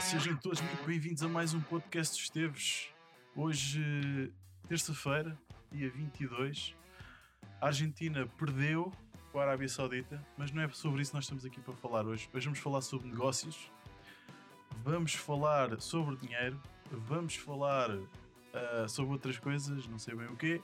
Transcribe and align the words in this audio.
sejam 0.00 0.34
todos 0.34 0.62
muito 0.62 0.86
bem-vindos 0.86 1.22
a 1.22 1.28
mais 1.28 1.52
um 1.52 1.60
podcast 1.60 2.14
dos 2.14 2.22
Esteves. 2.22 2.88
Hoje, 3.36 4.32
terça-feira, 4.66 5.38
dia 5.70 5.90
22, 5.90 6.74
a 7.60 7.66
Argentina 7.66 8.26
perdeu 8.38 8.90
com 9.30 9.38
a 9.38 9.42
Arábia 9.42 9.68
Saudita, 9.68 10.24
mas 10.38 10.52
não 10.52 10.62
é 10.62 10.68
sobre 10.70 11.02
isso 11.02 11.10
que 11.10 11.16
nós 11.16 11.24
estamos 11.24 11.44
aqui 11.44 11.60
para 11.60 11.74
falar 11.74 12.06
hoje. 12.06 12.30
Hoje 12.32 12.46
vamos 12.46 12.58
falar 12.58 12.80
sobre 12.80 13.08
negócios, 13.08 13.70
vamos 14.82 15.14
falar 15.14 15.78
sobre 15.82 16.16
dinheiro, 16.16 16.58
vamos 16.90 17.36
falar 17.36 17.90
uh, 17.90 18.88
sobre 18.88 19.12
outras 19.12 19.38
coisas, 19.38 19.86
não 19.86 19.98
sei 19.98 20.14
bem 20.14 20.28
o 20.28 20.36
quê, 20.36 20.62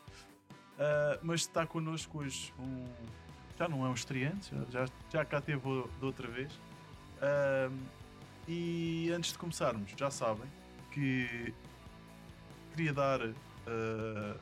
uh, 0.79 1.21
mas 1.23 1.43
está 1.43 1.67
connosco 1.67 2.21
hoje 2.21 2.55
um. 2.59 2.87
Já 3.59 3.69
não 3.69 3.85
é 3.85 3.89
um 3.89 3.95
estreante, 3.95 4.51
já, 4.71 4.87
já, 5.13 5.25
cá 5.27 5.43
teve 5.43 5.61
de 5.61 6.05
outra 6.05 6.27
vez. 6.27 6.53
Uh, 7.19 8.06
e 8.49 9.11
antes 9.13 9.33
de 9.33 9.39
começarmos, 9.39 9.93
já 9.97 10.11
sabem 10.11 10.49
que 10.93 11.53
queria 12.71 12.93
dar 12.93 13.21
uh, 13.21 14.41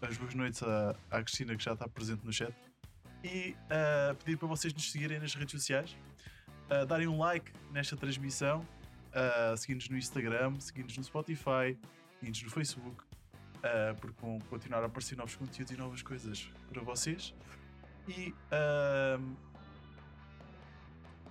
as 0.00 0.16
boas 0.16 0.34
noites 0.34 0.62
à, 0.62 0.96
à 1.10 1.22
Cristina, 1.22 1.56
que 1.56 1.62
já 1.62 1.72
está 1.72 1.88
presente 1.88 2.24
no 2.24 2.32
chat, 2.32 2.52
e 3.22 3.54
uh, 3.66 4.14
pedir 4.16 4.36
para 4.36 4.48
vocês 4.48 4.74
nos 4.74 4.90
seguirem 4.90 5.20
nas 5.20 5.34
redes 5.34 5.52
sociais, 5.52 5.96
uh, 6.70 6.84
darem 6.86 7.06
um 7.06 7.18
like 7.18 7.52
nesta 7.70 7.96
transmissão, 7.96 8.66
uh, 9.10 9.56
seguir-nos 9.56 9.88
no 9.88 9.96
Instagram, 9.96 10.58
seguir-nos 10.58 10.96
no 10.96 11.04
Spotify, 11.04 11.78
seguir-nos 12.18 12.42
no 12.42 12.50
Facebook, 12.50 13.02
uh, 13.02 13.94
porque 14.00 14.20
vão 14.20 14.40
continuar 14.50 14.82
a 14.82 14.86
aparecer 14.86 15.16
novos 15.16 15.36
conteúdos 15.36 15.72
e 15.72 15.76
novas 15.76 16.02
coisas 16.02 16.50
para 16.70 16.82
vocês. 16.82 17.34
E 18.08 18.34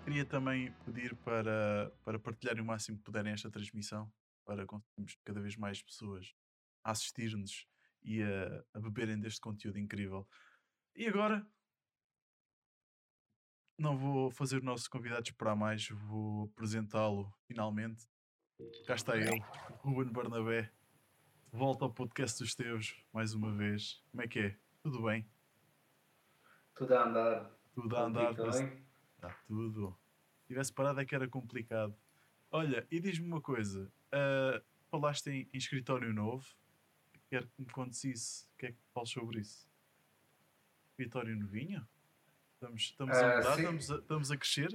Queria 0.04 0.26
também 0.26 0.72
pedir 0.84 1.16
para, 1.18 1.92
para 2.04 2.20
partilharem 2.20 2.62
o 2.62 2.66
máximo 2.66 2.98
que 2.98 3.04
puderem 3.04 3.34
esta 3.34 3.52
transmissão 3.52 4.12
para 4.44 4.66
conseguirmos 4.66 5.16
cada 5.24 5.40
vez 5.40 5.56
mais 5.56 5.82
pessoas 5.84 6.34
a 6.84 6.92
assistir-nos 6.92 7.68
e 8.04 8.24
a, 8.24 8.66
a 8.74 8.80
beberem 8.80 9.20
deste 9.20 9.40
conteúdo 9.40 9.78
incrível. 9.78 10.28
E 10.96 11.08
agora, 11.08 11.46
não 13.78 13.96
vou 13.96 14.32
fazer 14.32 14.58
o 14.58 14.66
nosso 14.66 14.90
convidado 14.90 15.24
esperar 15.24 15.56
mais, 15.56 15.88
vou 15.90 16.46
apresentá-lo 16.46 17.32
finalmente. 17.46 18.08
Cá 18.86 18.96
está 18.96 19.16
ele, 19.16 19.40
Ruben 19.80 20.12
Barnabé. 20.12 20.72
Volta 21.52 21.86
ao 21.86 21.94
podcast 21.94 22.40
dos 22.40 22.56
teus 22.56 22.96
mais 23.14 23.34
uma 23.34 23.52
vez. 23.52 24.04
Como 24.10 24.24
é 24.24 24.28
que 24.28 24.40
é? 24.40 24.60
Tudo 24.82 25.04
bem? 25.04 25.30
Tudo 26.76 26.96
a 26.96 27.08
andar. 27.08 27.52
Tudo 27.74 27.96
a 27.98 28.04
andar. 28.04 28.34
Está 29.22 29.38
tudo. 29.46 29.96
Se 30.42 30.48
tivesse 30.48 30.74
parado 30.74 31.00
é 31.00 31.06
que 31.06 31.14
era 31.14 31.28
complicado. 31.28 31.96
Olha, 32.50 32.88
e 32.90 33.00
diz-me 33.00 33.28
uma 33.28 33.40
coisa. 33.40 33.92
Uh, 34.08 34.60
falaste 34.90 35.28
em, 35.30 35.48
em, 35.54 35.58
escritório 35.58 36.12
novo. 36.12 36.44
Quero 37.30 37.46
que 37.46 37.62
me 37.62 37.68
contes 37.68 38.04
isso. 38.04 38.48
O 38.56 38.58
que 38.58 38.66
é 38.66 38.72
que 38.72 38.80
falas 38.92 39.12
sobre 39.12 39.42
isso? 39.42 39.70
Escritório 40.90 41.36
novinho? 41.36 41.88
Estamos, 42.56 42.82
estamos 42.82 43.16
a 43.16 43.20
ah, 43.20 43.38
mudar? 43.38 43.60
estamos, 43.60 43.92
a, 43.92 43.96
estamos 43.98 44.32
a 44.32 44.38
crescer? 44.38 44.74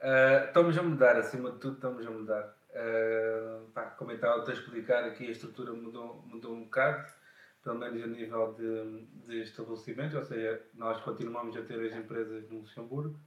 Uh, 0.00 0.44
estamos 0.48 0.76
a 0.76 0.82
mudar, 0.82 1.16
acima 1.16 1.52
de 1.52 1.58
tudo 1.60 1.76
estamos 1.76 2.04
a 2.04 2.10
mudar. 2.10 2.58
Uh, 2.70 3.70
pá, 3.70 3.90
como 3.90 4.10
eu 4.10 4.16
estava 4.16 4.44
a 4.44 4.52
explicar 4.52 5.04
aqui, 5.04 5.28
a 5.28 5.30
estrutura 5.30 5.72
mudou, 5.72 6.20
mudou 6.26 6.52
um 6.52 6.64
bocado 6.64 7.08
pelo 7.64 7.78
menos 7.78 8.02
a 8.02 8.06
nível 8.06 8.52
de, 8.54 9.06
de 9.26 9.42
estabelecimento, 9.42 10.18
ou 10.18 10.24
seja, 10.24 10.62
nós 10.74 11.00
continuamos 11.00 11.56
a 11.56 11.62
ter 11.62 11.80
as 11.80 11.96
empresas 11.96 12.48
no 12.50 12.58
Luxemburgo, 12.58 13.18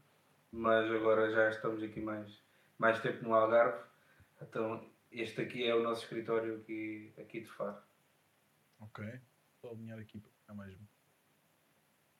mas 0.51 0.89
agora 0.91 1.29
já 1.31 1.49
estamos 1.49 1.81
aqui 1.81 1.99
mais, 1.99 2.43
mais 2.77 3.01
tempo 3.01 3.23
no 3.23 3.33
Algarve, 3.33 3.83
então 4.39 4.87
este 5.11 5.41
aqui 5.41 5.65
é 5.65 5.73
o 5.73 5.81
nosso 5.81 6.03
escritório 6.03 6.57
aqui, 6.57 7.11
aqui 7.17 7.41
de 7.41 7.47
Faro. 7.47 7.81
Ok, 8.79 9.03
estou 9.55 9.71
a 9.71 9.73
alinhar 9.73 9.97
aqui 9.97 10.19
para 10.19 10.31
ficar 10.31 10.53
mesmo. 10.53 10.87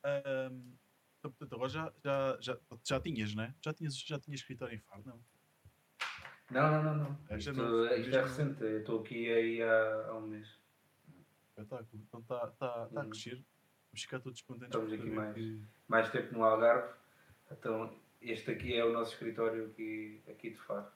Um, 0.03 0.74
então, 1.20 1.31
portanto, 1.31 1.53
agora 1.53 1.70
já, 1.70 1.94
já, 2.03 2.38
já, 2.41 2.58
já 2.84 3.00
tinhas, 3.00 3.36
né? 3.36 3.53
Já 3.64 3.74
tinhas, 3.74 3.96
já 3.96 4.20
tinhas 4.20 4.40
escritório 4.40 4.75
em 4.75 4.80
Faro, 4.80 5.03
não? 5.06 5.22
Não, 6.50 6.72
não, 6.72 6.84
não, 6.84 6.96
não. 6.96 7.20
É 7.30 7.38
isto, 7.38 7.53
não, 7.53 7.86
isto 7.94 8.16
é 8.16 8.22
recente, 8.22 8.64
estou 8.64 9.02
aqui 9.02 9.31
aí 9.31 9.62
há, 9.62 10.08
há 10.08 10.18
um 10.18 10.25
mês 10.25 10.56
espetáculo. 11.57 12.03
Então 12.07 12.19
está 12.19 12.47
tá, 12.47 12.85
tá 12.88 13.01
a 13.01 13.03
uhum. 13.03 13.09
crescer. 13.09 13.44
Vamos 13.90 14.01
ficar 14.01 14.19
todos 14.19 14.41
contentes. 14.41 14.75
Estamos 14.75 14.94
aqui 14.94 15.09
mais, 15.09 15.35
que... 15.35 15.62
mais 15.88 16.12
tempo 16.12 16.34
no 16.34 16.44
Algarve. 16.44 16.94
Então 17.51 18.00
este 18.22 18.51
aqui 18.51 18.75
é 18.75 18.85
o 18.85 18.94
nosso 18.94 19.13
escritório 19.13 19.67
aqui, 19.67 20.22
aqui 20.28 20.51
de 20.51 20.57
Faro. 20.57 20.88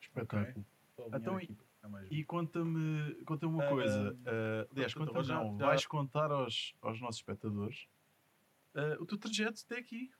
Espetáculo. 0.00 0.64
Okay. 0.96 1.18
Então, 1.18 1.40
e, 1.40 2.20
e 2.20 2.24
conta-me 2.24 3.14
conta 3.24 3.46
uma 3.46 3.64
uh, 3.64 3.68
coisa. 3.68 4.12
Uh, 4.12 4.72
aliás, 4.72 4.94
conta 4.94 5.22
já, 5.22 5.34
não, 5.36 5.58
já... 5.58 5.66
vais 5.66 5.86
contar 5.86 6.30
aos, 6.30 6.74
aos 6.80 7.00
nossos 7.00 7.20
espectadores 7.20 7.88
uh, 8.74 9.02
o 9.02 9.06
teu 9.06 9.18
trajeto 9.18 9.62
até 9.64 9.78
aqui. 9.78 10.10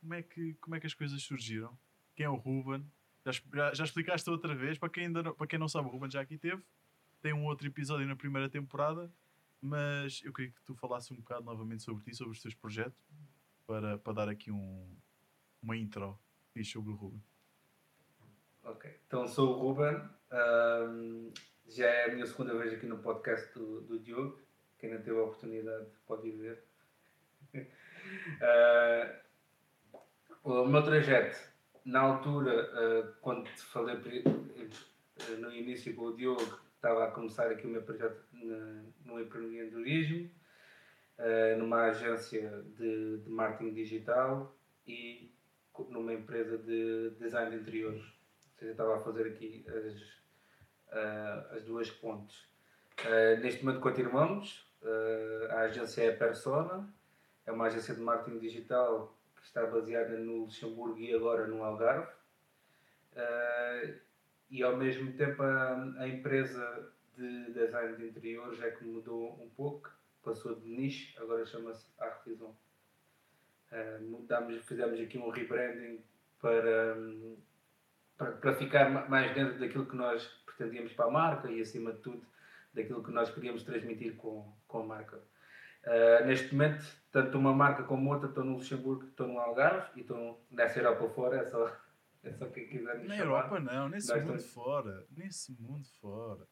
Como 0.00 0.14
é, 0.14 0.22
que, 0.22 0.54
como 0.60 0.76
é 0.76 0.80
que 0.80 0.86
as 0.86 0.94
coisas 0.94 1.20
surgiram? 1.22 1.76
Quem 2.14 2.26
é 2.26 2.28
o 2.28 2.36
Ruben? 2.36 2.86
Já, 3.24 3.74
já 3.74 3.84
explicaste 3.84 4.28
outra 4.30 4.54
vez. 4.54 4.78
Para 4.78 4.88
quem, 4.88 5.06
ainda 5.06 5.22
não, 5.22 5.34
para 5.34 5.46
quem 5.46 5.58
não 5.58 5.68
sabe, 5.68 5.88
o 5.88 5.90
Ruben 5.90 6.10
já 6.10 6.20
aqui 6.20 6.38
teve 6.38 6.62
tem 7.20 7.32
um 7.32 7.44
outro 7.44 7.66
episódio 7.66 8.06
na 8.06 8.16
primeira 8.16 8.48
temporada, 8.48 9.12
mas 9.60 10.20
eu 10.24 10.32
queria 10.32 10.52
que 10.52 10.62
tu 10.62 10.74
falasses 10.74 11.10
um 11.10 11.16
bocado 11.16 11.44
novamente 11.44 11.82
sobre 11.82 12.04
ti, 12.04 12.14
sobre 12.14 12.32
os 12.32 12.40
teus 12.40 12.54
projetos, 12.54 12.98
para, 13.66 13.98
para 13.98 14.12
dar 14.12 14.28
aqui 14.28 14.50
um, 14.50 14.96
uma 15.62 15.76
intro 15.76 16.18
fixe 16.52 16.72
sobre 16.72 16.92
o 16.92 16.94
Ruben. 16.94 17.22
Ok, 18.62 19.00
então 19.06 19.26
sou 19.26 19.56
o 19.56 19.60
Ruben, 19.60 20.00
um, 20.32 21.32
já 21.68 21.86
é 21.86 22.10
a 22.10 22.14
minha 22.14 22.26
segunda 22.26 22.56
vez 22.56 22.72
aqui 22.72 22.86
no 22.86 22.98
podcast 22.98 23.52
do, 23.54 23.80
do 23.82 23.98
Diogo, 23.98 24.40
quem 24.78 24.92
não 24.92 25.02
teve 25.02 25.18
a 25.18 25.22
oportunidade 25.22 25.86
pode 26.06 26.28
ir 26.28 26.36
ver. 26.36 26.64
uh, 28.42 29.98
o 30.42 30.66
meu 30.66 30.82
trajeto, 30.82 31.38
na 31.84 32.00
altura, 32.00 32.70
uh, 32.72 33.14
quando 33.20 33.44
te 33.44 33.62
falei 33.62 33.96
uh, 33.96 35.36
no 35.38 35.52
início 35.52 35.94
com 35.94 36.06
o 36.06 36.16
Diogo, 36.16 36.65
estava 36.76 37.04
a 37.04 37.10
começar 37.10 37.50
aqui 37.50 37.66
o 37.66 37.70
meu 37.70 37.82
projeto 37.82 38.22
no 39.04 39.20
empreendedorismo, 39.20 40.30
uh, 41.18 41.58
numa 41.58 41.86
agência 41.86 42.62
de, 42.76 43.18
de, 43.18 43.30
marketing 43.30 43.72
digital 43.72 44.54
e 44.86 45.32
numa 45.88 46.12
empresa 46.12 46.56
de 46.58 47.10
design 47.18 47.50
de 47.50 47.62
interiores. 47.62 48.02
Ou 48.02 48.58
seja, 48.58 48.72
estava 48.72 48.96
a 48.96 49.00
fazer 49.00 49.26
aqui 49.26 49.66
as, 49.68 49.94
uh, 50.92 51.56
as 51.56 51.64
duas 51.64 51.90
pontes. 51.90 52.46
Uh, 53.00 53.40
neste 53.40 53.64
momento 53.64 53.80
continuamos. 53.80 54.64
a 55.50 55.60
agência 55.62 56.02
é 56.02 56.10
a 56.10 56.16
Persona, 56.16 56.88
é 57.44 57.52
uma 57.52 57.66
agência 57.66 57.94
de 57.94 58.00
marketing 58.00 58.38
digital 58.38 59.16
que 59.36 59.42
está 59.42 59.66
baseada 59.66 60.16
no 60.18 60.44
Luxemburgo 60.44 60.98
e 60.98 61.14
agora 61.14 61.46
no 61.46 61.62
Algarve 61.62 62.16
e 64.50 64.62
ao 64.62 64.76
mesmo 64.76 65.12
tempo 65.12 65.42
a, 65.42 65.94
a, 65.98 66.08
empresa 66.08 66.90
de 67.16 67.52
design 67.52 67.96
de 67.96 68.08
interiores 68.08 68.60
é 68.62 68.70
que 68.70 68.84
mudou 68.84 69.42
um 69.42 69.48
pouco, 69.50 69.90
passou 70.22 70.54
de 70.54 70.68
niche, 70.68 71.16
agora 71.18 71.44
chama-se 71.44 71.86
Artisan. 71.98 72.50
Uh, 73.72 74.02
mudamos, 74.02 74.64
fizemos 74.64 75.00
aqui 75.00 75.18
um 75.18 75.30
rebranding 75.30 76.00
para, 76.40 76.96
para, 78.16 78.32
para 78.32 78.54
ficar 78.54 79.08
mais 79.08 79.34
dentro 79.34 79.58
daquilo 79.58 79.86
que 79.86 79.96
nós 79.96 80.24
pretendíamos 80.46 80.92
para 80.92 81.06
a 81.06 81.10
marca 81.10 81.50
e 81.50 81.60
acima 81.60 81.92
de 81.92 81.98
tudo 81.98 82.24
daquilo 82.72 83.02
que 83.02 83.10
nós 83.10 83.30
queríamos 83.30 83.64
transmitir 83.64 84.14
com, 84.16 84.52
com 84.68 84.80
a 84.80 84.86
marca. 84.86 85.16
Uh, 85.84 86.26
neste 86.26 86.52
momento, 86.54 86.84
tanto 87.10 87.38
uma 87.38 87.52
marca 87.52 87.82
como 87.84 88.12
outra 88.12 88.28
estão 88.28 88.44
no 88.44 88.54
Luxemburgo, 88.54 89.06
estão 89.06 89.28
no 89.28 89.38
Algarve 89.38 89.88
e 89.96 90.00
estão 90.00 90.36
nessa 90.50 90.78
Europa 90.78 91.08
fora, 91.14 91.38
é 91.38 91.50
só 91.50 91.85
é 92.28 92.32
só 92.32 92.46
quem 92.46 92.66
quiser 92.68 93.04
Na 93.04 93.16
Europa 93.16 93.60
não, 93.60 93.88
nesse 93.88 94.14
mundo 94.14 94.42
fora. 94.42 95.06
Nesse 95.16 95.52
mundo 95.52 95.86
fora. 96.00 96.46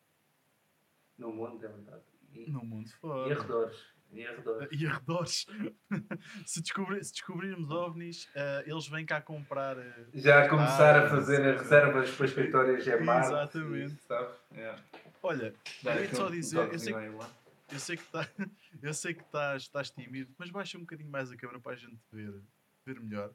No 1.18 1.32
mundo, 1.32 1.64
é 1.64 1.68
verdade. 1.68 2.02
E, 2.32 2.50
no 2.50 2.64
mundo 2.64 2.90
fora. 3.00 3.28
E 3.28 3.32
arredores. 3.32 3.94
E 4.12 4.26
arredores. 4.26 4.68
E 4.72 4.86
arredores. 4.86 5.46
se, 6.46 6.62
descobrir, 6.62 7.04
se 7.04 7.12
descobrirmos 7.12 7.70
ovnis, 7.70 8.24
uh, 8.26 8.62
eles 8.66 8.88
vêm 8.88 9.04
cá 9.04 9.20
comprar. 9.20 9.76
Uh, 9.76 10.06
Já 10.12 10.44
a 10.44 10.48
começar 10.48 11.04
a 11.04 11.08
fazer 11.08 11.40
reservas 11.56 12.10
para 12.10 12.26
escritórios 12.26 12.86
é 12.86 13.00
Marte. 13.00 13.28
Exatamente. 13.28 14.02
sabe? 14.02 14.34
Yeah. 14.52 14.82
Olha, 15.22 15.54
queria 15.80 16.14
só 16.14 16.28
dizer, 16.28 16.58
eu 16.72 16.78
sei, 16.78 16.92
que, 16.92 17.74
eu 17.74 17.78
sei 17.78 17.96
que, 17.96 18.04
tá, 18.04 18.28
eu 18.82 18.94
sei 18.94 19.14
que 19.14 19.22
estás, 19.22 19.62
estás 19.62 19.90
tímido, 19.90 20.34
mas 20.36 20.50
baixa 20.50 20.76
um 20.76 20.82
bocadinho 20.82 21.10
mais 21.10 21.32
a 21.32 21.36
câmera 21.36 21.58
para 21.60 21.72
a 21.72 21.76
gente 21.76 21.98
ver, 22.12 22.42
ver 22.84 23.00
melhor. 23.00 23.32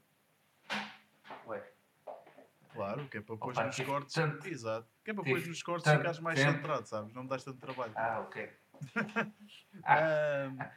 Ué. 1.46 1.79
Claro, 2.72 3.08
que 3.08 3.18
é 3.18 3.20
para 3.20 3.34
depois 3.34 3.58
nos 3.58 3.80
cortes. 3.80 4.14
Tanto, 4.14 4.48
Exato. 4.48 4.88
Que 5.04 5.10
é 5.10 5.14
para 5.14 5.24
depois 5.24 5.46
nos 5.46 5.62
cortes 5.62 5.90
ficares 5.90 6.20
mais 6.20 6.38
tempo. 6.38 6.52
centrado, 6.52 6.86
sabes? 6.86 7.12
Não 7.12 7.24
me 7.24 7.28
dás 7.28 7.44
tanto 7.44 7.58
trabalho. 7.58 7.92
Ah, 7.96 8.20
ok. 8.20 8.50
ah, 9.84 10.72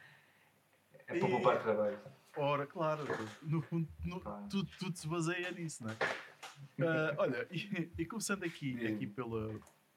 é 1.06 1.18
para 1.18 1.28
poupar 1.28 1.62
trabalho. 1.62 1.98
Ora, 2.36 2.66
claro, 2.66 3.04
no 3.42 3.62
fundo, 3.62 3.88
no, 4.04 4.20
tudo, 4.50 4.68
tudo 4.78 4.96
se 4.98 5.06
baseia 5.06 5.52
nisso, 5.52 5.84
não 5.84 5.90
é? 5.90 5.94
Uh, 5.94 7.14
olha, 7.18 7.46
e, 7.50 7.92
e, 7.96 8.04
começando 8.04 8.42
aqui, 8.42 8.84
aqui 8.86 9.06
pela, 9.06 9.48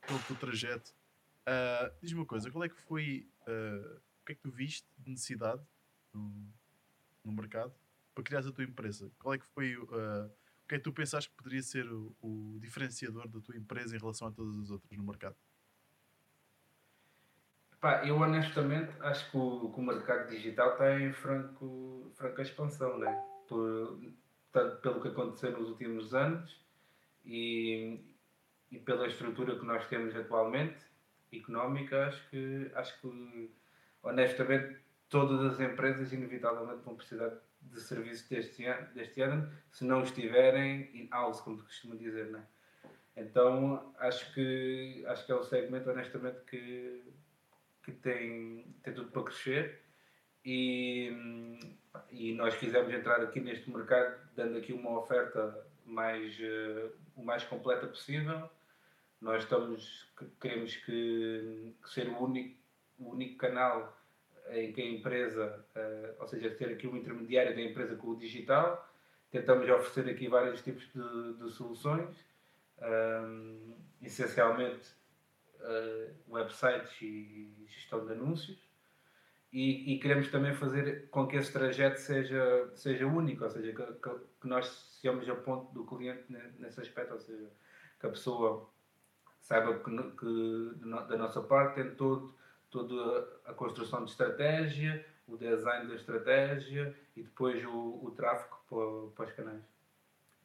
pelo 0.05 0.19
teu 0.27 0.35
trajeto, 0.35 0.93
uh, 1.47 1.91
diz-me 1.99 2.19
uma 2.19 2.25
coisa: 2.27 2.51
qual 2.51 2.63
é 2.63 2.69
que 2.69 2.79
foi, 2.81 3.27
uh, 3.47 3.95
o 4.21 4.25
que 4.25 4.33
é 4.33 4.35
que 4.35 4.41
tu 4.41 4.51
viste 4.51 4.87
de 4.99 5.09
necessidade 5.09 5.63
no, 6.13 6.53
no 7.23 7.31
mercado 7.31 7.73
para 8.13 8.23
criar 8.23 8.39
a 8.39 8.51
tua 8.51 8.63
empresa? 8.63 9.11
Qual 9.17 9.33
é 9.33 9.39
que 9.39 9.47
foi, 9.47 9.75
o 9.75 9.87
que 10.67 10.75
é 10.75 10.77
que 10.77 10.83
tu 10.83 10.91
pensaste 10.91 11.29
que 11.29 11.35
poderia 11.35 11.61
ser 11.61 11.91
o, 11.91 12.15
o 12.21 12.59
diferenciador 12.59 13.27
da 13.27 13.39
tua 13.39 13.55
empresa 13.55 13.95
em 13.95 13.99
relação 13.99 14.27
a 14.27 14.31
todas 14.31 14.57
as 14.59 14.69
outras 14.69 14.97
no 14.97 15.03
mercado? 15.03 15.35
Pá, 17.79 18.05
eu 18.05 18.17
honestamente 18.17 18.91
acho 19.01 19.29
que 19.31 19.37
o, 19.37 19.71
que 19.71 19.79
o, 19.79 19.83
mercado 19.83 20.29
digital 20.29 20.73
está 20.73 20.99
em 20.99 21.13
franco, 21.13 22.11
franca 22.15 22.41
expansão, 22.41 22.97
né? 22.97 23.23
Por, 23.47 23.99
tanto 24.51 24.77
pelo 24.77 25.01
que 25.01 25.07
aconteceu 25.09 25.51
nos 25.57 25.69
últimos 25.69 26.13
anos 26.13 26.59
e, 27.23 28.01
e 28.71 28.79
pela 28.79 29.07
estrutura 29.07 29.57
que 29.57 29.65
nós 29.65 29.87
temos 29.87 30.15
atualmente, 30.15 30.79
económica, 31.31 32.07
acho 32.07 32.29
que, 32.29 32.71
acho 32.73 33.01
que 33.01 33.51
honestamente 34.01 34.79
todas 35.09 35.53
as 35.53 35.59
empresas 35.59 36.11
inevitavelmente 36.11 36.83
vão 36.83 36.95
precisar 36.95 37.31
de 37.61 37.81
serviços 37.81 38.27
deste 38.27 38.65
ano, 38.65 38.93
deste 38.93 39.21
ano 39.21 39.51
se 39.71 39.83
não 39.85 40.03
estiverem 40.03 40.89
in-house, 40.95 41.41
como 41.41 41.61
costuma 41.63 41.95
dizer, 41.95 42.27
né? 42.27 42.45
Então 43.15 43.93
acho 43.97 44.33
que, 44.33 45.03
acho 45.07 45.25
que 45.25 45.31
é 45.31 45.35
o 45.35 45.43
segmento 45.43 45.89
honestamente 45.89 46.41
que 46.45 47.03
que 47.87 47.93
tem, 47.93 48.75
tem 48.83 48.93
tudo 48.93 49.09
para 49.11 49.23
crescer 49.23 49.81
e, 50.43 51.09
e 52.11 52.33
nós 52.33 52.53
quisemos 52.57 52.93
entrar 52.93 53.21
aqui 53.21 53.39
neste 53.39 53.71
mercado 53.71 54.19
dando 54.35 54.57
aqui 54.57 54.73
uma 54.73 54.99
oferta 54.99 55.65
mais, 55.85 56.37
uh, 56.37 56.91
o 57.15 57.23
mais 57.23 57.45
completa 57.45 57.87
possível. 57.87 58.49
Nós 59.21 59.43
estamos, 59.43 60.05
queremos 60.41 60.75
que, 60.75 61.73
que 61.81 61.89
ser 61.89 62.09
o 62.09 62.21
único, 62.21 62.59
o 62.99 63.11
único 63.11 63.37
canal 63.37 63.96
em 64.51 64.71
que 64.71 64.81
a 64.81 64.85
empresa, 64.85 65.65
uh, 65.75 66.21
ou 66.21 66.27
seja, 66.27 66.49
ter 66.51 66.69
aqui 66.69 66.87
um 66.87 66.95
intermediário 66.95 67.55
da 67.55 67.61
empresa 67.61 67.95
com 67.95 68.09
o 68.09 68.17
digital. 68.17 68.87
Tentamos 69.31 69.69
oferecer 69.69 70.09
aqui 70.09 70.27
vários 70.27 70.61
tipos 70.61 70.83
de, 70.93 71.33
de 71.33 71.51
soluções, 71.51 72.15
um, 72.81 73.75
essencialmente 74.01 74.89
uh, 75.55 76.13
websites 76.29 77.01
e 77.01 77.65
gestão 77.67 78.05
de 78.05 78.13
anúncios. 78.13 78.67
E, 79.51 79.93
e, 79.93 79.99
queremos 79.99 80.29
também 80.29 80.53
fazer 80.53 81.09
com 81.09 81.25
que 81.25 81.37
esse 81.37 81.51
trajeto 81.53 81.99
seja, 81.99 82.69
seja 82.75 83.07
único, 83.07 83.45
ou 83.45 83.49
seja, 83.49 83.71
que, 83.71 84.09
que, 84.41 84.47
nós 84.47 84.67
sejamos 84.99 85.27
a 85.29 85.35
ponto 85.35 85.73
do 85.73 85.85
cliente 85.85 86.25
nesse 86.59 86.81
aspecto, 86.81 87.13
ou 87.13 87.19
seja, 87.19 87.49
que 87.99 88.05
a 88.05 88.09
pessoa 88.09 88.69
saiba 89.39 89.79
que, 89.79 89.89
que 90.17 90.75
da 91.07 91.17
nossa 91.17 91.41
parte 91.41 91.75
tem 91.75 91.95
todo, 91.95 92.35
toda 92.85 93.41
a 93.45 93.53
construção 93.53 94.03
de 94.05 94.11
estratégia, 94.11 95.05
o 95.27 95.35
design 95.35 95.87
da 95.87 95.95
estratégia 95.95 96.95
e 97.15 97.23
depois 97.23 97.63
o, 97.65 98.05
o 98.05 98.11
tráfego 98.11 98.57
para, 98.69 99.11
para 99.15 99.25
os 99.25 99.35
canais. 99.35 99.63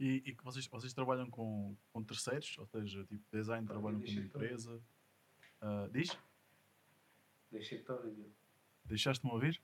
E, 0.00 0.22
e 0.24 0.36
vocês, 0.42 0.66
vocês 0.66 0.92
trabalham 0.94 1.28
com, 1.28 1.76
com 1.92 2.02
terceiros, 2.02 2.56
ou 2.58 2.66
seja, 2.66 3.04
tipo 3.04 3.22
design, 3.30 3.66
trabalham 3.66 4.00
com 4.00 4.10
uma 4.10 4.20
empresa? 4.20 4.80
Uh, 5.60 5.88
diz? 5.92 6.16
Deixei-te 7.50 7.92
ouvir. 7.92 8.32
Deixaste-me 8.84 9.32
ouvir? 9.32 9.60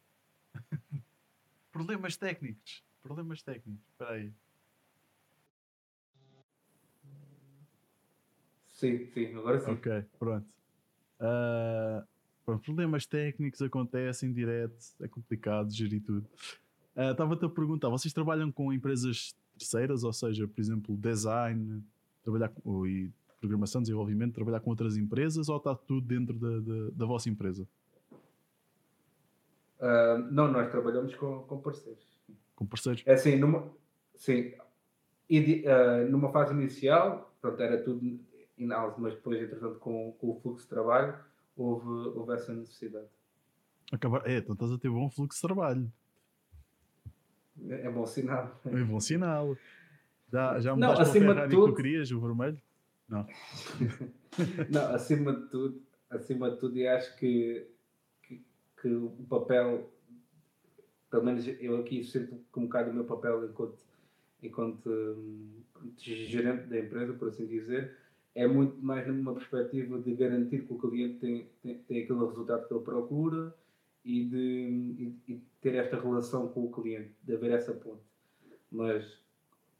Problemas 1.72 2.16
técnicos. 2.16 2.84
Problemas 3.02 3.42
técnicos. 3.42 3.88
Espera 3.88 4.12
aí. 4.12 4.32
Sim, 8.66 9.06
sim, 9.06 9.34
agora 9.34 9.58
sim. 9.58 9.72
Ok, 9.72 10.04
pronto. 10.18 10.48
Uh, 11.18 12.06
pronto 12.06 12.17
problemas 12.56 13.04
técnicos 13.04 13.60
acontecem 13.60 14.32
direto, 14.32 14.76
é 15.00 15.08
complicado 15.08 15.70
gerir 15.70 16.02
tudo. 16.02 16.26
Uh, 16.96 17.10
Estava-te 17.12 17.44
a 17.44 17.48
perguntar, 17.48 17.88
vocês 17.88 18.14
trabalham 18.14 18.50
com 18.50 18.72
empresas 18.72 19.36
terceiras, 19.58 20.04
ou 20.04 20.12
seja, 20.12 20.48
por 20.48 20.60
exemplo, 20.60 20.96
design, 20.96 21.82
trabalhar 22.22 22.48
com, 22.48 22.86
e 22.86 23.10
programação, 23.40 23.82
desenvolvimento, 23.82 24.34
trabalhar 24.34 24.60
com 24.60 24.70
outras 24.70 24.96
empresas 24.96 25.48
ou 25.48 25.56
está 25.56 25.74
tudo 25.74 26.06
dentro 26.06 26.38
da, 26.38 26.60
da, 26.60 26.90
da 26.92 27.06
vossa 27.06 27.28
empresa? 27.28 27.68
Uh, 29.80 30.18
não, 30.30 30.50
nós 30.50 30.70
trabalhamos 30.70 31.14
com, 31.14 31.40
com 31.40 31.60
parceiros. 31.60 32.04
Com 32.56 32.66
parceiros? 32.66 33.02
É 33.06 33.12
assim, 33.12 33.36
numa, 33.36 33.70
sim, 34.16 34.52
e, 35.28 35.64
uh, 35.66 36.10
numa 36.10 36.30
fase 36.30 36.54
inicial, 36.54 37.32
pronto, 37.40 37.62
era 37.62 37.82
tudo 37.82 38.18
in-house, 38.56 38.94
mas 38.98 39.14
depois, 39.14 39.40
entretanto, 39.40 39.78
com, 39.78 40.12
com, 40.18 40.30
o 40.30 40.40
fluxo 40.40 40.64
de 40.64 40.70
trabalho, 40.70 41.14
houve, 41.58 42.18
houve 42.18 42.32
essa 42.32 42.54
necessidade. 42.54 43.08
Acabar, 43.92 44.26
é, 44.26 44.38
então 44.38 44.54
estás 44.54 44.70
a 44.70 44.78
ter 44.78 44.88
bom 44.88 45.10
fluxo 45.10 45.40
de 45.40 45.46
trabalho. 45.46 45.92
É, 47.66 47.86
é 47.86 47.90
bom 47.90 48.06
sinal. 48.06 48.60
É 48.64 48.84
bom 48.84 49.00
sinal. 49.00 49.56
Já, 50.32 50.60
já 50.60 50.74
mudaste 50.74 50.96
não, 50.96 51.02
acima 51.02 51.34
de 51.34 51.54
tudo, 51.54 51.66
que 51.66 51.72
tu 51.72 51.76
querias, 51.76 52.10
o 52.12 52.20
vermelho? 52.20 52.60
Não. 53.08 53.26
não, 54.70 54.94
acima 54.94 55.34
de 55.34 55.48
tudo, 55.48 55.82
acima 56.10 56.50
de 56.50 56.58
tudo, 56.58 56.76
e 56.76 56.86
acho 56.86 57.16
que, 57.16 57.66
que, 58.22 58.44
que, 58.80 58.88
o 58.88 59.26
papel, 59.28 59.90
pelo 61.10 61.24
menos 61.24 61.46
eu 61.46 61.78
aqui 61.78 62.04
sinto 62.04 62.38
um 62.54 62.62
bocado 62.64 62.90
o 62.90 62.94
meu 62.94 63.06
papel 63.06 63.46
enquanto, 63.46 63.78
enquanto 64.42 64.90
um, 64.90 65.62
gerente 65.96 66.66
da 66.66 66.78
empresa, 66.78 67.14
por 67.14 67.28
assim 67.28 67.46
dizer, 67.46 67.96
é 68.34 68.46
muito 68.46 68.80
mais 68.80 69.06
numa 69.06 69.34
perspectiva 69.34 69.98
de 69.98 70.14
garantir 70.14 70.66
que 70.66 70.72
o 70.72 70.78
cliente 70.78 71.18
tem, 71.18 71.48
tem, 71.62 71.78
tem 71.78 72.02
aquele 72.02 72.20
resultado 72.20 72.66
que 72.66 72.74
ele 72.74 72.84
procura 72.84 73.54
e 74.04 74.24
de, 74.24 75.16
e, 75.26 75.32
e 75.32 75.42
ter 75.60 75.74
esta 75.74 76.00
relação 76.00 76.48
com 76.48 76.64
o 76.64 76.70
cliente, 76.70 77.14
de 77.22 77.34
haver 77.34 77.50
essa 77.52 77.72
ponte. 77.72 78.02
Mas 78.70 79.20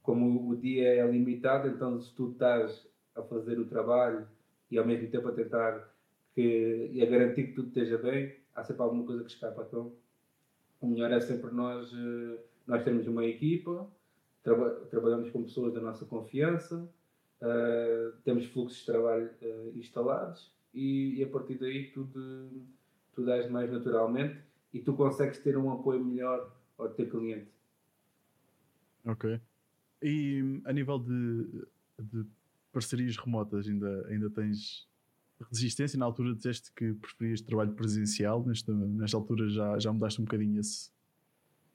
como 0.03 0.51
o 0.51 0.57
dia 0.57 0.89
é 0.89 1.07
limitado, 1.11 1.69
então 1.69 2.01
se 2.01 2.15
tu 2.15 2.31
estás 2.31 2.87
a 3.15 3.23
fazer 3.23 3.59
o 3.59 3.67
trabalho 3.67 4.27
e 4.71 4.79
ao 4.79 4.87
mesmo 4.87 5.09
tempo 5.11 5.29
a 5.29 5.33
tentar 5.33 5.93
que, 6.35 6.91
e 6.93 7.03
a 7.03 7.07
garantir 7.07 7.49
que 7.49 7.53
tudo 7.53 7.69
esteja 7.69 7.99
bem, 7.99 8.37
há 8.55 8.63
sempre 8.63 8.83
alguma 8.83 9.05
coisa 9.05 9.25
que 9.25 9.31
escapa. 9.31 9.65
Então, 9.67 9.93
o 10.81 10.87
melhor 10.87 11.11
é 11.11 11.21
sempre 11.21 11.51
nós, 11.51 11.93
eh, 11.93 12.39
nós 12.67 12.85
termos 12.85 13.07
uma 13.07 13.25
equipa, 13.25 13.89
traba 14.43 14.71
trabalhamos 14.91 15.31
com 15.31 15.43
pessoas 15.43 15.73
da 15.73 15.81
nossa 15.81 16.05
confiança, 16.05 16.89
uh, 17.43 18.13
temos 18.25 18.47
fluxos 18.47 18.81
de 18.81 18.87
trabalho 18.87 19.31
uh, 19.43 19.79
instalados 19.79 20.53
e, 20.75 21.19
e, 21.19 21.25
a 21.25 21.29
partir 21.29 21.59
daí 21.59 21.91
tudo, 21.91 22.51
tudo 23.15 23.33
age 23.33 23.49
mais 23.49 23.71
naturalmente 23.71 24.39
e 24.73 24.81
tu 24.81 24.95
consegues 24.95 25.39
ter 25.39 25.57
um 25.57 25.71
apoio 25.73 26.05
melhor 26.05 26.53
ao 26.77 26.89
teu 26.91 27.09
cliente. 27.09 27.51
Ok. 29.05 29.41
E 30.03 30.61
a 30.65 30.73
nível 30.73 30.99
de, 30.99 31.67
de 31.99 32.25
parcerias 32.73 33.17
remotas 33.17 33.67
ainda, 33.67 34.07
ainda 34.09 34.31
tens 34.31 34.87
resistência? 35.51 35.99
Na 35.99 36.05
altura 36.05 36.35
disseste 36.35 36.73
que 36.73 36.95
preferias 36.95 37.41
trabalho 37.41 37.73
presencial, 37.73 38.45
nesta, 38.45 38.73
nesta 38.73 39.17
altura 39.17 39.49
já, 39.49 39.79
já 39.79 39.93
mudaste 39.93 40.21
um 40.21 40.25
bocadinho 40.25 40.61
esse, 40.61 40.91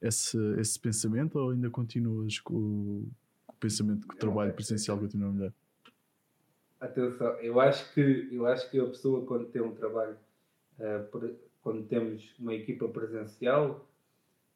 esse, 0.00 0.38
esse 0.58 0.78
pensamento 0.78 1.38
ou 1.38 1.50
ainda 1.50 1.70
continuas 1.70 2.38
com 2.38 3.06
o, 3.54 3.60
pensamento 3.60 4.06
que 4.06 4.14
o 4.14 4.18
trabalho 4.18 4.52
presencial 4.52 4.98
continua 4.98 5.32
melhor? 5.32 5.52
Atenção, 6.80 7.32
eu 7.40 7.60
acho 7.60 7.92
que, 7.94 8.28
eu 8.30 8.46
acho 8.46 8.70
que 8.70 8.78
a 8.78 8.86
pessoa 8.86 9.24
quando 9.24 9.46
tem 9.46 9.62
um 9.62 9.74
trabalho, 9.74 10.16
uh, 10.78 11.36
quando 11.62 11.84
temos 11.84 12.34
uma 12.38 12.54
equipa 12.54 12.88
presencial, 12.88 13.88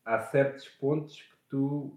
há 0.05 0.21
certos 0.21 0.69
pontos 0.69 1.23
que 1.23 1.37
tu 1.49 1.97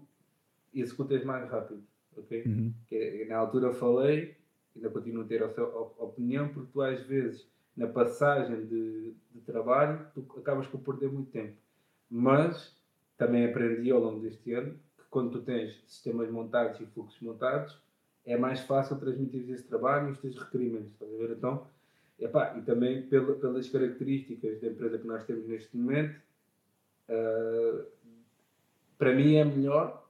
executas 0.72 1.22
mais 1.24 1.50
rápido 1.50 1.82
ok? 2.16 2.42
Uhum. 2.46 2.72
Que, 2.88 3.24
na 3.28 3.36
altura 3.36 3.72
falei, 3.72 4.36
ainda 4.74 4.90
continuo 4.90 5.22
a 5.22 5.26
ter 5.26 5.42
a 5.42 5.48
sua 5.48 5.66
opinião, 5.98 6.48
porque 6.48 6.70
tu 6.72 6.82
às 6.82 7.00
vezes, 7.06 7.46
na 7.76 7.86
passagem 7.86 8.66
de, 8.66 9.14
de 9.32 9.40
trabalho, 9.40 10.06
tu 10.14 10.26
acabas 10.38 10.66
por 10.66 10.80
perder 10.80 11.10
muito 11.10 11.30
tempo. 11.30 11.56
Mas 12.10 12.76
também 13.16 13.46
aprendi 13.46 13.90
ao 13.90 14.00
longo 14.00 14.20
deste 14.20 14.52
ano 14.52 14.78
quando 15.12 15.30
tu 15.30 15.42
tens 15.42 15.78
sistemas 15.86 16.30
montados 16.30 16.80
e 16.80 16.86
fluxos 16.86 17.20
montados, 17.20 17.78
é 18.24 18.34
mais 18.34 18.60
fácil 18.60 18.98
transmitir 18.98 19.48
esse 19.50 19.64
trabalho 19.64 20.08
e 20.08 20.12
os 20.12 20.18
teus 20.18 20.38
requerimentos, 20.38 20.90
estás 20.90 21.12
a 21.12 21.16
ver? 21.18 21.30
Então, 21.32 21.66
epá, 22.18 22.56
e 22.56 22.62
também 22.62 23.02
pela, 23.02 23.34
pelas 23.34 23.68
características 23.68 24.58
da 24.58 24.68
empresa 24.68 24.98
que 24.98 25.06
nós 25.06 25.22
temos 25.24 25.46
neste 25.46 25.76
momento, 25.76 26.18
uh, 27.10 27.84
para 28.96 29.14
mim 29.14 29.34
é 29.34 29.44
melhor 29.44 30.08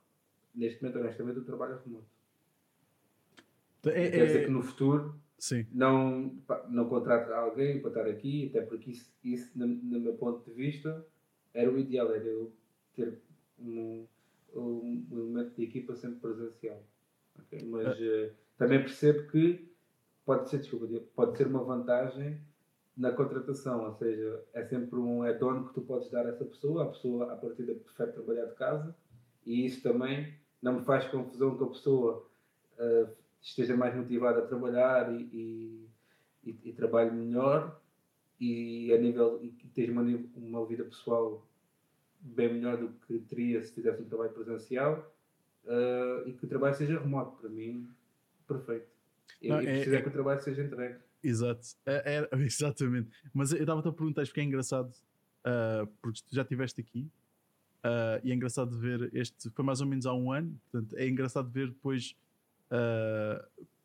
neste 0.55 0.81
momento, 0.81 1.01
honestamente, 1.01 1.39
eu 1.39 1.45
trabalho 1.45 1.81
remoto. 1.85 2.07
É, 3.87 4.09
quer 4.09 4.27
dizer 4.27 4.43
é... 4.43 4.45
que 4.45 4.51
no 4.51 4.63
futuro 4.63 5.17
Sim. 5.37 5.67
não, 5.73 6.33
não 6.69 6.89
contrato 6.89 7.33
alguém 7.33 7.81
para 7.81 7.89
estar 7.89 8.07
aqui, 8.07 8.51
até 8.51 8.61
porque 8.61 8.93
isso, 8.93 9.13
isso 9.25 9.51
no, 9.59 9.67
no 9.67 9.99
meu 9.99 10.15
ponto 10.15 10.49
de 10.49 10.55
vista, 10.55 11.05
era 11.53 11.69
o 11.69 11.77
ideal, 11.77 12.15
era 12.15 12.23
eu 12.23 12.53
ter 12.95 13.19
um, 13.59 14.07
um, 14.55 15.07
elemento 15.11 15.55
de 15.57 15.65
equipa 15.65 15.95
sempre 15.95 16.21
presencial. 16.21 16.83
Okay? 17.41 17.65
Mas 17.65 17.99
uh, 17.99 18.33
também 18.57 18.81
percebo 18.81 19.29
que 19.31 19.73
pode 20.25 20.49
ser, 20.51 20.59
desculpa, 20.59 20.87
pode 21.15 21.37
ser 21.37 21.47
uma 21.47 21.65
vantagem 21.65 22.41
na 22.97 23.11
contratação, 23.11 23.87
ou 23.87 23.95
seja, 23.95 24.45
é 24.53 24.65
sempre 24.65 24.99
um 24.99 25.23
add-on 25.23 25.65
que 25.65 25.75
tu 25.75 25.81
podes 25.83 26.11
dar 26.11 26.27
a 26.27 26.31
essa 26.31 26.45
pessoa, 26.45 26.85
a 26.85 26.87
pessoa 26.89 27.33
a 27.33 27.37
partir 27.37 27.65
da 27.65 27.75
prefere 27.75 28.13
trabalhar 28.13 28.45
de 28.47 28.55
casa 28.55 28.95
e 29.47 29.67
isso 29.67 29.83
também 29.83 30.35
não 30.61 30.75
me 30.75 30.85
faz 30.85 31.07
confusão 31.07 31.57
que 31.57 31.65
a 31.65 31.69
pessoa 31.69 32.29
uh, 32.79 33.09
esteja 33.41 33.77
mais 33.77 33.97
motivada 33.97 34.41
a 34.41 34.47
trabalhar 34.47 35.13
e, 35.13 35.23
e, 35.33 35.89
e, 36.45 36.59
e 36.65 36.73
trabalhe 36.73 37.11
melhor 37.11 37.81
e 38.39 38.93
a 38.93 38.99
nível 38.99 39.41
e 39.43 39.55
esteja 39.65 39.91
uma, 39.93 40.03
uma 40.37 40.67
vida 40.67 40.85
pessoal 40.85 41.47
bem 42.23 42.55
melhor 42.55 42.77
do 42.77 42.89
que 43.07 43.19
teria 43.21 43.63
se 43.63 43.75
fizesse 43.75 44.01
um 44.01 44.05
trabalho 44.05 44.33
presencial 44.33 45.15
uh, 45.65 46.29
e 46.29 46.33
que 46.33 46.45
o 46.45 46.49
trabalho 46.49 46.75
seja 46.75 46.99
remoto, 46.99 47.37
para 47.39 47.51
mim, 47.51 47.89
perfeito. 48.47 48.87
Não, 49.43 49.61
e, 49.61 49.67
é, 49.67 49.75
precisa 49.75 49.97
é, 49.97 50.03
que 50.03 50.09
o 50.09 50.13
trabalho 50.13 50.41
seja 50.41 50.63
entregue. 50.63 50.99
Exato, 51.23 51.67
é, 51.85 52.29
é, 52.33 52.37
exatamente. 52.45 53.11
Mas 53.35 53.53
eu 53.53 53.61
estava-te 53.61 53.89
a 53.89 53.93
perguntar, 53.93 54.25
porque 54.25 54.41
é 54.41 54.45
engraçado, 54.45 54.91
uh, 54.91 55.87
porque 56.01 56.21
tu 56.29 56.35
já 56.35 56.43
estiveste 56.43 56.81
aqui 56.81 57.11
uh, 57.85 58.21
e 58.23 58.31
é 58.31 58.35
engraçado 58.35 58.79
ver 58.79 59.11
este, 59.13 59.51
foi 59.51 59.65
mais 59.65 59.81
ou 59.81 59.87
menos 59.87 60.07
há 60.07 60.15
um 60.15 60.31
ano, 60.31 60.59
portanto, 60.71 60.97
é 60.97 61.09
engraçado 61.09 61.51
ver 61.51 61.69
depois 61.69 62.17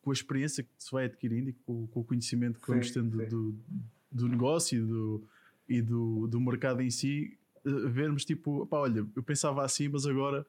com 0.02 0.12
a 0.12 0.14
experiência 0.14 0.64
que 0.64 0.70
se 0.78 0.90
vai 0.90 1.04
adquirindo 1.04 1.50
e 1.50 1.54
com, 1.54 1.88
com 1.88 2.00
o 2.00 2.04
conhecimento 2.06 2.58
que 2.58 2.66
sim, 2.68 2.72
vamos 2.72 2.92
tendo 2.92 3.26
do, 3.28 3.56
do 4.10 4.30
negócio 4.30 4.82
e 4.82 4.82
do, 4.82 5.28
e 5.68 5.82
do, 5.82 6.28
do 6.28 6.40
mercado 6.40 6.82
em 6.82 6.90
si, 6.90 7.37
vermos 7.90 8.26
tipo, 8.26 8.66
pá, 8.68 8.78
olha, 8.80 9.06
eu 9.16 9.24
pensava 9.24 9.64
assim, 9.64 9.88
mas 9.88 10.06
agora 10.06 10.46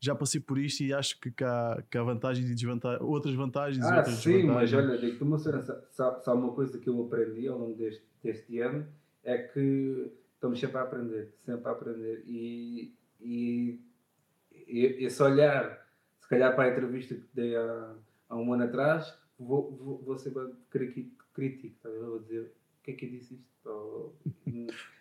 já 0.00 0.14
passei 0.14 0.40
por 0.40 0.58
isto 0.58 0.82
e 0.82 0.92
acho 0.92 1.20
que, 1.20 1.30
que, 1.30 1.44
há, 1.44 1.82
que 1.88 1.96
há 1.96 2.02
vantagens 2.02 2.50
e 2.50 2.54
desvantagens, 2.54 3.00
outras 3.02 3.34
vantagens 3.34 3.84
ah, 3.84 3.94
e 3.94 3.98
outras 3.98 4.16
sim, 4.16 4.42
mas 4.42 4.72
olha, 4.72 4.98
digo-te 4.98 5.22
uma 5.22 5.38
só, 5.38 6.20
só 6.20 6.34
uma 6.34 6.52
coisa 6.52 6.76
que 6.78 6.88
eu 6.88 7.04
aprendi 7.04 7.46
ao 7.46 7.58
longo 7.58 7.76
deste, 7.76 8.02
deste 8.22 8.58
ano 8.58 8.86
é 9.22 9.38
que 9.38 10.12
estamos 10.34 10.58
sempre 10.58 10.78
a 10.78 10.82
aprender, 10.82 11.32
sempre 11.44 11.68
a 11.68 11.70
aprender. 11.72 12.24
E, 12.26 12.92
e, 13.20 13.80
e 14.66 15.04
esse 15.04 15.22
olhar, 15.22 15.86
se 16.18 16.28
calhar 16.28 16.54
para 16.56 16.64
a 16.64 16.72
entrevista 16.72 17.14
que 17.14 17.28
dei 17.32 17.54
há, 17.54 17.94
há 18.28 18.36
um 18.36 18.52
ano 18.52 18.64
atrás, 18.64 19.16
vou, 19.38 19.70
vou, 19.70 20.02
vou 20.02 20.18
ser 20.18 20.32
crítico, 20.68 21.76
tá? 21.80 21.88
vou 21.88 22.18
dizer 22.18 22.52
que 22.82 22.90
é 22.90 22.94
que 22.94 23.06
eu 23.06 23.10
disse 23.10 23.34
isto? 23.34 23.68
Ou, 23.68 24.16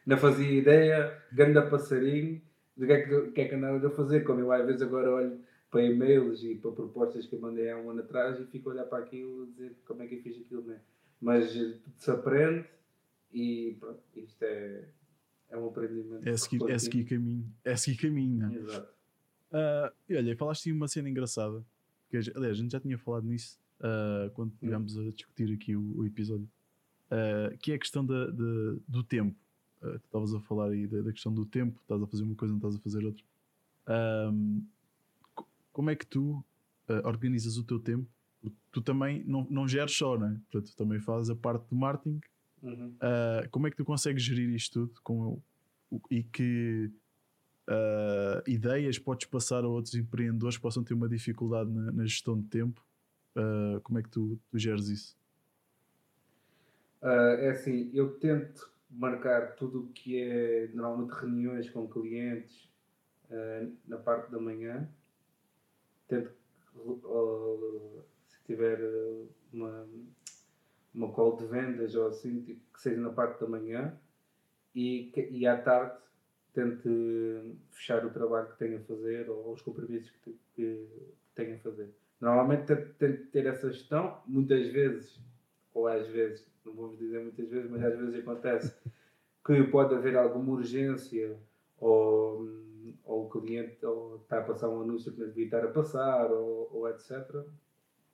não 0.05 0.17
fazia 0.17 0.51
ideia, 0.51 1.23
ganda 1.31 1.69
passarinho 1.69 2.41
do 2.75 2.85
que 2.85 2.93
é 2.93 3.01
que, 3.01 3.31
que, 3.31 3.41
é 3.41 3.47
que 3.47 3.55
andava 3.55 3.85
a 3.85 3.91
fazer. 3.91 4.23
Como 4.23 4.39
eu 4.39 4.51
às 4.51 4.65
vezes 4.65 4.81
agora 4.81 5.11
olho 5.11 5.39
para 5.69 5.83
e-mails 5.83 6.43
e 6.43 6.55
para 6.55 6.71
propostas 6.71 7.25
que 7.25 7.35
eu 7.35 7.39
mandei 7.39 7.69
há 7.69 7.77
um 7.77 7.89
ano 7.89 8.01
atrás 8.01 8.39
e 8.39 8.45
fico 8.45 8.69
a 8.69 8.73
olhar 8.73 8.85
para 8.85 9.03
aquilo 9.03 9.45
e 9.45 9.51
dizer 9.51 9.75
como 9.85 10.03
é 10.03 10.07
que 10.07 10.15
eu 10.15 10.21
fiz 10.21 10.37
aquilo, 10.37 10.63
né? 10.63 10.79
Mas 11.19 11.51
se 11.97 12.11
aprende 12.11 12.65
e 13.31 13.77
pronto, 13.79 14.01
isto 14.15 14.43
é, 14.43 14.85
é 15.49 15.57
um 15.57 15.67
aprendimento. 15.67 16.27
É 16.27 16.35
seguir, 16.35 16.69
é 16.69 16.77
seguir 16.77 17.05
caminho. 17.05 17.45
É 17.63 17.75
seguir 17.75 17.97
caminho, 17.97 18.47
né? 18.47 18.55
Exato. 18.55 18.93
Uh, 19.51 19.93
e 20.09 20.15
olha, 20.15 20.35
falaste 20.35 20.63
de 20.65 20.71
uma 20.71 20.87
cena 20.87 21.09
engraçada. 21.09 21.63
Que, 22.09 22.17
aliás, 22.17 22.57
a 22.57 22.61
gente 22.61 22.71
já 22.71 22.79
tinha 22.79 22.97
falado 22.97 23.25
nisso 23.25 23.59
uh, 23.79 24.29
quando 24.31 24.51
estivemos 24.53 24.97
a 24.97 25.03
discutir 25.11 25.53
aqui 25.53 25.75
o, 25.75 25.99
o 25.99 26.05
episódio. 26.05 26.49
Uh, 27.11 27.57
que 27.57 27.73
é 27.73 27.75
a 27.75 27.79
questão 27.79 28.05
da, 28.05 28.27
da 28.27 28.75
do 28.87 29.03
tempo. 29.03 29.37
Uh, 29.81 29.99
tu 29.99 30.05
estavas 30.05 30.33
a 30.33 30.39
falar 30.39 30.69
aí 30.69 30.87
da, 30.87 31.01
da, 31.01 31.11
questão 31.11 31.33
do 31.33 31.45
tempo, 31.45 31.77
estás 31.81 32.01
a 32.01 32.07
fazer 32.07 32.23
uma 32.23 32.35
coisa, 32.35 32.53
não 32.53 32.59
estás 32.59 32.75
a 32.75 32.79
fazer 32.79 33.03
outra. 33.03 33.23
Um, 34.31 34.65
como 35.73 35.89
é 35.89 35.95
que 35.95 36.05
tu 36.05 36.43
uh, 36.89 37.05
organizas 37.05 37.57
o 37.57 37.63
teu 37.63 37.79
tempo? 37.79 38.07
Tu 38.71 38.81
também 38.81 39.23
não, 39.25 39.45
não 39.49 39.67
geres 39.67 39.95
só, 39.95 40.17
não 40.17 40.27
é? 40.27 40.31
Portanto, 40.49 40.71
tu 40.71 40.77
também 40.77 40.99
fazes 40.99 41.29
a 41.29 41.35
parte 41.35 41.67
do 41.69 41.75
marketing. 41.75 42.21
Uhum. 42.63 42.87
Uh, 42.89 43.49
como 43.49 43.67
é 43.67 43.71
que 43.71 43.77
tu 43.77 43.83
consegues 43.83 44.23
gerir 44.23 44.49
isto 44.49 44.87
tudo 44.87 45.01
com, 45.01 45.41
o, 45.91 46.01
e 46.09 46.23
que 46.23 46.89
uh, 47.67 48.49
ideias 48.49 48.97
podes 48.97 49.27
passar 49.27 49.63
a 49.63 49.67
outros 49.67 49.95
empreendedores 49.95 50.57
que 50.57 50.61
possam 50.61 50.83
ter 50.83 50.93
uma 50.93 51.09
dificuldade 51.09 51.69
na, 51.69 51.91
na 51.91 52.05
gestão 52.05 52.39
de 52.39 52.47
tempo? 52.47 52.83
Uh, 53.35 53.81
como 53.81 53.99
é 53.99 54.03
que 54.03 54.09
tu, 54.09 54.39
tu 54.49 54.57
geres 54.57 54.87
isso? 54.87 55.17
É 57.01 57.49
assim, 57.49 57.89
eu 57.93 58.17
tento 58.19 58.71
marcar 58.89 59.55
tudo 59.55 59.85
o 59.85 59.87
que 59.87 60.21
é 60.21 60.67
normalmente 60.73 61.11
reuniões 61.11 61.69
com 61.69 61.87
clientes 61.87 62.69
uh, 63.29 63.75
na 63.87 63.97
parte 63.97 64.31
da 64.31 64.39
manhã. 64.39 64.87
Tento, 66.07 66.31
uh, 66.75 68.03
se 68.27 68.43
tiver 68.43 68.79
uma, 69.53 69.87
uma 70.93 71.11
call 71.11 71.37
de 71.37 71.45
vendas 71.45 71.95
ou 71.95 72.07
assim, 72.07 72.41
tipo, 72.41 72.61
que 72.73 72.81
seja 72.81 72.99
na 72.99 73.11
parte 73.11 73.39
da 73.39 73.47
manhã 73.47 73.97
e, 74.75 75.11
e 75.31 75.47
à 75.47 75.59
tarde 75.61 75.97
tente 76.53 76.89
fechar 77.71 78.05
o 78.05 78.11
trabalho 78.11 78.49
que 78.49 78.57
tenho 78.57 78.77
a 78.77 78.81
fazer 78.81 79.29
ou 79.29 79.53
os 79.53 79.61
compromissos 79.61 80.11
que, 80.23 80.37
que 80.53 80.87
tenho 81.33 81.55
a 81.55 81.59
fazer. 81.59 81.89
Normalmente 82.19 82.65
tento, 82.65 82.93
tento 82.95 83.27
ter 83.31 83.45
essa 83.45 83.71
gestão, 83.71 84.21
muitas 84.27 84.67
vezes, 84.67 85.19
ou 85.73 85.87
às 85.87 86.07
vezes, 86.07 86.50
não 86.65 86.73
vou 86.73 86.95
dizer 86.95 87.21
muitas 87.21 87.47
vezes, 87.49 87.69
mas 87.69 87.83
às 87.83 87.97
vezes 87.97 88.15
acontece 88.15 88.75
que 89.45 89.63
pode 89.63 89.95
haver 89.95 90.15
alguma 90.15 90.53
urgência 90.53 91.37
ou, 91.79 92.47
ou 93.03 93.25
o 93.25 93.29
cliente 93.29 93.83
ou 93.85 94.17
está 94.17 94.39
a 94.39 94.43
passar 94.43 94.69
um 94.69 94.81
anúncio 94.81 95.11
que 95.11 95.19
não 95.19 95.27
devia 95.27 95.45
estar 95.45 95.63
a 95.63 95.69
passar 95.69 96.31
ou, 96.31 96.69
ou 96.71 96.89
etc. 96.89 97.43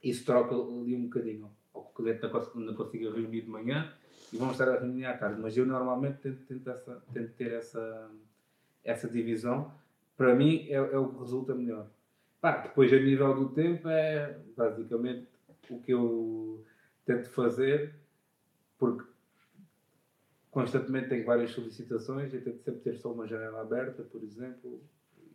Isso 0.03 0.25
troca 0.25 0.55
ali 0.55 0.95
um 0.95 1.03
bocadinho. 1.03 1.51
Ou 1.73 1.81
o 1.83 1.93
cliente 1.93 2.21
não, 2.55 2.73
consiga 2.75 3.11
reunir 3.11 3.41
de 3.41 3.49
manhã 3.49 3.93
e 4.31 4.37
vamos 4.37 4.53
estar 4.53 4.69
a 4.69 4.79
reunir 4.79 5.05
à 5.05 5.17
tarde. 5.17 5.41
Mas 5.41 5.57
eu 5.57 5.65
normalmente 5.65 6.19
tento, 6.19 6.45
tento, 6.45 6.69
essa, 6.69 7.03
tento 7.13 7.33
ter 7.33 7.51
essa, 7.53 8.11
essa 8.83 9.07
divisão. 9.09 9.71
Para 10.15 10.33
mim 10.33 10.67
é, 10.69 10.75
é 10.75 10.97
o 10.97 11.09
que 11.09 11.19
resulta 11.19 11.53
melhor. 11.53 11.87
Pá, 12.39 12.57
depois, 12.57 12.93
a 12.93 12.99
nível 12.99 13.33
do 13.33 13.49
tempo, 13.49 13.89
é 13.89 14.37
basicamente 14.55 15.27
o 15.69 15.79
que 15.81 15.91
eu 15.91 16.63
tento 17.05 17.29
fazer, 17.29 17.95
porque 18.77 19.03
constantemente 20.51 21.09
tenho 21.09 21.25
várias 21.25 21.51
solicitações, 21.51 22.33
eu 22.33 22.43
tento 22.43 22.63
sempre 22.63 22.81
ter 22.81 22.95
só 22.95 23.11
uma 23.11 23.27
janela 23.27 23.61
aberta, 23.61 24.03
por 24.03 24.23
exemplo, 24.23 24.81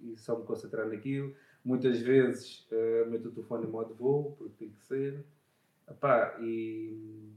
e 0.03 0.17
só 0.17 0.37
me 0.39 0.45
concentrar 0.45 0.89
naquilo. 0.89 1.35
Muitas 1.65 2.01
vezes 2.01 2.67
uh, 2.73 3.09
meto 3.09 3.29
o 3.29 3.33
telefone 3.33 3.67
em 3.67 3.71
modo 3.71 3.95
voo, 3.95 4.33
porque 4.37 4.55
tem 4.59 4.71
que 4.71 4.81
ser. 4.81 5.25
Epá, 5.89 6.37
e, 6.41 7.31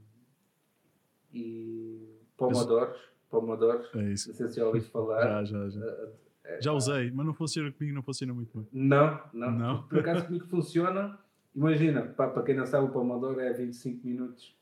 e 1.32 2.18
pomodoros, 2.36 2.98
pomodoros, 3.30 3.88
é 3.94 4.12
isso. 4.12 4.28
não 4.30 4.36
sei 4.36 4.48
se 4.48 4.56
já 4.56 4.66
ouviste 4.66 4.90
falar. 4.90 5.44
Já, 5.44 5.44
já, 5.44 5.68
já. 5.68 5.80
Uh, 5.80 6.26
já 6.60 6.72
usei, 6.72 7.10
mas 7.10 7.26
não 7.26 7.34
funciona 7.34 7.70
comigo, 7.72 7.94
não 7.94 8.02
funciona 8.02 8.32
muito 8.32 8.56
bem. 8.56 8.68
Não, 8.72 9.20
não. 9.32 9.50
não? 9.50 9.82
Por 9.84 9.98
acaso 9.98 10.26
comigo 10.26 10.46
funciona. 10.46 11.18
Imagina, 11.54 12.02
para, 12.02 12.30
para 12.30 12.42
quem 12.42 12.54
não 12.54 12.66
sabe, 12.66 12.86
o 12.86 12.90
Pomodoro 12.90 13.40
é 13.40 13.52
25 13.52 14.06
minutos 14.06 14.56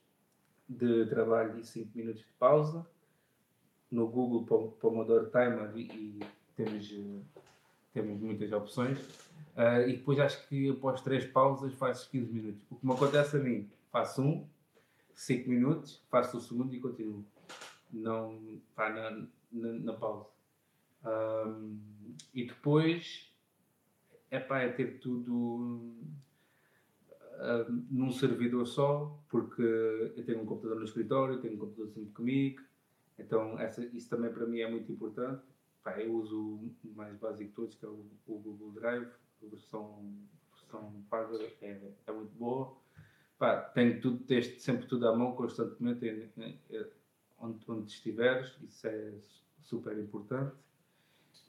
de 0.69 1.07
trabalho 1.07 1.59
e 1.59 1.65
5 1.65 1.91
minutos 1.95 2.23
de 2.23 2.33
pausa 2.39 2.87
no 3.91 4.09
Google 4.09 4.73
Pomodoro 4.81 5.31
Timer 5.31 5.71
e, 5.77 6.21
temos, 6.57 6.91
uh, 6.91 7.25
temos 7.93 8.21
muitas 8.21 8.53
opções. 8.53 8.99
Uh, 9.57 9.89
e 9.89 9.97
depois 9.97 10.19
acho 10.19 10.49
que 10.49 10.71
após 10.71 11.01
três 11.01 11.25
pausas 11.25 11.73
faço 11.75 12.11
15 12.11 12.33
minutos. 12.33 12.63
O 12.71 12.77
que 12.77 12.87
me 12.87 12.93
acontece 12.93 13.37
a 13.37 13.41
mim, 13.41 13.71
faço 13.93 14.23
um, 14.23 14.49
5 15.15 15.49
minutos, 15.49 16.03
faço 16.11 16.39
o 16.39 16.41
segundo 16.41 16.75
e 16.75 16.81
continuo. 16.81 17.25
Não 17.93 18.61
pá, 18.75 18.91
na, 18.91 19.11
na, 19.53 19.73
na 19.73 19.93
pausa. 19.93 20.27
Um, 21.05 21.79
e 22.33 22.45
depois 22.47 23.33
é 24.31 24.41
pá, 24.41 24.61
é 24.61 24.69
ter 24.69 24.99
tudo 24.99 25.95
uh, 27.35 27.85
num 27.91 28.11
servidor 28.11 28.67
só, 28.67 29.19
porque 29.29 29.63
eu 29.63 30.25
tenho 30.25 30.43
um 30.43 30.47
computador 30.47 30.79
no 30.79 30.85
escritório, 30.85 31.41
tenho 31.41 31.55
um 31.55 31.59
computador 31.59 31.93
sempre 31.93 32.13
comigo, 32.13 32.63
então, 33.19 33.59
essa, 33.59 33.85
isso 33.87 34.09
também 34.09 34.33
para 34.33 34.47
mim 34.47 34.61
é 34.61 34.71
muito 34.71 34.91
importante. 34.91 35.43
Pá, 35.83 36.01
eu 36.01 36.15
uso 36.15 36.39
o 36.85 36.95
mais 36.95 37.17
básico 37.19 37.45
de 37.45 37.55
todos, 37.55 37.75
que 37.75 37.85
é 37.85 37.89
o, 37.89 38.07
o 38.27 38.39
Google 38.39 38.73
Drive, 38.73 39.07
a 39.07 39.47
versão, 39.47 40.13
versão 40.53 41.05
paga 41.11 41.37
é, 41.61 41.93
é 42.07 42.13
muito 42.13 42.35
boa. 42.37 42.77
Pá, 43.39 43.61
tenho 43.61 44.01
tudo, 44.01 44.25
texto, 44.25 44.59
sempre 44.61 44.87
tudo 44.87 45.07
à 45.07 45.15
mão, 45.15 45.35
constantemente, 45.35 46.09
é, 46.09 46.29
é, 46.39 46.59
é, 46.71 46.91
onde, 47.39 47.71
onde 47.71 47.91
estiveres, 47.91 48.57
isso 48.63 48.87
é 48.87 49.13
super 49.61 49.97
importante. 49.99 50.55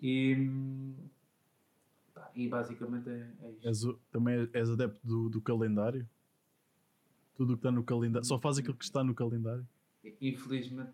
E, 0.02 0.50
e 2.36 2.48
basicamente 2.48 3.10
é, 3.10 3.32
é 3.42 3.52
isto. 3.52 3.68
És 3.68 3.98
também 4.12 4.50
és 4.54 4.70
adepto 4.70 5.00
do, 5.06 5.30
do 5.30 5.42
calendário? 5.42 6.08
Tudo 7.36 7.54
o 7.54 7.56
que 7.58 7.60
está 7.60 7.72
no 7.72 7.84
calendário? 7.84 8.26
Só 8.26 8.40
faz 8.40 8.58
aquilo 8.58 8.76
que 8.76 8.86
está 8.86 9.04
no 9.04 9.14
calendário? 9.14 9.68
Infelizmente 10.22 10.94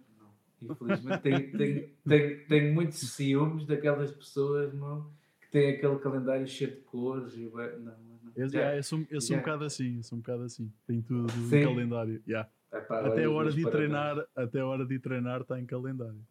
Infelizmente 0.61 1.21
tenho, 1.21 1.57
tenho, 1.57 1.89
tenho, 2.07 2.47
tenho 2.47 2.73
muitos 2.73 2.99
ciúmes 2.99 3.65
daquelas 3.65 4.11
pessoas 4.11 4.71
não, 4.73 5.11
que 5.41 5.49
tem 5.49 5.71
aquele 5.71 5.97
calendário 5.97 6.47
cheio 6.47 6.71
de 6.71 6.81
cores 6.81 7.33
e 7.33 7.49
não, 7.49 7.79
não. 7.79 8.31
Eu, 8.35 8.47
Já- 8.47 8.59
yeah, 8.59 8.77
eu 8.77 8.83
sou, 8.83 9.05
eu 9.09 9.19
sou 9.19 9.35
um 9.35 9.39
já. 9.39 9.45
bocado 9.45 9.65
assim, 9.65 9.97
eu 9.97 10.03
sou 10.03 10.17
um 10.17 10.21
bocado 10.21 10.43
assim. 10.43 10.71
Tem 10.85 11.01
tudo 11.01 11.23
no 11.23 11.49
Sim. 11.49 11.63
calendário. 11.63 12.21
yeah. 12.27 12.49
Epá, 12.71 13.07
Até 13.07 13.25
a 13.25 13.31
hora 13.31 13.51
de 13.51 13.69
treinar, 13.69 14.25
até 14.35 14.59
a 14.59 14.65
hora 14.65 14.85
de 14.85 14.99
treinar 14.99 15.41
está 15.41 15.59
em 15.59 15.65
calendário. 15.65 16.21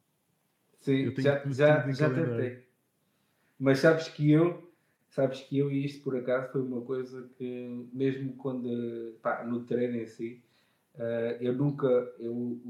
Sim, 0.81 1.12
já, 1.19 1.45
já, 1.50 1.90
já 1.90 2.09
calendário. 2.09 2.37
tentei. 2.37 2.69
Mas 3.59 3.81
sabes 3.81 4.09
que 4.09 4.31
eu, 4.31 4.70
sabes 5.11 5.40
que 5.40 5.59
eu 5.59 5.71
e 5.71 5.85
isto 5.85 6.02
por 6.02 6.17
acaso 6.17 6.52
foi 6.52 6.62
uma 6.62 6.81
coisa 6.83 7.29
que 7.37 7.88
mesmo 7.93 8.35
quando 8.37 9.14
pá, 9.23 9.45
no 9.45 9.64
treino 9.64 9.97
em 9.97 10.07
si, 10.07 10.43
eh, 10.95 11.38
eu 11.40 11.52
nunca, 11.52 11.87
eu 12.19 12.61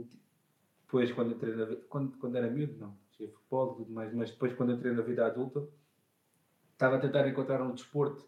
depois 0.82 1.12
quando 1.12 1.32
entrei 1.32 1.54
na 1.54 1.66
quando, 1.88 2.16
quando 2.18 2.37
era 2.37 2.50
miúdo, 2.50 2.76
não, 2.78 2.97
tinha 3.12 3.30
futebol 3.30 3.73
e 3.73 3.76
tudo 3.76 3.92
mais, 3.92 4.12
mas 4.14 4.30
depois 4.30 4.54
quando 4.54 4.73
entrei 4.73 4.92
na 4.92 5.02
vida 5.02 5.26
adulta, 5.26 5.68
estava 6.73 6.97
a 6.97 7.00
tentar 7.00 7.28
encontrar 7.28 7.62
um 7.62 7.75
desporto 7.75 8.26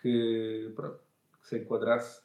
que, 0.00 0.72
pronto, 0.76 1.00
que 1.40 1.48
se 1.48 1.58
enquadrasse 1.58 2.22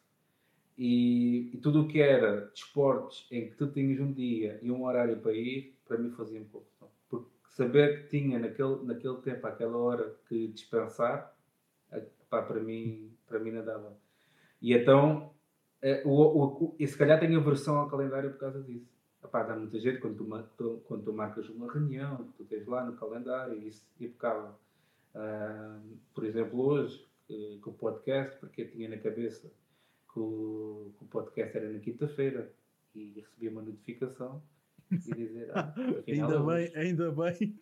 e, 0.77 1.49
e 1.53 1.57
tudo 1.57 1.81
o 1.81 1.87
que 1.87 1.99
era 1.99 2.45
desportos 2.47 3.27
em 3.31 3.49
que 3.49 3.55
tu 3.55 3.67
tinhas 3.71 3.99
um 3.99 4.13
dia 4.13 4.59
e 4.61 4.71
um 4.71 4.85
horário 4.85 5.19
para 5.19 5.33
ir, 5.33 5.75
para 5.87 5.97
mim 5.97 6.11
fazia-me 6.11 6.45
confusão. 6.45 6.76
Saber 7.57 8.03
que 8.03 8.09
tinha 8.09 8.37
naquele, 8.37 8.85
naquele 8.85 9.17
tempo, 9.17 9.47
àquela 9.47 9.75
hora 9.77 10.15
que 10.29 10.47
dispensar, 10.49 11.35
pá, 12.29 12.43
para 12.43 12.59
mim, 12.59 13.11
para 13.25 13.39
mim 13.39 13.49
não 13.49 13.65
dava. 13.65 13.97
E 14.61 14.75
então, 14.75 15.33
eh, 15.81 16.03
o, 16.05 16.11
o, 16.11 16.75
e 16.77 16.85
se 16.85 16.95
calhar 16.95 17.19
tenho 17.19 17.39
aversão 17.39 17.79
ao 17.79 17.89
calendário 17.89 18.29
por 18.29 18.39
causa 18.41 18.61
disso. 18.61 18.95
Epá, 19.23 19.41
dá 19.41 19.55
muita 19.55 19.79
gente 19.79 19.99
quando 19.99 20.17
tu, 20.55 20.83
quando 20.87 21.03
tu 21.03 21.11
marcas 21.11 21.49
uma 21.49 21.73
reunião, 21.73 22.31
tu 22.37 22.45
tens 22.45 22.67
lá 22.67 22.85
no 22.85 22.95
calendário, 22.95 23.59
isso 23.67 23.83
impecável. 23.99 24.53
Ah, 25.15 25.79
por 26.13 26.25
exemplo, 26.25 26.61
hoje, 26.61 27.03
eh, 27.27 27.57
com 27.59 27.71
o 27.71 27.73
podcast, 27.73 28.39
porque 28.39 28.61
eu 28.61 28.69
tinha 28.69 28.87
na 28.87 28.97
cabeça 28.97 29.51
que 30.13 30.19
o, 30.19 30.91
que 30.95 31.05
o 31.05 31.07
podcast 31.07 31.57
era 31.57 31.71
na 31.71 31.79
quinta-feira 31.79 32.53
e 32.93 33.13
recebi 33.15 33.49
uma 33.49 33.63
notificação 33.63 34.43
e 34.91 34.97
dizer, 34.97 35.51
ah, 35.53 35.73
afinal 35.99 36.29
Ainda 36.31 36.35
é 36.35 36.69
bem, 36.69 36.77
ainda 36.77 37.11
bem 37.11 37.59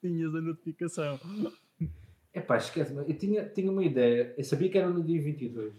tinhas 0.00 0.34
a 0.34 0.40
notificação. 0.40 1.18
Epá, 2.32 2.56
esquece-me. 2.56 3.00
Eu 3.00 3.16
tinha, 3.16 3.48
tinha 3.48 3.70
uma 3.70 3.82
ideia. 3.82 4.34
Eu 4.36 4.44
sabia 4.44 4.70
que 4.70 4.76
era 4.76 4.88
no 4.88 5.02
dia 5.02 5.20
22. 5.20 5.74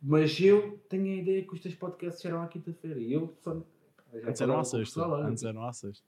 Mas 0.00 0.40
eu 0.40 0.78
tenho 0.88 1.04
a 1.04 1.16
ideia 1.16 1.42
que 1.42 1.52
os 1.52 1.60
teus 1.60 1.74
podcasts 1.74 2.24
eram 2.24 2.42
à 2.42 2.48
quinta-feira. 2.48 2.98
E 2.98 3.12
eu 3.12 3.34
só... 3.40 3.62
Antes 4.24 4.40
eram 4.40 4.58
à 4.58 4.64
sexta. 4.64 5.04
Antes 5.04 5.42
eram 5.42 5.64
à 5.64 5.72
sexta. 5.72 6.06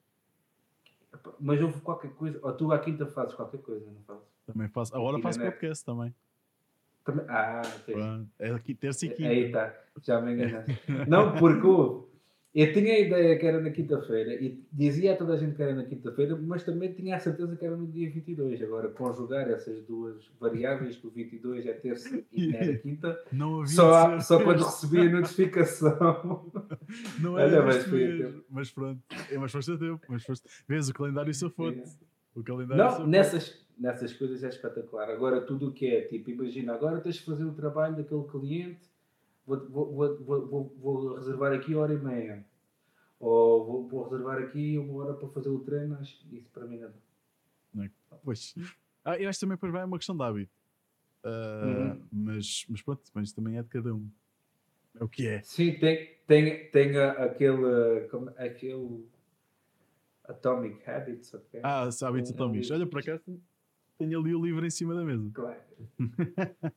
Mas 1.41 1.61
houve 1.61 1.81
qualquer 1.81 2.11
coisa. 2.13 2.39
Ou 2.43 2.53
tu 2.53 2.73
à 2.73 2.79
quinta 2.79 3.07
fazes 3.07 3.35
qualquer 3.35 3.61
coisa, 3.61 3.91
não 3.91 4.01
fazes? 4.03 4.25
Também 4.47 4.69
faço. 4.69 4.97
Agora 4.97 5.21
faço 5.21 5.41
podcast 5.41 5.85
também. 5.85 6.15
Também... 7.05 7.27
Ah, 7.29 7.63
tens. 7.85 8.27
É 8.39 8.51
aqui 8.51 8.75
terça 8.75 9.07
e 9.07 9.11
quinta. 9.11 9.29
Aí 9.29 9.45
está. 9.47 9.75
Já 10.03 10.21
me 10.21 10.33
enganaste. 10.33 10.79
não, 11.09 11.35
porque 11.37 11.67
houve. 11.67 12.08
Eu 12.61 12.73
tinha 12.73 12.93
a 12.93 12.99
ideia 12.99 13.39
que 13.39 13.47
era 13.47 13.61
na 13.61 13.71
quinta-feira 13.71 14.35
e 14.35 14.61
dizia 14.73 15.13
a 15.13 15.17
toda 15.17 15.35
a 15.35 15.37
gente 15.37 15.55
que 15.55 15.63
era 15.63 15.77
na 15.77 15.85
quinta-feira, 15.85 16.35
mas 16.35 16.65
também 16.65 16.93
tinha 16.93 17.15
a 17.15 17.21
certeza 17.21 17.55
que 17.57 17.65
era 17.65 17.77
no 17.77 17.87
dia 17.87 18.11
22. 18.11 18.61
Agora, 18.63 18.89
conjugar 18.89 19.49
essas 19.49 19.81
duas 19.85 20.29
variáveis, 20.41 20.97
que 20.97 21.07
o 21.07 21.11
22 21.11 21.67
é 21.67 21.73
terça 21.75 22.21
e 22.33 22.49
não 22.49 22.59
era 22.59 22.79
quinta, 22.79 23.25
Não 23.31 23.61
havia 23.61 23.75
Só, 23.77 24.19
só 24.19 24.43
quando 24.43 24.65
recebi 24.65 24.99
a 25.03 25.11
notificação. 25.11 26.51
Não 27.23 27.35
Olha, 27.35 27.43
era 27.43 27.63
mas 27.65 27.77
mas, 27.77 27.85
foi 27.87 28.45
mas 28.51 28.71
pronto. 28.73 29.01
É, 29.31 29.39
mas 29.39 29.53
foste 29.53 29.71
a 29.73 29.79
tempo. 29.79 30.01
Mas 30.09 30.25
foste... 30.25 30.49
Vês, 30.67 30.89
o 30.89 30.95
calendário 30.95 31.33
safou-te. 31.33 31.83
O 32.35 32.43
calendário 32.43 32.83
Não, 32.83 33.07
nessas, 33.07 33.65
nessas 33.79 34.13
coisas 34.13 34.43
é 34.43 34.49
espetacular. 34.49 35.09
Agora, 35.11 35.41
tudo 35.43 35.69
o 35.69 35.73
que 35.73 35.87
é, 35.87 36.01
tipo, 36.01 36.29
imagina, 36.31 36.75
agora 36.75 37.01
tens 37.01 37.15
de 37.17 37.25
fazer 37.25 37.45
o 37.45 37.53
trabalho 37.53 37.95
daquele 37.97 38.25
cliente, 38.25 38.81
vou, 39.47 39.59
vou, 39.69 40.19
vou- 40.19 40.75
vou 40.77 41.15
reservar 41.15 41.53
aqui 41.53 41.75
hora 41.75 41.93
e 41.95 41.99
meia. 41.99 42.48
Ou 43.21 43.65
vou, 43.67 43.89
vou 43.89 44.05
reservar 44.05 44.39
aqui 44.39 44.79
uma 44.79 45.03
hora 45.03 45.15
para 45.15 45.29
fazer 45.29 45.49
o 45.49 45.59
treino, 45.61 45.97
acho 45.97 46.17
que 46.21 46.37
isso 46.37 46.49
para 46.51 46.67
mim 46.67 46.79
não 46.79 46.91
dá. 47.75 47.89
Pois. 48.25 48.55
Ah, 49.05 49.17
eu 49.19 49.29
acho 49.29 49.39
que 49.39 49.45
também 49.47 49.57
depois 49.57 49.73
vai 49.73 49.85
uma 49.85 49.97
questão 49.99 50.17
de 50.17 50.23
hábito. 50.23 50.53
Ah, 51.25 51.65
Uhum. 51.95 52.03
mas, 52.13 52.65
mas 52.69 52.83
pronto, 52.83 53.03
mas 53.15 53.33
também 53.33 53.57
é 53.59 53.63
de 53.63 53.69
cada 53.69 53.95
um. 53.95 54.09
É 55.01 55.05
o 55.05 55.09
que 55.09 55.27
é. 55.27 55.43
Sim, 55.43 55.79
tem, 55.79 56.15
tem, 56.27 56.71
tem 56.71 56.97
aquele, 56.97 58.09
como- 58.11 58.31
aquele 58.37 59.07
Atomic 60.25 60.89
Habits, 60.89 61.35
ok? 61.35 61.61
Ah, 61.63 61.85
Um- 61.85 61.87
um 61.87 62.19
atómicos. 62.19 62.71
Olha, 62.71 62.87
por 62.87 63.01
acaso 63.01 63.23
tenho 63.99 64.21
ali 64.21 64.35
o 64.35 64.45
livro 64.45 64.65
em 64.65 64.71
cima 64.71 64.95
da 64.95 65.05
mesa. 65.05 65.31
Claro. 65.33 65.61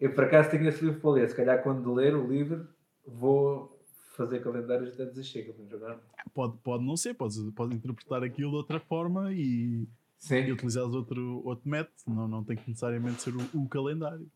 Eu 0.00 0.12
por 0.12 0.24
acaso 0.24 0.50
tenho 0.50 0.68
esse 0.68 0.84
livro 0.84 1.00
para 1.00 1.10
ler. 1.10 1.28
Se 1.30 1.36
calhar 1.36 1.62
quando 1.62 1.92
ler 1.94 2.14
o 2.14 2.26
livro 2.26 2.68
vou 3.06 3.73
fazer 4.14 4.40
calendários 4.40 4.96
de 4.96 5.04
desachega. 5.06 5.52
Vamos 5.56 5.70
jogar? 5.70 5.98
Pode, 6.32 6.56
pode 6.58 6.84
não 6.84 6.96
ser, 6.96 7.14
pode, 7.14 7.50
pode 7.52 7.74
interpretar 7.74 8.22
aquilo 8.22 8.50
de 8.50 8.56
outra 8.56 8.80
forma 8.80 9.32
e, 9.32 9.82
e 9.82 9.88
Sim. 10.16 10.50
utilizar 10.52 10.84
outro, 10.84 11.42
outro 11.44 11.68
método. 11.68 11.94
Não, 12.06 12.28
não 12.28 12.44
tem 12.44 12.56
que 12.56 12.68
necessariamente 12.68 13.22
ser 13.22 13.34
o, 13.34 13.62
o 13.62 13.68
calendário. 13.68 14.26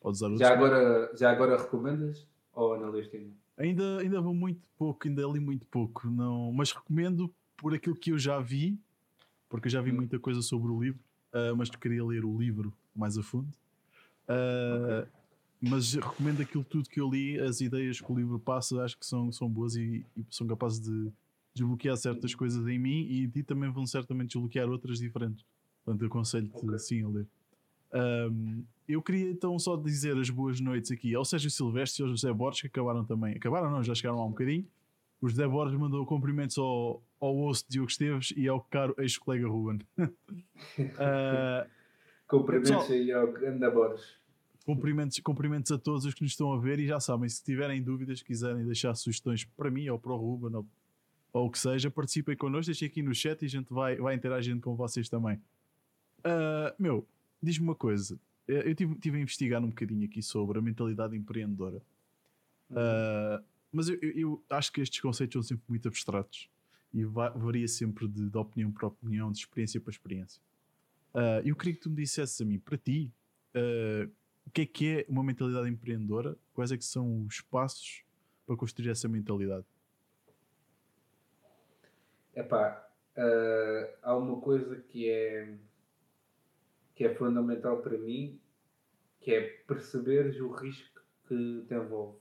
Pode 0.00 0.16
usar 0.16 0.36
Já 0.36 0.52
agora, 0.52 1.10
já 1.16 1.30
agora 1.30 1.56
recomendas? 1.56 2.26
Ou 2.52 2.74
leste 2.90 3.16
ainda? 3.16 3.34
Ainda, 3.56 3.98
ainda 3.98 4.20
vou 4.20 4.34
muito 4.34 4.66
pouco, 4.76 5.06
ainda 5.06 5.22
li 5.26 5.38
muito 5.38 5.66
pouco, 5.66 6.08
não, 6.08 6.50
mas 6.50 6.72
recomendo 6.72 7.32
por 7.58 7.74
aquilo 7.74 7.94
que 7.94 8.10
eu 8.10 8.18
já 8.18 8.40
vi, 8.40 8.78
porque 9.50 9.66
eu 9.66 9.70
já 9.70 9.82
vi 9.82 9.92
Hum. 9.92 9.96
muita 9.96 10.18
coisa 10.18 10.40
sobre 10.40 10.72
o 10.72 10.82
livro, 10.82 10.98
ah, 11.32 11.54
mas 11.54 11.68
queria 11.68 12.02
ler 12.02 12.24
o 12.24 12.38
livro 12.38 12.72
mais 12.96 13.18
a 13.18 13.22
fundo. 13.22 13.48
Ah, 14.26 15.06
Mas 15.60 15.94
recomendo 15.94 16.40
aquilo 16.40 16.64
tudo 16.64 16.88
que 16.88 17.00
eu 17.00 17.10
li, 17.10 17.38
as 17.38 17.60
ideias 17.60 18.00
que 18.00 18.10
o 18.10 18.16
livro 18.16 18.38
passa, 18.38 18.82
acho 18.82 18.98
que 18.98 19.04
são, 19.04 19.30
são 19.30 19.48
boas 19.48 19.76
e, 19.76 20.06
e 20.16 20.24
são 20.30 20.46
capazes 20.46 20.80
de 20.80 21.12
desbloquear 21.54 21.96
certas 21.96 22.34
coisas 22.34 22.66
em 22.66 22.78
mim 22.78 23.06
e 23.10 23.28
ti 23.28 23.42
também 23.42 23.70
vão 23.70 23.86
certamente 23.86 24.30
desbloquear 24.30 24.68
outras 24.70 24.98
diferentes. 24.98 25.44
Portanto, 25.84 26.02
eu 26.02 26.08
aconselho-te 26.08 26.56
Ok. 26.56 26.78
sim 26.78 27.02
a 27.02 27.08
ler. 27.08 27.26
Ahm, 27.92 28.62
eu 28.88 29.02
queria 29.02 29.30
então 29.30 29.58
só 29.58 29.76
dizer 29.76 30.16
as 30.16 30.30
boas 30.30 30.60
noites 30.60 30.90
aqui 30.90 31.14
ao 31.14 31.24
Sérgio 31.24 31.50
Silvestre 31.50 32.02
e 32.02 32.04
ao 32.04 32.10
José 32.10 32.32
Borges, 32.32 32.62
que 32.62 32.66
acabaram 32.68 33.04
também. 33.04 33.36
Acabaram, 33.36 33.70
não, 33.70 33.82
já 33.82 33.94
chegaram 33.94 34.18
lá 34.18 34.24
um 34.24 34.30
bocadinho. 34.30 34.66
O 35.20 35.28
José 35.28 35.46
Borges 35.46 35.78
mandou 35.78 36.06
cumprimentos 36.06 36.56
ao, 36.56 37.02
ao 37.20 37.38
osso 37.38 37.64
de 37.64 37.72
Diogo 37.72 37.90
Esteves 37.90 38.32
e 38.36 38.48
ao 38.48 38.60
caro 38.62 38.94
ex-colega 38.98 39.46
Ruben. 39.46 39.80
Ah, 40.98 41.66
Cumprimentos 42.26 42.90
aí 42.90 43.10
ao 43.12 43.32
Ganda 43.32 43.70
Borges. 43.70 44.19
Cumprimentos, 44.64 45.18
cumprimentos 45.20 45.70
a 45.72 45.78
todos 45.78 46.04
os 46.04 46.14
que 46.14 46.22
nos 46.22 46.32
estão 46.32 46.52
a 46.52 46.58
ver 46.58 46.78
e 46.78 46.86
já 46.86 47.00
sabem, 47.00 47.28
se 47.28 47.42
tiverem 47.42 47.82
dúvidas, 47.82 48.22
quiserem 48.22 48.64
deixar 48.64 48.94
sugestões 48.94 49.44
para 49.44 49.70
mim 49.70 49.88
ou 49.88 49.98
para 49.98 50.12
o 50.12 50.16
Ruben 50.16 50.56
ou, 50.56 50.66
ou 51.32 51.46
o 51.46 51.50
que 51.50 51.58
seja, 51.58 51.90
participem 51.90 52.36
connosco, 52.36 52.66
deixem 52.66 52.86
aqui 52.88 53.02
no 53.02 53.14
chat 53.14 53.42
e 53.42 53.46
a 53.46 53.48
gente 53.48 53.72
vai, 53.72 53.96
vai 53.96 54.14
interagindo 54.14 54.60
com 54.60 54.74
vocês 54.76 55.08
também. 55.08 55.40
Ah, 56.24 56.74
meu, 56.78 57.06
diz-me 57.42 57.64
uma 57.64 57.74
coisa. 57.74 58.18
Eu 58.46 58.70
estive 58.70 58.94
tive 58.96 59.18
a 59.18 59.20
investigar 59.20 59.62
um 59.62 59.68
bocadinho 59.68 60.04
aqui 60.06 60.22
sobre 60.22 60.58
a 60.58 60.62
mentalidade 60.62 61.16
empreendedora. 61.16 61.80
Ah, 62.70 63.42
mas 63.72 63.88
eu, 63.88 63.98
eu- 64.02 64.12
eu 64.18 64.44
acho 64.50 64.72
que 64.72 64.80
estes 64.80 65.00
conceitos 65.00 65.32
são 65.34 65.42
sempre 65.42 65.64
muito 65.68 65.86
abstratos 65.88 66.48
e 66.92 67.04
va- 67.04 67.30
varia 67.30 67.68
sempre 67.68 68.08
de, 68.08 68.28
de 68.28 68.36
opinião 68.36 68.72
para 68.72 68.88
opinião, 68.88 69.30
de 69.30 69.38
experiência 69.38 69.80
para 69.80 69.90
experiência. 69.92 70.40
Ah, 71.14 71.40
eu 71.44 71.54
queria 71.56 71.74
que 71.74 71.80
tu 71.80 71.90
me 71.90 71.96
dissesses 71.96 72.40
a 72.40 72.44
mim, 72.44 72.58
para 72.58 72.76
ti, 72.76 73.12
ah, 73.54 74.08
o 74.50 74.52
que 74.52 74.62
é 74.62 74.66
que 74.66 74.98
é 74.98 75.06
uma 75.08 75.22
mentalidade 75.22 75.68
empreendedora? 75.68 76.36
Quais 76.52 76.72
é 76.72 76.76
que 76.76 76.84
são 76.84 77.24
os 77.24 77.40
passos 77.40 78.02
para 78.44 78.56
construir 78.56 78.90
essa 78.90 79.08
mentalidade? 79.08 79.64
Epá, 82.34 82.84
ah, 83.16 83.94
há 84.02 84.16
uma 84.16 84.40
coisa 84.40 84.74
que 84.74 85.08
é, 85.08 85.56
que 86.96 87.04
é 87.04 87.14
fundamental 87.14 87.80
para 87.80 87.96
mim, 87.96 88.40
que 89.20 89.32
é 89.32 89.40
perceberes 89.68 90.40
o 90.40 90.50
risco 90.50 91.00
que 91.28 91.64
te 91.68 91.74
envolve. 91.74 92.18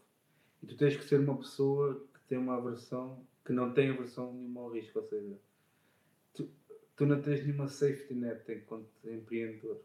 E 0.61 0.67
tu 0.67 0.77
tens 0.77 0.95
que 0.95 1.03
ser 1.03 1.21
uma 1.21 1.35
pessoa 1.35 2.07
que 2.13 2.19
tem 2.27 2.37
uma 2.37 2.57
aversão, 2.57 3.25
que 3.43 3.51
não 3.51 3.73
tem 3.73 3.89
aversão 3.89 4.31
nenhuma 4.31 4.61
ao 4.61 4.69
risco, 4.71 4.99
ou 4.99 5.05
seja, 5.05 5.35
tu, 6.35 6.47
tu 6.95 7.07
não 7.07 7.19
tens 7.23 7.43
nenhuma 7.43 7.67
safety 7.67 8.13
net 8.13 8.51
enquanto 8.51 8.87
empreendedor, 9.03 9.81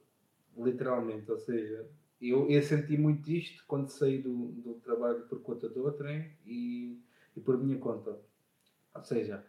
literalmente, 0.58 1.30
ou 1.30 1.38
seja, 1.38 1.88
eu, 2.30 2.48
eu 2.50 2.62
senti 2.62 2.96
muito 2.96 3.30
isto 3.30 3.64
quando 3.66 3.88
saí 3.88 4.20
do, 4.22 4.48
do 4.52 4.74
trabalho 4.74 5.22
por 5.26 5.40
conta 5.42 5.68
do 5.68 5.84
outrem 5.84 6.30
e, 6.46 7.00
e 7.36 7.40
por 7.40 7.58
minha 7.58 7.78
conta. 7.78 8.18
Ou 8.94 9.02
seja, 9.02 9.44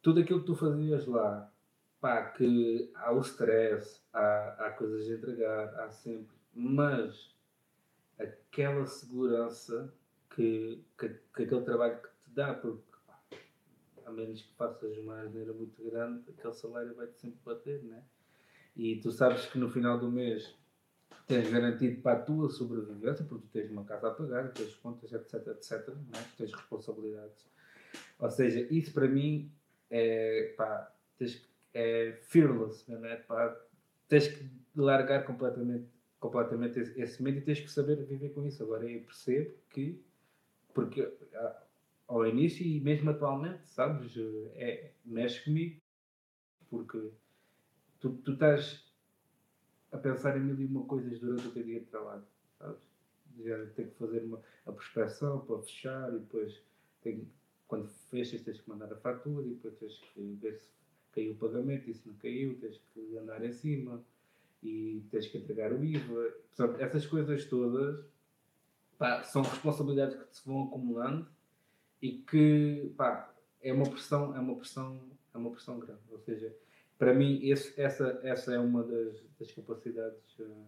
tudo 0.00 0.20
aquilo 0.20 0.40
que 0.40 0.46
tu 0.46 0.54
fazias 0.54 1.06
lá, 1.06 1.52
pá, 2.00 2.30
que 2.30 2.90
há 2.94 3.12
o 3.12 3.20
stress, 3.20 4.00
há, 4.12 4.66
há 4.66 4.70
coisas 4.70 5.08
a 5.08 5.14
entregar, 5.14 5.80
há 5.80 5.90
sempre, 5.90 6.36
mas 6.54 7.34
aquela 8.18 8.86
segurança 8.86 9.92
que, 10.34 10.82
que, 10.98 11.08
que 11.08 11.42
aquele 11.42 11.62
trabalho 11.62 12.00
que 12.00 12.08
te 12.08 12.30
dá, 12.30 12.54
porque 12.54 12.82
pá, 13.06 13.20
a 14.06 14.10
menos 14.10 14.42
que 14.42 14.54
faças 14.54 14.96
uma 14.98 15.20
asneira 15.20 15.52
muito 15.52 15.82
grande, 15.84 16.24
aquele 16.30 16.54
salário 16.54 16.94
vai-te 16.94 17.18
sempre 17.18 17.40
bater, 17.44 17.82
né? 17.82 18.02
e 18.76 18.96
tu 18.96 19.10
sabes 19.10 19.46
que 19.46 19.58
no 19.58 19.68
final 19.68 19.98
do 19.98 20.10
mês 20.10 20.54
tens 21.26 21.50
garantido 21.50 22.00
para 22.00 22.18
a 22.18 22.22
tua 22.22 22.50
sobrevivência, 22.50 23.24
porque 23.24 23.46
tu 23.46 23.52
tens 23.52 23.70
uma 23.70 23.84
casa 23.84 24.08
a 24.08 24.10
pagar, 24.10 24.52
tens 24.52 24.74
contas, 24.76 25.12
etc, 25.12 25.46
etc, 25.48 25.88
né? 25.88 26.24
tens 26.36 26.52
responsabilidades. 26.52 27.46
Ou 28.18 28.30
seja, 28.30 28.60
isso 28.70 28.92
para 28.92 29.08
mim 29.08 29.50
é, 29.90 30.54
pá, 30.56 30.92
tens, 31.18 31.48
é 31.74 32.12
fearless, 32.22 32.90
né? 32.90 33.16
pá, 33.16 33.56
tens 34.08 34.28
que 34.28 34.48
largar 34.74 35.24
completamente, 35.24 35.86
completamente 36.18 36.80
esse, 36.80 37.00
esse 37.00 37.22
medo 37.22 37.38
e 37.38 37.42
tens 37.42 37.60
que 37.60 37.70
saber 37.70 37.96
viver 38.04 38.30
com 38.30 38.46
isso. 38.46 38.62
Agora 38.62 38.88
eu 38.88 39.02
percebo 39.02 39.54
que, 39.70 40.02
porque 40.74 41.10
ah, 41.34 41.62
ao 42.08 42.26
início 42.26 42.64
e 42.64 42.80
mesmo 42.80 43.10
atualmente, 43.10 43.66
sabes, 43.68 44.12
é, 44.54 44.92
mexe 45.04 45.44
comigo, 45.44 45.80
porque 46.68 47.10
tu, 48.00 48.10
tu 48.16 48.32
estás 48.32 48.91
a 49.92 49.98
pensar 49.98 50.36
em 50.36 50.40
mil 50.40 50.58
e 50.58 50.64
uma 50.64 50.84
coisas 50.84 51.20
durante 51.20 51.46
o 51.46 51.50
teu 51.50 51.62
dia 51.62 51.80
de 51.80 51.86
trabalho, 51.86 52.24
sabes? 52.58 52.80
Já 53.40 53.66
tem 53.66 53.86
que 53.86 53.94
fazer 53.94 54.24
uma, 54.24 54.42
a 54.66 54.72
prospeção 54.72 55.40
para 55.40 55.58
fechar 55.62 56.14
e 56.14 56.18
depois 56.18 56.62
tem, 57.02 57.28
quando 57.68 57.88
fechas 58.10 58.40
tens 58.42 58.60
que 58.60 58.68
mandar 58.68 58.92
a 58.92 58.96
fatura 58.96 59.46
e 59.46 59.50
depois 59.50 59.74
tens 59.76 59.98
que 59.98 60.38
ver 60.40 60.56
se 60.56 60.70
caiu 61.12 61.32
o 61.32 61.36
pagamento 61.36 61.90
e 61.90 61.94
se 61.94 62.06
não 62.08 62.14
caiu 62.16 62.58
tens 62.58 62.80
que 62.92 63.16
andar 63.18 63.44
em 63.44 63.52
cima 63.52 64.02
e 64.62 65.02
tens 65.10 65.26
que 65.26 65.38
entregar 65.38 65.72
o 65.72 65.84
IVA. 65.84 66.34
Portanto, 66.54 66.80
essas 66.80 67.06
coisas 67.06 67.44
todas 67.44 68.04
pá, 68.98 69.22
são 69.22 69.42
responsabilidades 69.42 70.16
que 70.16 70.36
se 70.36 70.46
vão 70.46 70.64
acumulando 70.64 71.26
e 72.00 72.12
que 72.12 72.92
pá, 72.96 73.34
é 73.60 73.72
uma 73.72 73.88
pressão, 73.88 74.34
é 74.34 74.40
uma 74.40 74.56
pressão, 74.56 75.00
é 75.34 75.38
uma 75.38 75.50
pressão 75.50 75.78
grande. 75.78 76.00
Ou 76.10 76.18
seja, 76.18 76.54
para 77.02 77.12
mim, 77.12 77.40
esse, 77.42 77.80
essa, 77.80 78.20
essa 78.22 78.54
é 78.54 78.60
uma 78.60 78.84
das, 78.84 79.20
das 79.36 79.50
capacidades 79.50 80.38
uh, 80.38 80.66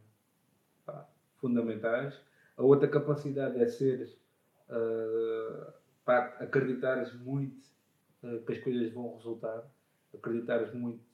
pá, 0.85 1.09
fundamentais. 1.37 2.21
A 2.57 2.63
outra 2.65 2.89
capacidade 2.89 3.57
é 3.63 3.69
ser 3.69 4.19
uh, 4.69 5.73
pá, 6.05 6.37
acreditares 6.41 7.15
muito 7.21 7.65
uh, 8.25 8.43
que 8.45 8.53
as 8.53 8.59
coisas 8.59 8.93
vão 8.93 9.15
resultar, 9.15 9.65
acreditares 10.13 10.75
muito 10.75 11.05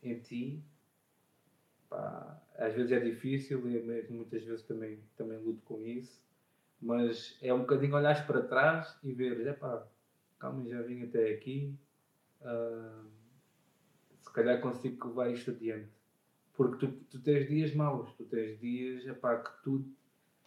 em 0.00 0.20
ti. 0.20 0.62
Pá, 1.90 2.40
às 2.56 2.74
vezes 2.74 2.92
é 2.92 3.00
difícil 3.00 3.68
e 3.68 4.12
muitas 4.12 4.44
vezes 4.44 4.62
também, 4.62 5.02
também 5.16 5.38
luto 5.38 5.60
com 5.62 5.84
isso, 5.84 6.22
mas 6.80 7.36
é 7.42 7.52
um 7.52 7.62
bocadinho 7.62 7.96
olhares 7.96 8.20
para 8.20 8.42
trás 8.42 8.96
e 9.02 9.12
veres, 9.12 9.44
é 9.44 9.54
pá, 9.54 9.84
calma, 10.38 10.64
já 10.68 10.80
vim 10.82 11.02
até 11.02 11.30
aqui. 11.30 11.74
Uh, 12.42 13.17
calhar 14.38 14.60
consigo 14.60 15.08
levar 15.08 15.30
isto 15.30 15.50
adiante. 15.50 15.88
Porque 16.54 16.86
tu, 16.86 16.92
tu 17.10 17.20
tens 17.20 17.48
dias 17.48 17.74
maus, 17.74 18.12
tu 18.14 18.24
tens 18.24 18.58
dias 18.58 19.06
epá, 19.06 19.36
que 19.36 19.62
tudo, 19.62 19.84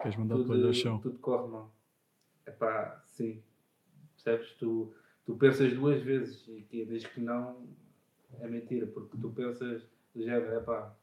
tudo, 0.02 1.02
tudo 1.02 1.20
corre 1.20 1.48
mal. 1.50 1.74
Epá, 2.46 3.02
sim. 3.06 3.42
Percebes? 4.16 4.52
Tu, 4.54 4.94
tu 5.26 5.36
pensas 5.36 5.74
duas 5.74 6.02
vezes 6.02 6.48
e 6.48 6.62
que 6.62 6.86
dizes 6.86 7.08
que 7.08 7.22
não 7.22 7.68
é 8.40 8.48
mentira, 8.48 8.88
porque 8.88 9.18
tu 9.18 9.30
pensas 9.30 9.84
do 10.14 10.24
género, 10.24 10.56
epá, 10.56 10.96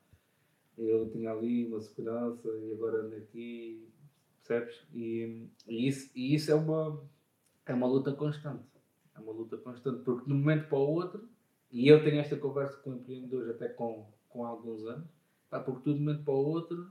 eu 0.77 1.11
tinha 1.11 1.33
ali 1.33 1.67
uma 1.67 1.81
segurança 1.81 2.49
e 2.49 2.73
agora 2.73 3.03
ando 3.03 3.17
aqui, 3.17 3.89
percebes? 4.37 4.87
E, 4.95 5.49
e, 5.67 5.89
isso, 5.89 6.11
e 6.15 6.35
isso 6.35 6.51
é 6.51 6.55
uma, 6.55 7.03
é 7.67 7.75
uma 7.75 7.87
luta 7.87 8.13
constante. 8.13 8.65
É 9.15 9.21
uma 9.21 9.33
luta 9.33 9.57
constante, 9.57 10.03
porque 10.05 10.27
de 10.27 10.33
um 10.33 10.39
momento 10.39 10.69
para 10.69 10.79
o 10.79 10.93
outro 10.93 11.29
e 11.71 11.89
eu 11.89 12.03
tenho 12.03 12.21
esta 12.21 12.37
conversa 12.37 12.77
com 12.79 12.95
empreendedores 12.95 13.51
até 13.51 13.69
com, 13.69 14.07
com 14.29 14.45
alguns 14.45 14.85
anos, 14.87 15.09
pá, 15.51 15.61
porque 15.61 15.83
tu 15.83 15.95
de 15.95 16.01
um 16.01 16.05
momento 16.05 16.25
para 16.25 16.35
o 16.35 16.47
outro, 16.47 16.91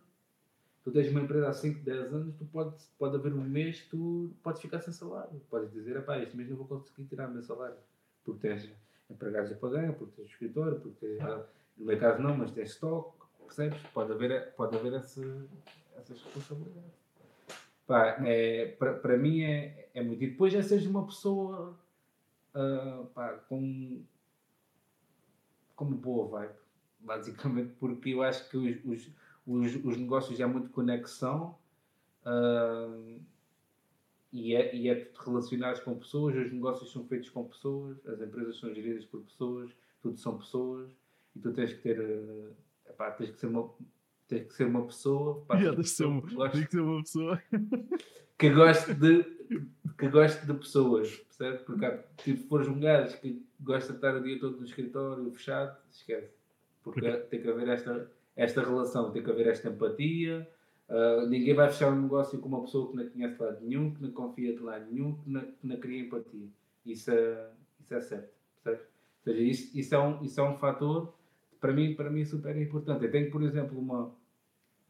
tu 0.84 0.92
tens 0.92 1.10
uma 1.10 1.22
empresa 1.22 1.50
há 1.50 1.54
5, 1.54 1.84
10 1.84 2.14
anos, 2.14 2.36
tu 2.38 2.46
pode, 2.46 2.76
pode 2.98 3.16
haver 3.16 3.34
um 3.34 3.44
mês 3.44 3.86
tu 3.90 4.32
podes 4.44 4.62
ficar 4.62 4.80
sem 4.80 4.94
salário. 4.94 5.42
Podes 5.50 5.72
dizer, 5.72 6.04
pá, 6.06 6.20
este 6.20 6.38
mês 6.38 6.50
não 6.50 6.58
vou 6.58 6.68
conseguir 6.68 7.06
tirar 7.06 7.28
o 7.28 7.34
meu 7.34 7.44
salário. 7.44 7.76
Porque 8.24 8.48
tens 8.48 8.70
empregados 9.10 9.52
a 9.52 9.56
pagar, 9.56 9.94
porque 9.94 10.14
tens 10.16 10.30
escritório, 10.30 10.80
porque 10.80 11.06
tens, 11.06 11.22
ah, 11.22 11.46
no 11.78 11.86
meu 11.86 12.00
caso 12.00 12.22
não, 12.22 12.38
mas 12.38 12.52
tens 12.52 12.70
estoque, 12.70 13.18
percebes? 13.46 13.82
Pode 13.94 14.12
haver, 14.12 14.54
pode 14.54 14.76
haver 14.76 14.94
essa, 14.94 15.22
essas 15.98 16.22
responsabilidades. 16.22 16.98
Pá, 17.88 18.18
é, 18.26 18.68
para 18.78 19.18
mim 19.18 19.42
é, 19.42 19.90
é 19.94 20.04
muito. 20.04 20.22
E 20.24 20.28
depois 20.28 20.54
é 20.54 20.62
seres 20.62 20.86
uma 20.86 21.06
pessoa 21.06 21.78
uh, 22.54 23.06
pá, 23.08 23.34
com 23.50 24.04
como 25.78 25.96
boa 25.96 26.28
vibe, 26.28 26.56
basicamente, 27.00 27.74
porque 27.80 28.10
eu 28.10 28.24
acho 28.24 28.50
que 28.50 28.58
os, 28.58 28.84
os, 28.84 29.12
os, 29.46 29.86
os 29.86 29.98
negócios 29.98 30.42
há 30.42 30.48
muito 30.48 30.72
conexão 30.72 31.56
uh, 32.26 33.22
e, 34.34 34.56
é, 34.56 34.76
e 34.76 34.90
é 34.90 35.10
relacionado 35.24 35.82
com 35.84 35.98
pessoas, 35.98 36.36
os 36.36 36.52
negócios 36.52 36.92
são 36.92 37.06
feitos 37.06 37.30
com 37.30 37.46
pessoas, 37.46 38.04
as 38.08 38.20
empresas 38.20 38.60
são 38.60 38.74
geridas 38.74 39.06
por 39.06 39.22
pessoas, 39.22 39.72
tudo 40.02 40.18
são 40.18 40.40
pessoas 40.40 40.92
e 41.36 41.40
tu 41.40 41.54
tens 41.54 41.72
que 41.72 41.82
ter, 41.82 42.00
uh, 42.00 42.56
epá, 42.90 43.12
tens 43.12 43.30
que 43.30 43.40
ser 43.40 43.48
uma 43.48 43.70
tens 44.28 44.48
que 44.48 44.54
ser 44.54 44.68
uma 44.68 44.86
pessoa, 44.86 45.44
pá, 45.48 45.56
yeah, 45.56 45.76
tens, 45.76 45.92
ser, 45.92 46.06
tens 46.52 46.66
que 46.66 46.72
ser 46.72 46.82
uma 46.82 47.02
pessoa 47.02 47.42
que 48.38 48.50
goste 48.50 48.94
de 48.94 49.38
que 49.98 50.10
goste 50.10 50.46
de 50.46 50.54
pessoas, 50.54 51.10
percebe? 51.16 51.64
Porque 51.64 52.00
se 52.22 52.38
fores 52.48 52.68
um 52.68 52.80
gajo 52.80 53.20
que 53.20 53.44
gosta 53.60 53.94
de 53.94 53.98
estar 53.98 54.16
o 54.16 54.22
dia 54.22 54.40
todo 54.40 54.58
no 54.58 54.66
escritório 54.66 55.32
fechado, 55.32 55.78
esquece. 55.90 56.32
Porque, 56.84 57.12
tem 57.12 57.42
que 57.42 57.50
haver 57.50 57.68
esta, 57.70 58.12
esta 58.36 58.62
relação, 58.62 59.12
tem 59.12 59.24
que 59.24 59.32
haver 59.32 59.48
esta 59.48 59.70
empatia. 59.70 60.48
Uh, 60.88 61.28
ninguém 61.28 61.54
vai 61.54 61.70
fechar 61.70 61.92
um 61.92 62.02
negócio 62.02 62.40
com 62.40 62.48
uma 62.48 62.62
pessoa 62.62 62.92
que 62.92 62.98
não 62.98 63.10
conhece 63.10 63.36
de 63.36 63.44
lado 63.44 63.66
nenhum, 63.66 63.94
que 63.94 64.02
não 64.02 64.12
confia 64.12 64.54
de 64.56 64.60
lado 64.62 64.86
nenhum, 64.92 65.16
que 65.16 65.30
não, 65.30 65.42
que 65.42 65.68
não 65.68 65.78
cria 65.78 66.02
empatia. 66.02 66.48
Isso 66.86 67.12
é, 67.12 67.50
isso 67.80 67.94
é 67.94 68.02
certo, 68.02 68.30
percebe? 68.64 68.84
Ou 68.84 69.34
seja, 69.34 69.42
isso, 69.42 69.78
isso, 69.78 69.96
é 69.96 70.00
um, 70.00 70.24
isso 70.24 70.40
é 70.40 70.44
um 70.44 70.58
fator 70.58 71.14
para 71.60 71.74
mim, 71.74 71.96
para 71.96 72.10
mim 72.10 72.24
super 72.24 72.56
importante. 72.56 73.04
Eu 73.04 73.12
tenho, 73.12 73.30
por 73.32 73.42
exemplo, 73.42 73.78
uma, 73.78 74.14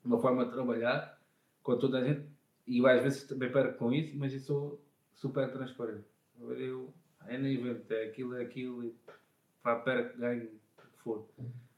uma 0.08 0.20
forma 0.20 0.46
de 0.46 0.52
trabalhar 0.52 1.20
com 1.62 1.78
toda 1.78 2.00
a 2.00 2.04
gente, 2.04 2.26
e 2.66 2.80
eu 2.80 2.88
às 2.88 3.04
vezes 3.04 3.24
também 3.24 3.52
perco 3.52 3.78
com 3.78 3.94
isso, 3.94 4.18
mas 4.18 4.34
eu 4.34 4.40
sou 4.40 4.82
super 5.14 5.52
transparente. 5.52 6.06
Eu, 6.40 6.94
é 7.28 7.38
nem 7.38 7.56
evento, 7.56 7.92
é 7.92 8.06
aquilo, 8.06 8.36
é 8.36 8.44
aquilo, 8.44 8.86
e 8.86 8.96
pá, 9.62 9.76
perco, 9.76 10.18
ganho, 10.18 10.46
o 10.46 10.82
que 10.82 11.04
for. 11.04 11.28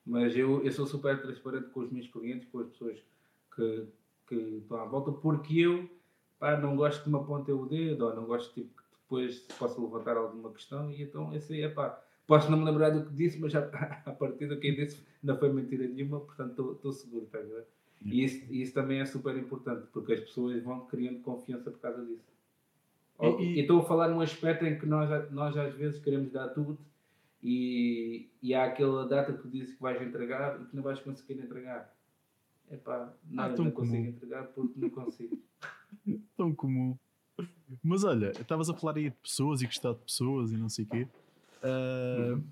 Mas 0.06 0.36
eu, 0.36 0.64
eu 0.64 0.72
sou 0.72 0.86
super 0.86 1.20
transparente 1.22 1.70
com 1.70 1.82
os 1.82 1.92
meus 1.92 2.08
clientes, 2.08 2.48
com 2.50 2.60
as 2.60 2.70
pessoas 2.70 3.00
que, 3.56 3.88
que 4.28 4.36
estão 4.36 4.78
à 4.80 4.86
volta, 4.86 5.12
porque 5.12 5.60
eu 5.60 5.90
pá, 6.38 6.56
não 6.58 6.76
gosto 6.76 7.04
que 7.04 7.10
me 7.10 7.16
apontem 7.16 7.54
o 7.54 7.66
dedo, 7.66 8.06
ou 8.06 8.16
não 8.16 8.26
gosto 8.26 8.54
tipo, 8.54 8.70
que 8.76 8.84
depois 9.04 9.40
possa 9.58 9.82
levantar 9.82 10.18
alguma 10.18 10.52
questão, 10.52 10.92
e 10.92 11.02
então 11.02 11.34
esse 11.34 11.54
aí 11.54 11.62
é 11.64 11.70
pá. 11.70 12.00
Posso 12.28 12.52
não 12.52 12.60
me 12.60 12.66
lembrar 12.66 12.92
do 12.92 13.06
que 13.06 13.14
disse, 13.16 13.40
mas 13.40 13.52
já, 13.52 13.62
a 14.06 14.12
partir 14.12 14.46
do 14.48 14.60
que 14.60 14.72
disse 14.72 15.04
não 15.24 15.36
foi 15.38 15.52
mentira 15.52 15.88
nenhuma, 15.88 16.20
portanto 16.20 16.74
estou 16.74 16.92
seguro, 16.92 17.26
tá, 17.26 17.40
E 18.02 18.24
isso, 18.24 18.54
isso 18.54 18.74
também 18.74 19.00
é 19.00 19.06
super 19.06 19.36
importante, 19.36 19.88
porque 19.92 20.14
as 20.14 20.20
pessoas 20.22 20.64
vão 20.64 20.86
criando 20.86 21.20
confiança 21.22 21.70
por 21.70 21.80
causa 21.80 22.06
disso. 22.06 22.30
E 23.40 23.60
estou 23.60 23.82
a 23.82 23.84
falar 23.84 24.08
num 24.08 24.22
aspecto 24.22 24.66
em 24.66 24.80
que 24.80 24.86
nós, 24.86 25.30
nós 25.32 25.56
às 25.58 25.74
vezes 25.76 26.02
queremos 26.02 26.32
dar 26.32 26.48
tudo 26.50 26.78
e, 27.44 28.30
e 28.42 28.54
há 28.54 28.66
aquela 28.66 29.06
data 29.06 29.34
que 29.34 29.48
dizes 29.50 29.76
que 29.76 29.82
vais 29.82 30.02
entregar 30.02 30.62
e 30.62 30.66
que 30.66 30.76
não 30.76 30.84
vais 30.84 31.00
conseguir 31.02 31.34
entregar. 31.42 31.94
Epá, 32.72 33.14
não, 33.30 33.44
ah, 33.44 33.50
não 33.50 33.72
consigo 33.72 34.06
entregar 34.06 34.44
porque 34.48 34.80
não 34.80 34.90
consigo. 34.90 35.38
tão 36.38 36.54
comum. 36.54 36.98
Mas 37.84 38.04
olha, 38.04 38.32
estavas 38.32 38.70
a 38.70 38.74
falar 38.74 38.98
aí 38.98 39.10
de 39.10 39.16
pessoas 39.18 39.62
e 39.62 39.66
gostar 39.66 39.94
de 39.94 40.00
pessoas 40.00 40.52
e 40.52 40.58
não 40.58 40.70
sei 40.70 40.86
o 40.86 40.88
quê. 40.88 41.08
Uh, 41.64 42.34
uhum. 42.34 42.44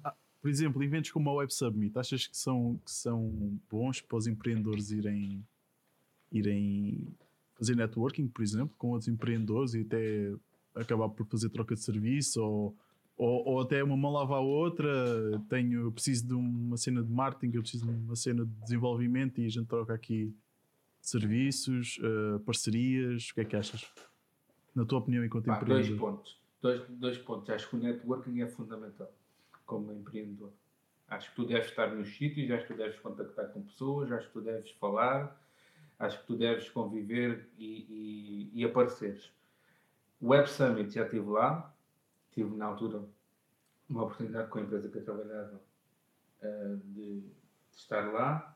Por 0.47 0.51
exemplo, 0.51 0.81
eventos 0.81 1.11
como 1.11 1.29
a 1.29 1.33
Web 1.33 1.53
Summit, 1.53 1.99
achas 1.99 2.25
que 2.25 2.37
são, 2.37 2.79
que 2.85 2.89
são 2.89 3.59
bons 3.69 3.99
para 3.99 4.17
os 4.17 4.27
empreendedores 4.27 4.91
irem, 4.91 5.45
irem 6.31 7.05
fazer 7.55 7.75
networking, 7.75 8.29
por 8.29 8.41
exemplo, 8.43 8.73
com 8.77 8.91
outros 8.91 9.09
empreendedores 9.09 9.73
e 9.73 9.81
até 9.81 10.33
acabar 10.73 11.09
por 11.09 11.27
fazer 11.27 11.49
troca 11.49 11.75
de 11.75 11.81
serviço 11.81 12.41
ou, 12.41 12.77
ou, 13.17 13.45
ou, 13.45 13.59
até 13.59 13.83
uma 13.83 13.97
mão 13.97 14.13
lava 14.13 14.37
a 14.37 14.39
outra. 14.39 14.87
Tenho, 15.49 15.91
preciso 15.91 16.25
de 16.25 16.33
uma 16.33 16.77
cena 16.77 17.03
de 17.03 17.11
marketing, 17.11 17.57
eu 17.57 17.61
preciso 17.61 17.85
de 17.85 17.91
uma 17.91 18.15
cena 18.15 18.45
de 18.45 18.51
desenvolvimento 18.61 19.41
e 19.41 19.47
a 19.47 19.49
gente 19.49 19.67
troca 19.67 19.93
aqui 19.93 20.33
serviços, 21.01 21.97
uh, 21.97 22.39
parcerias. 22.39 23.31
O 23.31 23.33
que 23.33 23.41
é 23.41 23.43
que 23.43 23.55
achas? 23.57 23.85
Na 24.73 24.85
tua 24.85 24.99
opinião, 24.99 25.25
enquanto 25.25 25.49
empreendedor? 25.49 25.83
Dois 25.83 25.99
pontos. 25.99 26.39
Dois, 26.61 26.81
dois 26.87 27.17
pontos. 27.17 27.49
Acho 27.49 27.69
que 27.69 27.75
o 27.75 27.79
networking 27.79 28.39
é 28.39 28.47
fundamental 28.47 29.11
como 29.67 29.93
empreendedor. 29.93 30.51
Acho 31.07 31.29
que 31.29 31.35
tu 31.35 31.45
deves 31.45 31.69
estar 31.69 31.93
nos 31.93 32.17
sítios, 32.17 32.49
acho 32.49 32.65
que 32.65 32.73
tu 32.73 32.77
deves 32.77 32.99
contactar 32.99 33.49
com 33.49 33.61
pessoas, 33.61 34.11
acho 34.11 34.27
que 34.27 34.33
tu 34.33 34.41
deves 34.41 34.71
falar, 34.71 35.39
acho 35.99 36.19
que 36.19 36.25
tu 36.25 36.35
deves 36.35 36.69
conviver 36.69 37.47
e, 37.57 38.49
e, 38.53 38.61
e 38.61 38.65
apareceres. 38.65 39.31
O 40.19 40.29
Web 40.29 40.49
Summit 40.49 40.91
já 40.91 41.03
estive 41.03 41.29
lá, 41.29 41.73
tive 42.31 42.55
na 42.55 42.65
altura 42.65 43.03
uma 43.87 44.03
oportunidade 44.03 44.49
com 44.49 44.59
a 44.59 44.61
empresa 44.61 44.89
que 44.89 44.97
eu 44.97 45.05
trabalhava 45.05 45.61
uh, 46.41 46.77
de 46.77 47.23
estar 47.71 48.11
lá. 48.11 48.55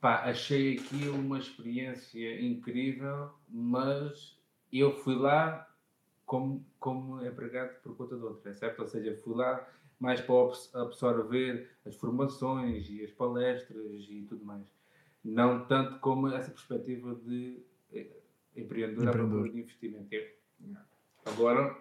Pá, 0.00 0.24
achei 0.24 0.78
aquilo 0.78 1.14
uma 1.14 1.38
experiência 1.38 2.40
incrível, 2.40 3.32
mas 3.48 4.38
eu 4.72 4.92
fui 4.92 5.14
lá 5.14 5.68
como, 6.24 6.64
como 6.78 7.24
empregado 7.24 7.80
por 7.82 7.96
conta 7.96 8.16
de 8.16 8.22
outra, 8.22 8.54
certo? 8.54 8.80
Ou 8.80 8.88
seja, 8.88 9.16
fui 9.22 9.34
lá 9.34 9.68
mais 10.02 10.20
para 10.20 10.82
absorver 10.82 11.70
as 11.86 11.94
formações 11.94 12.90
e 12.90 13.04
as 13.04 13.12
palestras 13.12 14.04
e 14.10 14.26
tudo 14.28 14.44
mais. 14.44 14.66
Não 15.24 15.64
tanto 15.66 16.00
como 16.00 16.26
essa 16.26 16.50
perspectiva 16.50 17.14
de 17.14 17.62
eh, 17.92 18.10
empreendedor, 18.56 19.10
empreendedor. 19.10 19.48
de 19.48 19.60
investimento. 19.60 20.08
Agora, 21.24 21.78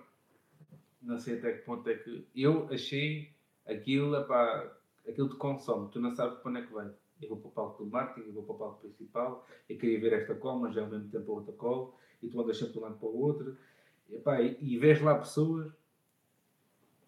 não 1.02 1.18
sei 1.18 1.40
até 1.40 1.52
que 1.54 1.66
ponto 1.66 1.90
é 1.90 1.96
que. 1.96 2.28
Eu 2.36 2.68
achei 2.72 3.34
aquilo, 3.66 4.16
epá, 4.16 4.72
aquilo 5.10 5.28
te 5.28 5.36
consome, 5.38 5.90
tu 5.90 6.00
não 6.00 6.14
sabes 6.14 6.38
para 6.38 6.52
onde 6.52 6.60
é 6.60 6.66
que 6.68 6.74
vai. 6.74 6.92
Eu 7.20 7.30
vou 7.30 7.40
para 7.40 7.50
o 7.50 7.52
palco 7.52 7.84
do 7.84 7.90
marketing, 7.90 8.28
eu 8.28 8.34
vou 8.34 8.44
para 8.44 8.54
o 8.54 8.58
palco 8.60 8.82
principal, 8.82 9.48
eu 9.68 9.78
queria 9.80 10.00
ver 10.00 10.14
esta 10.14 10.36
call, 10.36 10.60
mas 10.60 10.76
já 10.76 10.84
ao 10.84 10.90
mesmo 10.90 11.10
tempo 11.10 11.32
a 11.32 11.36
outra 11.36 11.54
call, 11.54 11.98
e 12.22 12.28
tu 12.28 12.40
andas 12.40 12.56
sempre 12.56 12.74
de 12.74 12.80
um 12.80 12.82
lado 12.84 13.00
para 13.00 13.08
o 13.08 13.20
outro. 13.20 13.58
Epá, 14.12 14.40
e, 14.40 14.58
e 14.62 14.78
vês 14.78 15.02
lá 15.02 15.18
pessoas 15.18 15.81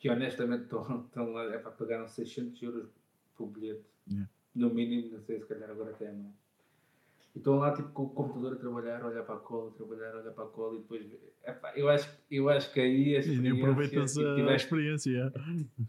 que 0.03 0.09
honestamente 0.09 0.63
estão, 0.63 1.05
estão 1.05 1.31
lá, 1.31 1.45
é 1.45 1.57
para 1.57 1.71
pagar 1.71 2.05
600 2.05 2.61
euros 2.61 2.89
por 3.37 3.47
bilhete. 3.47 3.85
Yeah. 4.05 4.29
No 4.53 4.69
mínimo, 4.69 5.13
não 5.13 5.21
sei 5.21 5.39
se 5.39 5.45
calhar 5.45 5.69
agora 5.69 5.91
até 5.91 6.07
é 6.07 6.11
mais. 6.11 6.35
E 7.33 7.37
estão 7.37 7.55
lá 7.55 7.73
tipo 7.73 7.87
com 7.93 8.03
o 8.03 8.09
computador 8.09 8.51
a 8.51 8.55
trabalhar, 8.57 9.05
olhar 9.05 9.23
para 9.23 9.35
a 9.35 9.39
cola, 9.39 9.71
trabalhar, 9.71 10.13
olhar 10.13 10.31
para 10.33 10.43
a 10.43 10.47
cola 10.47 10.75
e 10.75 10.79
depois. 10.79 11.05
Epá, 11.47 11.71
eu, 11.77 11.87
acho, 11.87 12.09
eu 12.29 12.49
acho 12.49 12.73
que 12.73 12.81
aí 12.81 13.15
a 13.15 13.19
experiência. 13.19 13.55
E 13.55 13.61
aproveitas 13.61 14.13
tipo, 14.13 14.35
tiveste, 14.35 14.51
a 14.51 14.55
experiência. 14.55 15.33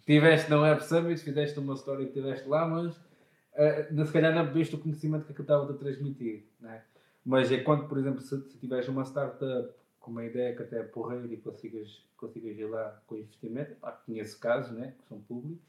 Tiveste 0.06 0.50
na 0.50 0.60
Web 0.60 0.84
Summit, 0.84 1.20
fizeste 1.20 1.58
uma 1.58 1.74
história 1.74 2.06
que 2.06 2.12
tiveste 2.12 2.48
lá, 2.48 2.68
mas 2.68 2.96
uh, 2.96 4.06
se 4.06 4.12
calhar 4.12 4.32
não 4.32 4.46
bebeste 4.46 4.76
o 4.76 4.78
conhecimento 4.78 5.24
que 5.24 5.32
aquilo 5.32 5.42
estava 5.42 5.72
a 5.72 5.76
transmitir. 5.76 6.44
Né? 6.60 6.84
Mas 7.24 7.50
é 7.50 7.58
quando, 7.58 7.88
por 7.88 7.98
exemplo, 7.98 8.20
se, 8.20 8.40
se 8.48 8.58
tiveres 8.58 8.86
uma 8.86 9.02
startup 9.02 9.74
com 10.04 10.10
uma 10.10 10.22
ideia 10.22 10.54
que 10.54 10.62
até 10.62 10.80
é 10.80 10.82
porreira 10.82 11.32
e 11.32 11.38
consigas, 11.38 12.04
consigas 12.14 12.58
ir 12.58 12.66
lá 12.66 13.02
com 13.06 13.16
investimento, 13.16 13.74
pá, 13.76 13.90
conheço 13.90 14.38
casos 14.38 14.70
né, 14.76 14.94
que 14.98 15.08
são 15.08 15.18
públicos, 15.22 15.64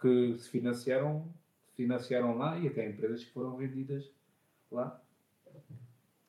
que 0.00 0.36
se 0.36 0.50
financiaram, 0.50 1.32
financiaram 1.76 2.36
lá 2.36 2.58
e 2.58 2.66
até 2.66 2.88
empresas 2.88 3.22
que 3.22 3.30
foram 3.30 3.56
vendidas 3.56 4.10
lá. 4.68 5.00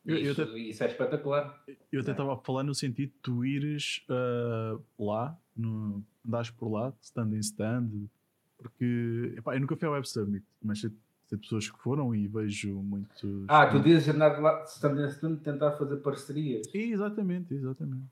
Eu, 0.05 0.17
isso, 0.17 0.41
eu 0.41 0.45
até, 0.45 0.59
isso, 0.59 0.83
é 0.83 0.87
espetacular. 0.87 1.63
Eu 1.91 2.01
até 2.01 2.11
estava 2.11 2.35
a 2.35 2.37
falar 2.37 2.61
no 2.61 2.75
sentido 2.75 3.09
de 3.09 3.17
tu 3.19 3.43
ires 3.43 4.05
uh, 4.07 4.79
lá, 5.03 5.35
no, 5.57 6.05
andares 6.23 6.51
por 6.51 6.69
lá, 6.69 6.93
stand 7.01 7.33
em 7.33 7.39
stand, 7.39 7.89
porque 8.59 9.33
epá, 9.37 9.55
eu 9.55 9.61
nunca 9.61 9.75
fui 9.75 9.87
ao 9.87 9.95
Web 9.95 10.07
Summit, 10.07 10.45
mas 10.61 10.83
sei 11.29 11.37
pessoas 11.37 11.69
que 11.69 11.77
foram 11.79 12.13
e 12.15 12.27
vejo 12.27 12.73
muitos. 12.81 13.45
Ah, 13.47 13.67
tu 13.67 13.79
dizes 13.79 14.09
andar 14.09 14.41
lá, 14.41 14.63
stand 14.63 14.99
em 14.99 15.07
stand, 15.09 15.35
tentar 15.37 15.73
fazer 15.73 15.97
parcerias. 15.97 16.67
Exatamente, 16.73 17.53
exatamente. 17.53 18.07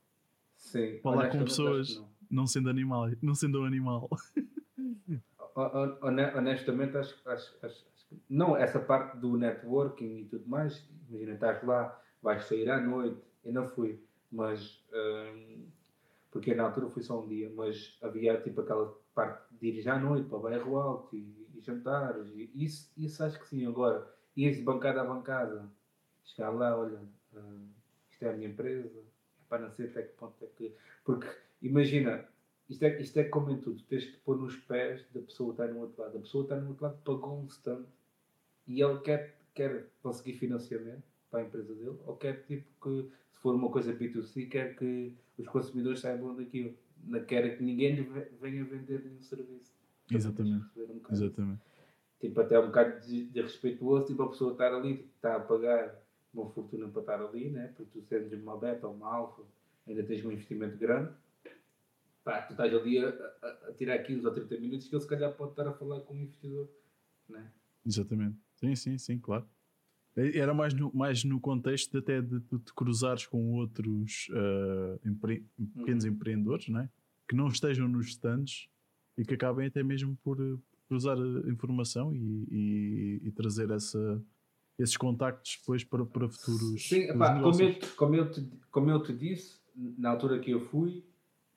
Sim. 0.56 1.00
Falar 1.02 1.28
com 1.30 1.44
pessoas 1.44 1.96
não. 1.96 2.08
não. 2.30 2.46
sendo 2.46 2.70
animal, 2.70 3.10
não 3.20 3.34
sendo 3.34 3.62
um 3.62 3.64
animal. 3.64 4.08
Honestamente, 6.34 6.96
acho, 6.96 7.20
acho, 7.28 7.56
acho, 7.62 7.84
não, 8.30 8.56
essa 8.56 8.78
parte 8.78 9.18
do 9.18 9.36
networking 9.36 10.20
e 10.20 10.24
tudo 10.26 10.48
mais, 10.48 10.88
imagina, 11.08 11.32
estás 11.32 11.62
lá, 11.64 12.00
vais 12.22 12.44
sair 12.44 12.70
à 12.70 12.80
noite, 12.80 13.20
eu 13.44 13.52
não 13.52 13.66
fui, 13.66 14.00
mas 14.30 14.84
hum, 14.92 15.66
porque 16.30 16.54
na 16.54 16.64
altura 16.64 16.88
fui 16.90 17.02
só 17.02 17.20
um 17.20 17.26
dia, 17.26 17.52
mas 17.56 17.98
havia 18.00 18.40
tipo 18.40 18.60
aquela 18.60 18.96
parte 19.12 19.42
de 19.60 19.68
ir 19.68 19.80
já 19.80 19.96
à 19.96 19.98
noite 19.98 20.28
para 20.28 20.38
o 20.38 20.42
bairro 20.42 20.76
alto 20.76 21.16
e, 21.16 21.37
e 21.58 21.60
jantares, 21.60 22.28
e 22.34 22.50
isso, 22.54 22.90
isso 22.96 23.22
acho 23.22 23.38
que 23.38 23.48
sim. 23.48 23.66
Agora, 23.66 24.08
ir 24.36 24.54
de 24.54 24.62
bancada 24.62 25.02
a 25.02 25.04
bancada, 25.04 25.68
chegar 26.24 26.50
lá, 26.50 26.78
olha, 26.78 27.00
hum, 27.34 27.68
isto 28.10 28.22
é 28.24 28.30
a 28.30 28.32
minha 28.32 28.48
empresa, 28.48 29.02
para 29.48 29.62
não 29.62 29.70
sei 29.70 29.86
até 29.86 30.02
que 30.02 30.12
ponto 30.14 30.44
é 30.44 30.46
que. 30.56 30.72
Porque 31.04 31.28
imagina, 31.62 32.26
isto 32.68 32.82
é, 32.84 33.00
isto 33.00 33.16
é 33.18 33.24
como 33.24 33.50
em 33.50 33.58
tudo, 33.60 33.82
tens 33.84 34.04
que 34.04 34.16
pôr 34.18 34.38
nos 34.38 34.56
pés 34.56 35.04
da 35.12 35.20
pessoa 35.20 35.54
que 35.54 35.62
está 35.62 35.72
no 35.72 35.80
outro 35.80 36.02
lado. 36.02 36.18
A 36.18 36.20
pessoa 36.20 36.44
que 36.44 36.52
está 36.52 36.62
no 36.62 36.70
outro 36.70 36.84
lado 36.84 36.98
pagou 37.04 37.40
um 37.40 37.46
stand 37.46 37.84
e 38.66 38.82
ele 38.82 39.00
quer, 39.00 39.38
quer 39.54 39.86
conseguir 40.02 40.34
financiamento 40.34 41.02
para 41.30 41.40
a 41.40 41.42
empresa 41.44 41.74
dele, 41.74 41.98
ou 42.06 42.16
quer 42.16 42.44
tipo 42.44 42.66
que, 42.82 43.10
se 43.32 43.40
for 43.40 43.54
uma 43.54 43.70
coisa 43.70 43.92
B2C, 43.92 44.48
quer 44.48 44.76
que 44.76 45.16
os 45.38 45.48
consumidores 45.48 46.00
saibam 46.00 46.34
daquilo. 46.34 46.74
Não 47.04 47.24
quer 47.24 47.56
que 47.56 47.62
ninguém 47.62 47.94
lhe 47.94 48.02
venha 48.40 48.64
vender 48.64 49.04
nenhum 49.04 49.22
serviço. 49.22 49.77
Exatamente. 50.10 50.66
Um 50.76 51.00
Exatamente. 51.10 51.60
Tipo, 52.20 52.40
até 52.40 52.58
um 52.58 52.66
bocado 52.66 53.06
de, 53.06 53.26
de 53.26 53.40
respeituoso, 53.40 54.06
tipo, 54.06 54.22
a 54.22 54.28
pessoa 54.28 54.52
estar 54.52 54.74
ali, 54.74 54.96
tipo, 54.96 55.08
está 55.14 55.36
a 55.36 55.40
pagar 55.40 56.02
uma 56.34 56.50
fortuna 56.50 56.88
para 56.88 57.00
estar 57.00 57.20
ali, 57.20 57.50
né? 57.50 57.72
porque 57.76 58.00
tu 58.00 58.02
sendo 58.02 58.34
uma 58.36 58.56
beta 58.58 58.86
ou 58.86 58.94
uma 58.94 59.08
alfa, 59.08 59.42
ainda 59.86 60.02
tens 60.02 60.24
um 60.24 60.32
investimento 60.32 60.76
grande. 60.76 61.12
Pá, 62.24 62.42
tu 62.42 62.52
estás 62.52 62.74
ali 62.74 62.98
a, 62.98 63.08
a, 63.08 63.48
a 63.68 63.72
tirar 63.72 63.98
15 63.98 64.26
ou 64.26 64.34
30 64.34 64.60
minutos 64.60 64.88
que 64.88 64.94
ele 64.94 65.02
se 65.02 65.08
calhar 65.08 65.32
pode 65.34 65.52
estar 65.52 65.66
a 65.66 65.72
falar 65.72 66.00
com 66.00 66.14
um 66.14 66.18
investidor. 66.18 66.68
Né? 67.28 67.50
Exatamente. 67.86 68.36
Sim, 68.56 68.74
sim, 68.74 68.98
sim, 68.98 69.18
claro. 69.18 69.48
Era 70.16 70.52
mais 70.52 70.74
no, 70.74 70.92
mais 70.92 71.22
no 71.22 71.40
contexto 71.40 71.92
de 71.92 71.98
até 71.98 72.20
de, 72.20 72.40
de, 72.40 72.58
de 72.58 72.72
cruzares 72.74 73.24
com 73.24 73.52
outros 73.52 74.28
uh, 74.30 75.08
empre, 75.08 75.46
pequenos 75.76 76.04
uhum. 76.04 76.10
empreendedores 76.10 76.68
né? 76.68 76.90
que 77.28 77.36
não 77.36 77.46
estejam 77.46 77.86
nos 77.86 78.08
stands 78.08 78.68
e 79.18 79.24
que 79.24 79.34
acabem 79.34 79.66
até 79.66 79.82
mesmo 79.82 80.16
por, 80.22 80.40
eh, 80.40 80.56
por 80.88 80.96
usar 80.96 81.18
informação 81.46 82.14
e, 82.14 82.46
e, 82.50 83.20
e, 83.24 83.32
trazer 83.32 83.70
essa, 83.70 84.22
esses 84.78 84.96
contactos 84.96 85.58
depois 85.60 85.84
para, 85.84 86.06
para 86.06 86.28
futuros. 86.28 86.88
Sim, 86.88 87.00
epá, 87.00 87.40
como, 87.40 87.60
eu, 87.60 87.78
como, 87.96 88.14
eu 88.14 88.30
te, 88.30 88.48
como 88.70 88.90
eu 88.90 89.02
te 89.02 89.12
disse, 89.12 89.60
na 89.76 90.10
altura 90.10 90.38
que 90.38 90.52
eu 90.52 90.60
fui, 90.60 91.04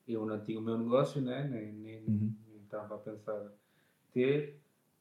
eu 0.07 0.25
não 0.25 0.43
tinha 0.43 0.59
o 0.59 0.61
meu 0.61 0.77
negócio, 0.77 1.21
né? 1.21 1.47
nem, 1.47 1.71
nem, 1.71 2.03
uhum. 2.07 2.33
nem 2.49 2.63
estava 2.63 2.95
a 2.95 2.97
pensar 2.97 3.53
ter. 4.11 4.59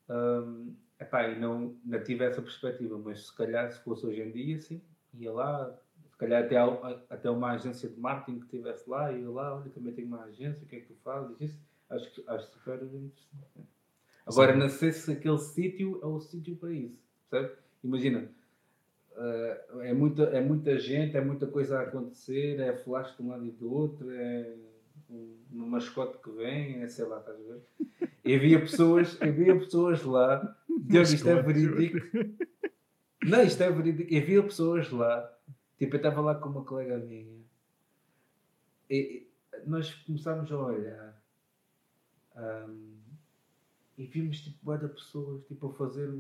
Um, 0.09 0.75
Epá, 1.01 1.27
e 1.29 1.39
não, 1.39 1.75
não 1.83 2.05
tive 2.05 2.25
essa 2.25 2.43
perspectiva, 2.43 2.99
mas 2.99 3.29
se 3.29 3.35
calhar 3.35 3.73
se 3.73 3.81
fosse 3.83 4.05
hoje 4.05 4.21
em 4.21 4.31
dia, 4.31 4.61
sim, 4.61 4.83
ia 5.15 5.33
lá, 5.33 5.75
se 6.11 6.17
calhar 6.19 6.45
até, 6.45 6.57
até 7.09 7.31
uma 7.31 7.53
agência 7.53 7.89
de 7.89 7.99
marketing 7.99 8.41
que 8.41 8.45
estivesse 8.45 8.89
lá, 8.89 9.11
ia 9.11 9.31
lá, 9.31 9.57
olha, 9.57 9.71
também 9.71 9.95
tenho 9.95 10.09
uma 10.09 10.25
agência, 10.25 10.63
o 10.63 10.67
que 10.67 10.77
é 10.77 10.81
que 10.81 10.89
tu 10.89 10.97
fazes? 11.03 11.41
Isso, 11.41 11.59
acho, 11.91 12.23
acho 12.27 12.53
super 12.53 12.77
interessante. 12.77 13.29
Agora, 14.27 14.57
não 14.57 14.69
sei 14.69 14.93
se 14.93 15.13
aquele 15.13 15.39
sítio 15.39 16.01
é 16.03 16.07
o 16.07 16.21
sítio 16.21 16.57
para 16.57 16.73
isso, 16.73 16.99
certo? 17.29 17.59
Imagina, 17.83 18.31
uh, 19.17 19.81
é, 19.81 19.93
muita, 19.93 20.23
é 20.25 20.41
muita 20.41 20.79
gente, 20.79 21.17
é 21.17 21.21
muita 21.21 21.47
coisa 21.47 21.79
a 21.79 21.83
acontecer, 21.83 22.61
é 22.61 22.77
flash 22.77 23.17
de 23.17 23.23
um 23.23 23.29
lado 23.29 23.47
e 23.47 23.51
do 23.51 23.73
outro, 23.73 24.11
é 24.11 24.55
um, 25.09 25.37
um 25.53 25.67
mascote 25.67 26.19
que 26.19 26.31
vem, 26.31 26.83
é 26.83 26.89
sei 26.89 27.07
lá, 27.07 27.19
estás 27.19 27.39
a 27.39 27.43
ver? 27.43 28.11
E 28.25 28.35
havia 28.35 28.61
pessoas, 28.61 29.21
havia 29.21 29.59
pessoas 29.59 30.03
lá 30.05 30.57
Diogo, 30.69 31.09
isto 31.09 31.29
é 31.29 31.43
verídico. 31.43 32.07
Não, 33.25 33.43
isto 33.43 33.63
é 33.63 33.71
verídico. 33.71 34.17
Havia 34.17 34.43
pessoas 34.43 34.91
lá, 34.91 35.31
tipo, 35.79 35.95
eu 35.95 35.99
estava 35.99 36.21
lá 36.21 36.35
com 36.35 36.49
uma 36.49 36.65
colega 36.65 36.99
minha, 36.99 37.41
e, 38.89 39.29
nós 39.67 39.93
começámos 40.05 40.51
a 40.51 40.59
olhar 40.59 41.20
um, 42.41 42.97
e 43.99 44.07
vimos 44.07 44.41
tipo 44.41 44.59
várias 44.63 44.91
pessoas 44.93 45.45
tipo, 45.47 45.69
a 45.69 45.73
fazer 45.75 46.11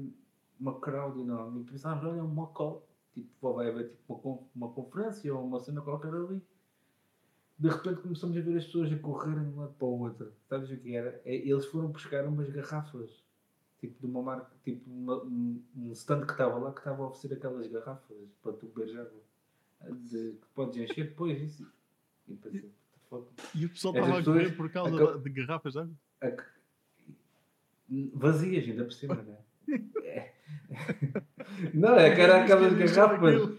uma 0.58 0.78
crowd 0.78 1.18
enorme 1.20 1.62
e 1.62 1.64
pensávamos, 1.64 2.04
olha, 2.04 2.22
uma 2.22 2.46
call, 2.48 2.86
tipo, 3.14 3.54
vai 3.54 3.68
haver 3.68 3.90
tipo, 3.90 4.14
uma, 4.14 4.66
uma 4.66 4.74
conferência 4.74 5.34
ou 5.34 5.46
uma 5.46 5.60
cena 5.60 5.80
qualquer 5.80 6.12
ali. 6.12 6.42
De 7.58 7.68
repente 7.68 8.00
começamos 8.00 8.36
a 8.36 8.40
ver 8.40 8.56
as 8.56 8.64
pessoas 8.64 8.92
a 8.92 8.98
correrem 8.98 9.44
de 9.44 9.50
um 9.50 9.60
lado 9.60 9.74
para 9.74 9.86
o 9.86 10.00
outro. 10.00 10.32
Sabes 10.48 10.70
o 10.70 10.76
que 10.76 10.94
era? 10.94 11.20
É, 11.24 11.34
eles 11.34 11.66
foram 11.66 11.88
buscar 11.88 12.26
umas 12.26 12.48
garrafas 12.50 13.22
tipo 13.80 13.98
de 13.98 14.06
uma 14.06 14.22
marca, 14.22 14.50
tipo 14.62 14.88
uma, 14.90 15.24
um, 15.24 15.62
stand 15.92 16.26
que 16.26 16.32
estava 16.32 16.58
lá 16.58 16.72
que 16.72 16.80
estava 16.80 17.02
a 17.02 17.06
oferecer 17.06 17.34
aquelas 17.34 17.66
garrafas 17.66 18.16
para 18.42 18.52
tu 18.52 18.66
beber 18.66 19.00
água. 19.00 19.20
De, 20.02 20.32
que 20.32 20.46
podes 20.54 20.76
encher 20.76 21.08
depois 21.08 21.40
isso. 21.40 21.66
E, 22.28 22.34
pensei, 22.34 22.70
e 23.54 23.64
o 23.64 23.70
pessoal 23.70 23.94
estava 23.94 24.18
a 24.18 24.24
correr 24.24 24.56
por 24.56 24.70
causa 24.70 25.14
a, 25.14 25.16
de 25.16 25.30
garrafas 25.30 25.72
de 25.72 25.78
água? 25.80 25.94
Vazias 28.14 28.68
ainda 28.68 28.84
por 28.84 28.92
cima, 28.92 29.14
não 29.16 29.34
é? 29.34 29.80
é. 30.04 30.34
Não, 31.74 31.96
é 31.96 32.14
que 32.14 32.20
era 32.20 32.42
aquelas 32.42 32.72
garrafas 32.74 33.58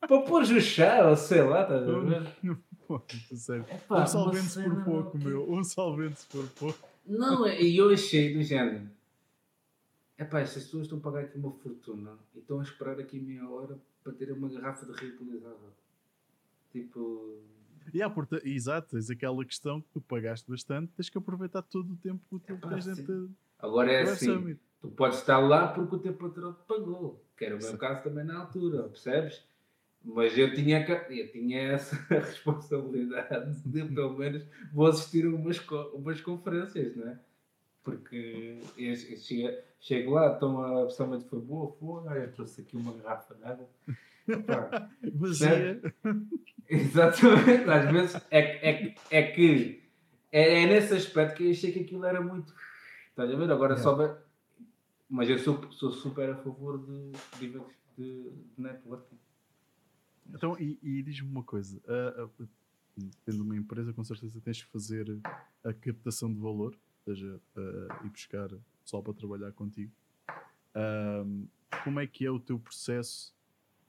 para 0.00 0.22
pôr 0.22 0.42
o 0.42 0.60
chá 0.60 1.08
ou 1.08 1.16
sei 1.16 1.42
lá, 1.42 1.62
estás 1.62 1.88
a 1.88 1.98
ver? 1.98 3.36
Sério. 3.36 3.66
um 3.90 4.06
solvente 4.06 4.62
por 4.62 4.84
pouco, 4.84 5.18
meu. 5.18 5.50
Um 5.50 5.64
solvente 5.64 6.26
por 6.30 6.48
pouco. 6.50 6.88
Não, 7.06 7.46
e 7.48 7.76
eu 7.76 7.90
achei 7.90 8.32
do 8.32 8.42
género 8.42 8.88
é 10.20 10.24
pá, 10.24 10.40
estas 10.40 10.64
pessoas 10.64 10.82
estão 10.82 10.98
a 10.98 11.00
pagar 11.00 11.20
aqui 11.24 11.38
uma 11.38 11.50
fortuna 11.50 12.18
e 12.34 12.40
estão 12.40 12.60
a 12.60 12.62
esperar 12.62 13.00
aqui 13.00 13.18
meia 13.18 13.48
hora 13.48 13.80
para 14.04 14.12
ter 14.12 14.30
uma 14.30 14.50
garrafa 14.50 14.84
de 14.84 14.92
reutilizável. 14.92 15.72
Tipo. 16.70 17.38
Yeah, 17.94 18.14
porta, 18.14 18.40
exato, 18.44 18.90
tens 18.90 19.10
aquela 19.10 19.44
questão 19.44 19.80
que 19.80 19.88
tu 19.92 20.00
pagaste 20.00 20.48
bastante, 20.48 20.92
tens 20.96 21.08
que 21.08 21.18
aproveitar 21.18 21.62
todo 21.62 21.92
o 21.92 21.96
tempo 21.96 22.40
que 22.40 22.54
tens 22.54 22.84
dentro. 22.84 23.30
Agora 23.58 23.92
é 23.92 24.02
assim, 24.02 24.26
Summit. 24.26 24.60
tu 24.80 24.88
podes 24.88 25.18
estar 25.18 25.38
lá 25.38 25.68
porque 25.68 25.96
o 25.96 25.98
teu 25.98 26.14
patrão 26.14 26.52
te 26.54 26.62
pagou, 26.66 27.24
que 27.36 27.44
era 27.44 27.56
o 27.56 27.58
meu 27.58 27.76
caso 27.76 28.02
também 28.02 28.24
na 28.24 28.38
altura, 28.40 28.84
percebes? 28.84 29.44
Mas 30.02 30.36
eu 30.38 30.54
tinha, 30.54 30.86
eu 31.10 31.30
tinha 31.30 31.60
essa 31.72 31.94
responsabilidade 32.08 33.60
de, 33.66 33.84
pelo 33.84 34.16
menos, 34.16 34.46
vou 34.72 34.86
assistir 34.86 35.26
a 35.26 35.28
umas, 35.28 35.58
umas 35.92 36.20
conferências, 36.20 36.96
não 36.96 37.08
é? 37.08 37.18
Porque 37.82 38.58
eu, 38.78 38.92
eu 38.92 38.96
chego, 38.96 39.58
chego 39.78 40.12
lá, 40.12 40.34
então 40.36 40.62
a 40.62 40.86
pessoa 40.86 41.20
foi 41.20 41.40
boa, 41.40 41.72
foi, 41.72 42.26
trouxe 42.28 42.62
aqui 42.62 42.76
uma 42.76 42.92
garrafa 42.94 43.34
de 43.34 43.44
água. 43.44 43.68
Pá, 44.46 44.90
Vazia. 45.14 45.80
Exatamente, 46.68 47.68
às 47.68 47.90
vezes 47.90 48.22
é, 48.30 48.42
que- 48.42 48.66
é, 48.66 48.94
é 49.10 49.22
que 49.32 49.82
é, 50.30 50.62
é 50.62 50.66
nesse 50.66 50.94
aspecto 50.94 51.36
que 51.36 51.44
eu 51.46 51.50
achei 51.50 51.72
que 51.72 51.80
aquilo 51.80 52.04
era 52.04 52.20
muito. 52.20 52.54
Estás 53.08 53.30
a 53.30 53.36
ver? 53.36 53.50
Agora 53.50 53.76
só 53.76 53.94
vai- 53.94 54.16
Mas 55.08 55.28
eu 55.28 55.38
sou, 55.38 55.70
sou 55.72 55.90
super 55.90 56.30
a 56.30 56.36
favor 56.36 56.78
de, 56.78 57.10
de, 57.40 57.60
de, 57.98 58.32
networking. 58.56 59.18
Então, 60.28 60.56
e, 60.60 60.78
e 60.80 61.02
diz-me 61.02 61.28
uma 61.28 61.42
coisa: 61.42 61.82
ah, 61.88 62.28
ah, 62.40 62.44
tendo 63.24 63.42
uma 63.42 63.56
empresa, 63.56 63.92
com 63.92 64.04
certeza 64.04 64.40
tens 64.40 64.62
que 64.62 64.70
fazer 64.70 65.06
a 65.64 65.72
captação 65.72 66.32
de 66.32 66.38
valor, 66.38 66.78
ou 67.06 67.14
seja, 67.14 67.40
ah, 67.56 68.00
ir 68.04 68.10
buscar 68.10 68.48
pessoal 68.84 69.02
para 69.02 69.14
trabalhar 69.14 69.50
contigo. 69.52 69.92
Como 71.82 71.98
é 71.98 72.06
que 72.06 72.24
é 72.24 72.30
o 72.30 72.38
teu 72.38 72.58
processo 72.58 73.34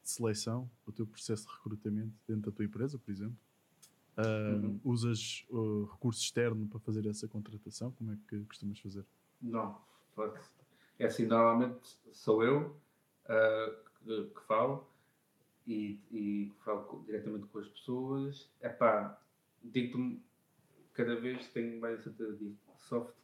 seleção, 0.04 0.70
o 0.86 0.92
teu 0.92 1.06
processo 1.06 1.48
de 1.48 1.54
recrutamento 1.54 2.14
dentro 2.28 2.52
da 2.52 2.56
tua 2.56 2.66
empresa, 2.66 2.98
por 2.98 3.12
exemplo? 3.12 3.38
Ahm, 4.18 4.66
Uhum. 4.66 4.80
Usas 4.84 5.46
uh, 5.50 5.86
recurso 5.86 6.22
externo 6.22 6.68
para 6.68 6.80
fazer 6.80 7.06
essa 7.08 7.28
contratação? 7.28 7.92
Como 7.94 8.12
é 8.12 8.18
que 8.28 8.44
costumas 8.46 8.80
fazer? 8.80 9.06
Não, 9.42 9.82
é 11.00 11.06
assim, 11.06 11.26
normalmente 11.26 11.98
sou 12.12 12.44
eu 12.44 12.76
ah, 13.26 13.74
que, 14.04 14.26
que 14.26 14.42
falo 14.42 14.88
e, 15.66 16.00
e 16.12 16.52
falo 16.64 17.04
diretamente 17.06 17.48
com 17.48 17.60
as 17.60 17.68
pessoas. 17.70 18.50
É 18.60 18.70
pá, 18.70 19.20
digo-te 19.64 20.22
cada 20.94 21.16
vez 21.16 21.48
tenho 21.50 21.80
mais 21.80 22.04
certeza 22.04 22.36
disso. 22.36 22.60
Soft 22.78 23.16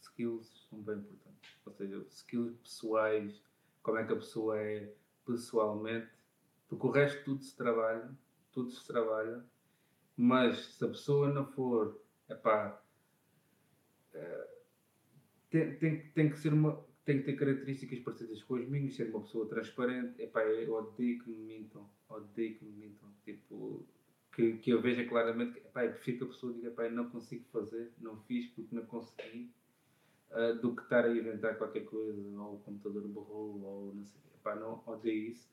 skills 0.00 0.66
são 0.70 0.80
bem 0.80 0.96
importantes. 0.96 1.50
Ou 1.64 1.72
seja, 1.72 2.06
skills 2.10 2.56
pessoais, 2.58 3.42
como 3.82 3.98
é 3.98 4.04
que 4.04 4.12
a 4.12 4.16
pessoa 4.16 4.58
é 4.58 4.92
pessoalmente, 5.24 6.08
porque 6.68 6.86
o 6.86 6.90
resto 6.90 7.24
tudo 7.24 7.42
se 7.42 7.56
trabalha, 7.56 8.10
tudo 8.52 8.70
se 8.70 8.86
trabalha, 8.86 9.44
mas 10.16 10.58
se 10.76 10.84
a 10.84 10.88
pessoa 10.88 11.32
não 11.32 11.46
for, 11.46 12.00
é 12.28 12.34
pá, 12.34 12.82
tem, 15.50 15.76
tem, 15.78 16.10
tem 16.10 16.30
que 16.30 16.38
ser 16.38 16.52
uma 16.52 16.84
tem 17.04 17.18
que 17.18 17.24
ter 17.24 17.36
características 17.36 18.00
parecidas 18.00 18.42
com 18.42 18.56
as 18.56 18.68
minhas, 18.68 18.96
ser 18.96 19.08
uma 19.10 19.22
pessoa 19.22 19.48
transparente. 19.48 20.20
Epá, 20.20 20.42
eu 20.44 20.74
odeio 20.74 21.22
que 21.22 21.30
me 21.30 21.38
mintam, 21.38 21.88
odeio 22.08 22.58
que 22.58 22.64
me 22.64 22.72
mintam. 22.72 23.08
Tipo, 23.24 23.86
que, 24.34 24.56
que 24.58 24.70
eu 24.72 24.82
veja 24.82 25.04
claramente 25.06 25.52
que 25.52 25.66
epá, 25.68 25.84
eu 25.84 25.92
prefiro 25.92 26.18
que 26.18 26.24
a 26.24 26.26
pessoa 26.26 26.52
diga 26.52 26.68
epá, 26.68 26.88
não 26.90 27.08
consigo 27.08 27.44
fazer, 27.52 27.92
não 28.00 28.18
fiz 28.22 28.48
porque 28.48 28.74
não 28.74 28.84
consegui, 28.86 29.52
ah, 30.32 30.52
do 30.60 30.74
que 30.74 30.82
estar 30.82 31.04
a 31.04 31.16
inventar 31.16 31.56
qualquer 31.56 31.84
coisa, 31.84 32.20
ou 32.40 32.56
o 32.56 32.58
computador 32.58 33.06
borrou, 33.06 33.62
ou 33.62 33.94
não 33.94 34.04
sei. 34.04 34.20
Epá, 34.34 34.56
não 34.56 34.82
odeio 34.84 35.30
isso. 35.30 35.48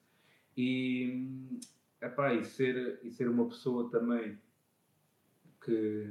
E, 0.55 1.59
epá, 2.01 2.33
e, 2.33 2.43
ser, 2.45 2.99
e 3.03 3.11
ser 3.11 3.27
uma 3.29 3.47
pessoa 3.47 3.89
também 3.89 4.37
que 5.63 6.07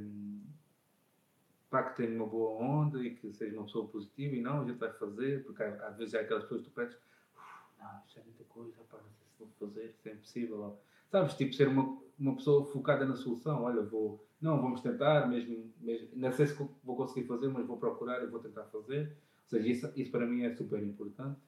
pá, 1.69 1.83
que 1.83 1.95
tenha 1.97 2.15
uma 2.15 2.27
boa 2.27 2.61
onda 2.63 3.01
e 3.03 3.15
que 3.15 3.33
seja 3.33 3.55
uma 3.57 3.65
pessoa 3.65 3.87
positiva 3.87 4.35
e 4.35 4.41
não, 4.41 4.61
a 4.61 4.65
gente 4.65 4.77
vai 4.77 4.91
fazer, 4.93 5.43
porque 5.43 5.63
há- 5.63 5.87
às 5.87 5.97
vezes 5.97 6.13
há 6.15 6.19
aquelas 6.21 6.43
pessoas 6.43 6.61
que 6.61 6.69
tu 6.69 6.73
pedes, 6.73 6.95
"Uf, 6.95 7.79
não, 7.79 8.01
isto 8.05 8.19
é 8.19 8.23
muita 8.23 8.43
coisa, 8.45 8.77
pá, 8.91 8.97
não 8.97 9.11
sei 9.13 9.27
se 9.27 9.39
vou 9.39 9.47
fazer, 9.59 9.89
isto 9.89 10.07
é 10.07 10.13
impossível. 10.13 10.59
ou- 10.59 10.81
Sabes, 11.11 11.35
tipo, 11.35 11.53
ser 11.53 11.67
uma, 11.67 11.99
uma 12.19 12.35
pessoa 12.35 12.65
focada 12.65 13.05
na 13.05 13.15
solução, 13.15 13.63
olha, 13.63 13.81
vou, 13.83 14.25
não, 14.41 14.61
vamos 14.61 14.81
tentar, 14.81 15.27
mesmo, 15.27 15.71
mesmo, 15.79 16.09
não 16.15 16.31
sei 16.31 16.47
se 16.47 16.53
vou 16.83 16.95
conseguir 16.95 17.27
fazer, 17.27 17.47
mas 17.49 17.65
vou 17.67 17.77
procurar 17.77 18.23
e 18.23 18.27
vou 18.27 18.39
tentar 18.39 18.63
fazer. 18.65 19.09
Ou 19.43 19.49
seja, 19.49 19.67
isso, 19.67 19.93
isso 19.95 20.11
para 20.11 20.25
mim 20.25 20.43
é 20.43 20.55
super 20.55 20.81
importante. 20.81 21.39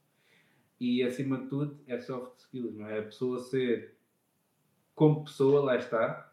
E 0.79 1.03
acima 1.03 1.37
de 1.37 1.47
tudo 1.47 1.79
é 1.87 1.99
soft 1.99 2.37
skills, 2.39 2.75
não 2.75 2.87
é? 2.87 2.99
A 2.99 3.03
pessoa 3.03 3.39
ser 3.39 3.95
como 4.93 5.23
pessoa, 5.25 5.61
lá 5.63 5.75
está, 5.77 6.31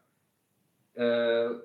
ah, 0.97 1.61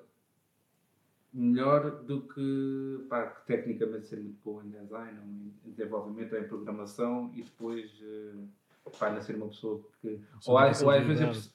melhor 1.33 2.03
do 2.03 2.21
que 2.21 3.05
pá, 3.09 3.27
que 3.27 3.45
tecnicamente 3.45 4.07
ser 4.07 4.17
muito 4.19 4.39
boa 4.43 4.63
em 4.63 4.69
design, 4.69 5.19
ou 5.19 5.25
em 5.25 5.71
desenvolvimento, 5.71 6.33
ou 6.33 6.39
em 6.39 6.47
programação 6.47 7.31
e 7.35 7.43
depois 7.43 7.91
pá, 8.97 9.11
não 9.11 9.21
ser 9.21 9.35
uma 9.35 9.47
pessoa 9.47 9.83
que. 10.01 10.19
Ou, 10.47 10.55
ou 10.85 10.91
às 10.91 11.05
vezes 11.05 11.21
a 11.21 11.27
pessoa- 11.27 11.53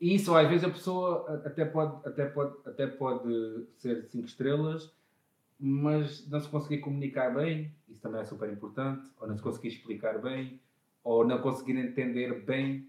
isso, 0.00 0.30
ou 0.32 0.36
às 0.36 0.48
vezes 0.48 0.64
a 0.64 0.70
pessoa 0.70 1.42
até 1.44 1.64
pode, 1.64 2.08
até 2.08 2.26
pode, 2.26 2.56
até 2.66 2.86
pode 2.86 3.66
ser 3.76 4.04
cinco 4.08 4.26
estrelas, 4.26 4.92
mas 5.64 6.28
não 6.28 6.40
se 6.40 6.48
conseguir 6.48 6.78
comunicar 6.78 7.32
bem, 7.32 7.72
isso 7.88 8.00
também 8.00 8.20
é 8.20 8.24
super 8.24 8.52
importante, 8.52 9.08
ou 9.20 9.28
não 9.28 9.36
se 9.36 9.42
conseguir 9.42 9.68
explicar 9.68 10.20
bem, 10.20 10.60
ou 11.04 11.24
não 11.24 11.40
conseguir 11.40 11.76
entender 11.76 12.44
bem, 12.44 12.88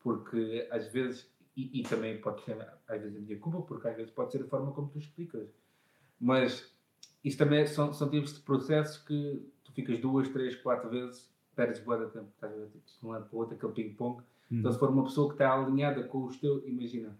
porque 0.00 0.66
às 0.70 0.88
vezes, 0.90 1.30
e, 1.54 1.80
e 1.80 1.82
também 1.82 2.18
pode 2.18 2.42
ser 2.42 2.56
às 2.88 3.00
vezes 3.02 3.16
a 3.18 3.20
minha 3.20 3.38
culpa, 3.38 3.60
porque 3.62 3.88
às 3.88 3.96
vezes 3.96 4.10
pode 4.10 4.32
ser 4.32 4.42
a 4.42 4.46
forma 4.46 4.72
como 4.72 4.88
tu 4.88 4.98
explicas, 4.98 5.48
mas 6.18 6.74
isso 7.22 7.36
também 7.36 7.66
são, 7.66 7.92
são 7.92 8.08
tipos 8.08 8.34
de 8.34 8.40
processos 8.40 8.96
que 8.98 9.46
tu 9.62 9.72
ficas 9.72 10.00
duas, 10.00 10.26
três, 10.30 10.56
quatro 10.56 10.88
vezes, 10.88 11.30
perdes 11.54 11.82
boa 11.82 12.06
de 12.06 12.12
tempo, 12.12 12.30
estás 12.34 12.52
a 12.52 12.56
ver, 12.56 12.68
tipo, 12.70 12.84
de 12.84 13.06
um 13.06 13.10
lado 13.10 13.26
para 13.28 13.36
o 13.36 13.38
outro, 13.40 13.54
aquele 13.54 13.72
ping-pong, 13.72 14.22
Uhum. 14.50 14.58
então, 14.58 14.72
se 14.72 14.78
for 14.78 14.90
uma 14.90 15.04
pessoa 15.04 15.28
que 15.28 15.34
está 15.34 15.52
alinhada 15.54 16.04
com 16.04 16.24
os 16.24 16.36
teus, 16.38 16.62
imagina, 16.66 17.18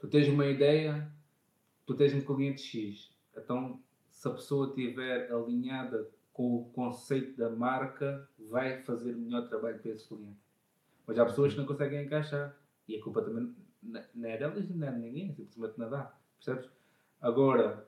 tu 0.00 0.08
tens 0.08 0.28
uma 0.28 0.46
ideia, 0.46 1.10
tu 1.86 1.94
tens 1.94 2.12
um 2.12 2.20
cliente 2.20 2.60
X, 2.60 3.11
então 3.36 3.80
se 4.10 4.28
a 4.28 4.32
pessoa 4.32 4.68
estiver 4.68 5.32
alinhada 5.32 6.08
com 6.32 6.56
o 6.56 6.64
conceito 6.70 7.36
da 7.36 7.50
marca, 7.50 8.28
vai 8.38 8.82
fazer 8.82 9.14
melhor 9.14 9.48
trabalho 9.48 9.78
para 9.78 9.90
esse 9.90 10.06
cliente. 10.06 10.38
Mas 11.06 11.18
há 11.18 11.24
pessoas 11.24 11.52
que 11.52 11.58
não 11.58 11.66
conseguem 11.66 12.04
encaixar 12.04 12.56
e 12.88 12.96
a 12.96 13.02
culpa 13.02 13.22
também 13.22 13.54
não 13.82 14.28
é 14.28 14.36
delas, 14.36 14.68
não 14.70 14.86
é 14.86 14.92
de 14.92 14.98
ninguém, 14.98 15.34
simplesmente 15.34 15.78
não 15.78 15.90
dá, 15.90 16.16
percebes? 16.36 16.70
Agora, 17.20 17.86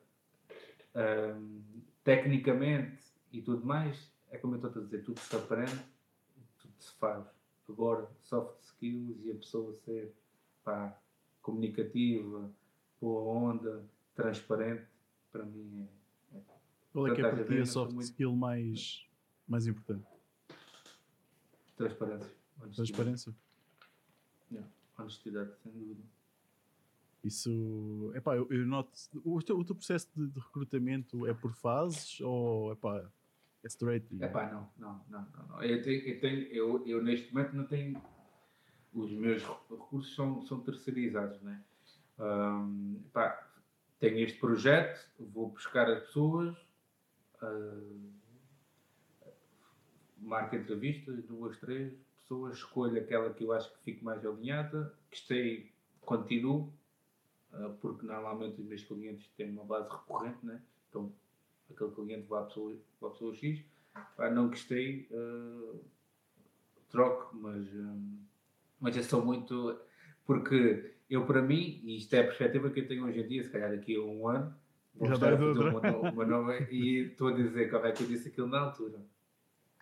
hum, 0.95 1.63
tecnicamente 2.03 3.03
e 3.33 3.41
tudo 3.41 3.65
mais, 3.65 4.13
é 4.31 4.39
como 4.39 4.55
eu 4.55 4.57
estou 4.57 4.83
a 4.83 4.85
dizer, 4.85 5.05
tudo 5.05 5.21
se 5.21 5.37
aprende, 5.37 5.81
tudo 6.59 6.75
se 6.79 6.93
faz. 6.99 7.25
Agora, 7.69 8.09
soft 8.23 8.61
skills 8.63 9.25
e 9.25 9.31
a 9.31 9.35
pessoa 9.37 9.73
ser 9.73 10.13
pá, 10.65 10.99
comunicativa, 11.41 12.51
boa 13.01 13.23
onda, 13.23 13.85
transparente, 14.15 14.87
para 15.35 15.45
mim 15.45 15.89
é. 16.33 16.41
Qual 16.93 17.09
é 17.09 17.15
que 17.15 17.21
é 17.21 17.29
para 17.29 17.45
ti 17.45 17.59
a 17.59 17.67
soft 17.67 17.93
muito- 17.93 18.05
skill 18.05 18.37
mais, 18.37 19.05
mais 19.49 19.67
importante? 19.67 20.07
Transparência. 21.77 22.31
Honestidade. 22.61 22.77
Transparência? 22.77 23.35
Honestidade, 24.97 25.51
sem 25.61 25.73
dúvida. 25.73 26.05
Isso, 27.25 28.13
epá, 28.15 28.37
eu, 28.37 28.47
eu 28.49 28.65
noto. 28.65 28.93
O 29.25 29.43
teu, 29.43 29.59
o 29.59 29.65
teu 29.65 29.75
processo 29.75 30.09
de, 30.15 30.29
de 30.29 30.39
recrutamento 30.39 31.27
é 31.27 31.35
por 31.35 31.53
fases 31.53 32.21
ou 32.21 32.71
epá, 32.73 33.11
é 33.65 33.67
straight? 33.67 34.07
Epá, 34.23 34.53
não, 34.53 34.71
não, 34.79 35.05
não, 35.11 35.27
não, 35.37 35.47
não. 35.49 35.63
Eu, 35.65 35.83
tenho, 35.83 36.01
eu, 36.03 36.21
tenho, 36.21 36.43
eu, 36.53 36.87
eu 36.87 37.03
neste 37.03 37.35
momento 37.35 37.57
não 37.57 37.67
tenho. 37.67 38.01
Os 38.93 39.11
meus 39.11 39.43
recursos 39.69 40.15
são, 40.15 40.41
são 40.43 40.61
terceirizados, 40.61 41.43
né? 41.43 41.65
Ahm, 42.21 42.99
epá, 43.07 43.51
tenho 43.99 44.19
este 44.19 44.39
projeto, 44.39 45.09
vou 45.19 45.51
buscar 45.51 45.89
as 45.91 46.05
pessoas, 46.05 46.57
ah, 47.41 47.81
marco 50.19 50.57
entrevistas, 50.57 51.23
duas, 51.25 51.59
três 51.59 51.93
pessoas, 52.17 52.57
escolho 52.57 53.01
aquela 53.01 53.33
que 53.33 53.45
eu 53.45 53.53
acho 53.53 53.73
que 53.73 53.85
fique 53.85 54.05
mais 54.05 54.25
alinhada, 54.25 54.95
gostei, 55.11 55.73
continuo, 56.01 56.73
ah, 57.53 57.75
porque 57.81 58.07
normalmente 58.07 58.61
os 58.61 58.67
meus 58.67 58.83
clientes 58.83 59.29
têm 59.37 59.51
uma 59.51 59.65
base 59.65 59.89
recorrente, 59.89 60.45
né? 60.45 60.61
Então 60.89 61.13
aquele 61.71 61.91
cliente 61.93 62.29
vai 62.29 62.43
à 62.43 62.47
pessoa, 62.47 62.77
vai 63.01 63.11
à 63.11 63.13
pessoa 63.13 63.35
X, 63.35 63.65
Pá, 64.17 64.29
não 64.29 64.49
gostei, 64.49 65.09
ah, 65.13 65.77
troco, 66.91 67.37
mas, 67.37 67.67
hum, 67.75 68.19
mas 68.81 69.13
eu 69.13 69.25
muito. 69.25 69.81
Porque 70.27 70.94
eu, 71.09 71.27
para 71.27 71.43
mim, 71.43 71.81
e 71.85 71.97
isto 71.97 72.15
é 72.15 72.21
a 72.21 72.25
perspectiva 72.25 72.71
que 72.71 72.81
eu 72.81 72.89
tenho 72.89 73.05
hoje 73.05 73.21
em 73.21 73.29
dia, 73.29 73.43
se 73.43 73.51
calhar 73.51 73.71
daqui 73.71 73.97
a 73.97 74.01
um 74.01 74.29
ano, 74.29 74.55
vou 74.95 75.09
Já 75.09 75.15
estar 75.15 75.33
a 75.33 75.39
fazer 75.39 75.61
uma, 75.61 76.11
uma 76.11 76.25
nova 76.25 76.57
e 76.71 77.07
estou 77.07 77.29
a 77.29 77.33
dizer 77.33 77.71
como 77.71 77.87
é 77.87 77.93
que 77.93 78.03
eu 78.03 78.09
disse 78.09 78.29
aquilo 78.29 78.49
na 78.49 78.61
altura. 78.61 78.99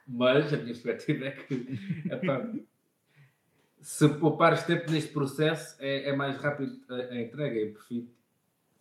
Mas 0.06 0.52
a 0.52 0.56
minha 0.56 0.66
perspectiva 0.66 1.26
é 1.26 1.30
que 1.30 1.54
epá, 2.10 2.52
se 3.80 4.08
poupares 4.08 4.64
tempo 4.64 4.90
neste 4.90 5.12
processo 5.12 5.76
é, 5.78 6.08
é 6.08 6.16
mais 6.16 6.36
rápido 6.36 6.80
a, 6.88 6.94
a 6.94 7.22
entrega. 7.22 7.58
Eu 7.58 7.72
prefiro, 7.72 8.08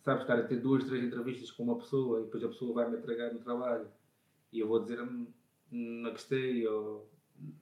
sabes, 0.00 0.22
estar 0.22 0.38
a 0.38 0.42
ter 0.42 0.56
duas, 0.56 0.84
três 0.84 1.04
entrevistas 1.04 1.50
com 1.50 1.62
uma 1.62 1.78
pessoa 1.78 2.20
e 2.20 2.24
depois 2.24 2.42
a 2.42 2.48
pessoa 2.48 2.74
vai 2.74 2.90
me 2.90 2.96
entregar 2.96 3.32
no 3.32 3.38
trabalho 3.38 3.86
e 4.52 4.60
eu 4.60 4.68
vou 4.68 4.80
dizer 4.80 4.98
não 5.70 6.10
gostei, 6.10 6.66
ou 6.66 7.10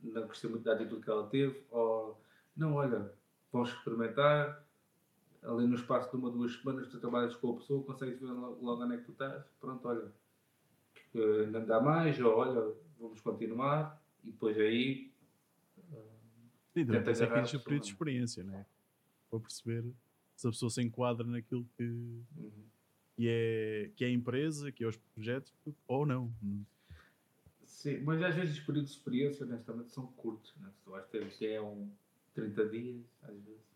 não 0.03 0.27
gostei 0.27 0.51
muito 0.51 0.65
da 0.65 0.73
atitude 0.73 1.03
que 1.03 1.11
ela 1.11 1.29
teve, 1.29 1.63
ou 1.71 2.21
não, 2.57 2.75
olha, 2.75 3.13
vamos 3.53 3.71
experimentar, 3.71 4.65
ali 5.43 5.67
no 5.67 5.75
espaço 5.75 6.11
de 6.11 6.17
uma, 6.17 6.31
duas 6.31 6.53
semanas 6.55 6.89
tu 6.89 6.99
trabalhas 6.99 7.35
com 7.37 7.53
a 7.53 7.57
pessoa, 7.57 7.85
consegues 7.85 8.21
ver 8.21 8.27
logo 8.27 8.83
onde 8.83 8.95
é 8.95 8.99
que 8.99 9.05
tu 9.05 9.13
estás, 9.13 9.45
pronto, 9.61 9.87
olha, 9.89 10.13
não 11.51 11.65
dá 11.65 11.81
mais, 11.81 12.21
ou 12.21 12.37
olha, 12.37 12.75
vamos 12.99 13.21
continuar, 13.21 14.01
e 14.23 14.31
depois 14.31 14.57
aí. 14.59 15.11
Sim, 16.73 16.87
também 16.87 17.01
é 17.01 17.57
o 17.57 17.61
período 17.61 17.83
de 17.83 17.89
experiência, 17.89 18.45
né? 18.45 18.65
Para 19.29 19.41
perceber 19.41 19.85
se 20.37 20.47
a 20.47 20.51
pessoa 20.51 20.71
se 20.71 20.83
enquadra 20.83 21.27
naquilo 21.27 21.67
que, 21.77 21.83
uhum. 21.85 22.65
que, 23.17 23.29
é, 23.29 23.91
que 23.97 24.05
é 24.05 24.09
a 24.09 24.11
empresa, 24.11 24.71
que 24.71 24.85
é 24.85 24.87
os 24.87 24.97
projetos, 24.97 25.53
ou 25.87 26.07
não. 26.07 26.33
Sim, 27.65 28.03
mas 28.03 28.23
às 28.23 28.35
vezes 28.35 28.59
os 28.59 28.65
períodos 28.65 28.91
de 28.91 28.99
experiência, 28.99 29.45
honestamente, 29.45 29.91
são 29.91 30.07
curtos. 30.07 30.55
Né? 30.57 30.71
Tu 30.85 30.91
vais 30.91 31.07
ter 31.09 31.29
que 31.31 31.47
é 31.47 31.61
um 31.61 31.91
30 32.35 32.69
dias, 32.69 33.05
às 33.23 33.35
vezes. 33.43 33.70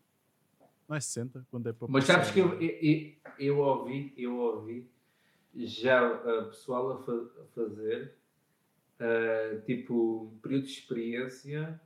Não 0.87 0.95
é 0.95 0.99
60, 0.99 1.47
quando 1.49 1.67
é 1.67 1.73
para 1.73 1.87
Mas 1.89 2.05
sabes 2.05 2.31
que 2.31 2.39
eu, 2.39 2.61
eu, 2.61 3.15
eu, 3.39 3.59
ouvi, 3.59 4.13
eu 4.15 4.37
ouvi 4.37 4.87
já 5.55 6.13
uh, 6.13 6.49
pessoal 6.49 6.91
a, 6.91 6.97
fa 7.03 7.11
a 7.13 7.45
fazer 7.55 8.15
uh, 8.99 9.61
tipo 9.65 10.37
período 10.41 10.65
de 10.65 10.71
experiência 10.71 11.79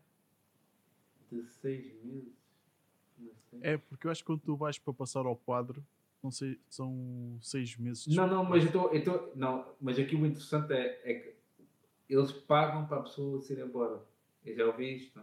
de 1.31 1.43
6 1.43 2.03
meses. 2.03 2.39
É, 3.61 3.77
porque 3.77 4.07
eu 4.07 4.11
acho 4.11 4.21
que 4.21 4.27
quando 4.27 4.41
tu 4.41 4.55
vais 4.55 4.77
para 4.77 4.93
passar 4.93 5.25
ao 5.25 5.35
quadro, 5.35 5.83
não 6.21 6.31
sei, 6.31 6.59
são 6.69 7.37
6 7.41 7.77
meses. 7.77 8.07
Não, 8.07 8.27
não, 8.27 8.43
mas 8.43 8.63
eu 8.73 8.93
estou. 8.93 9.31
Não, 9.35 9.73
mas 9.79 9.97
aqui 9.97 10.15
o 10.15 10.25
interessante 10.25 10.73
é, 10.73 11.01
é 11.03 11.13
que 11.13 11.35
eles 12.09 12.31
pagam 12.31 12.85
para 12.85 12.97
a 12.97 13.03
pessoa 13.03 13.39
se 13.41 13.53
ir 13.53 13.59
embora. 13.59 14.01
Eu 14.45 14.55
já 14.55 14.65
ouvi 14.65 14.95
isto. 14.95 15.21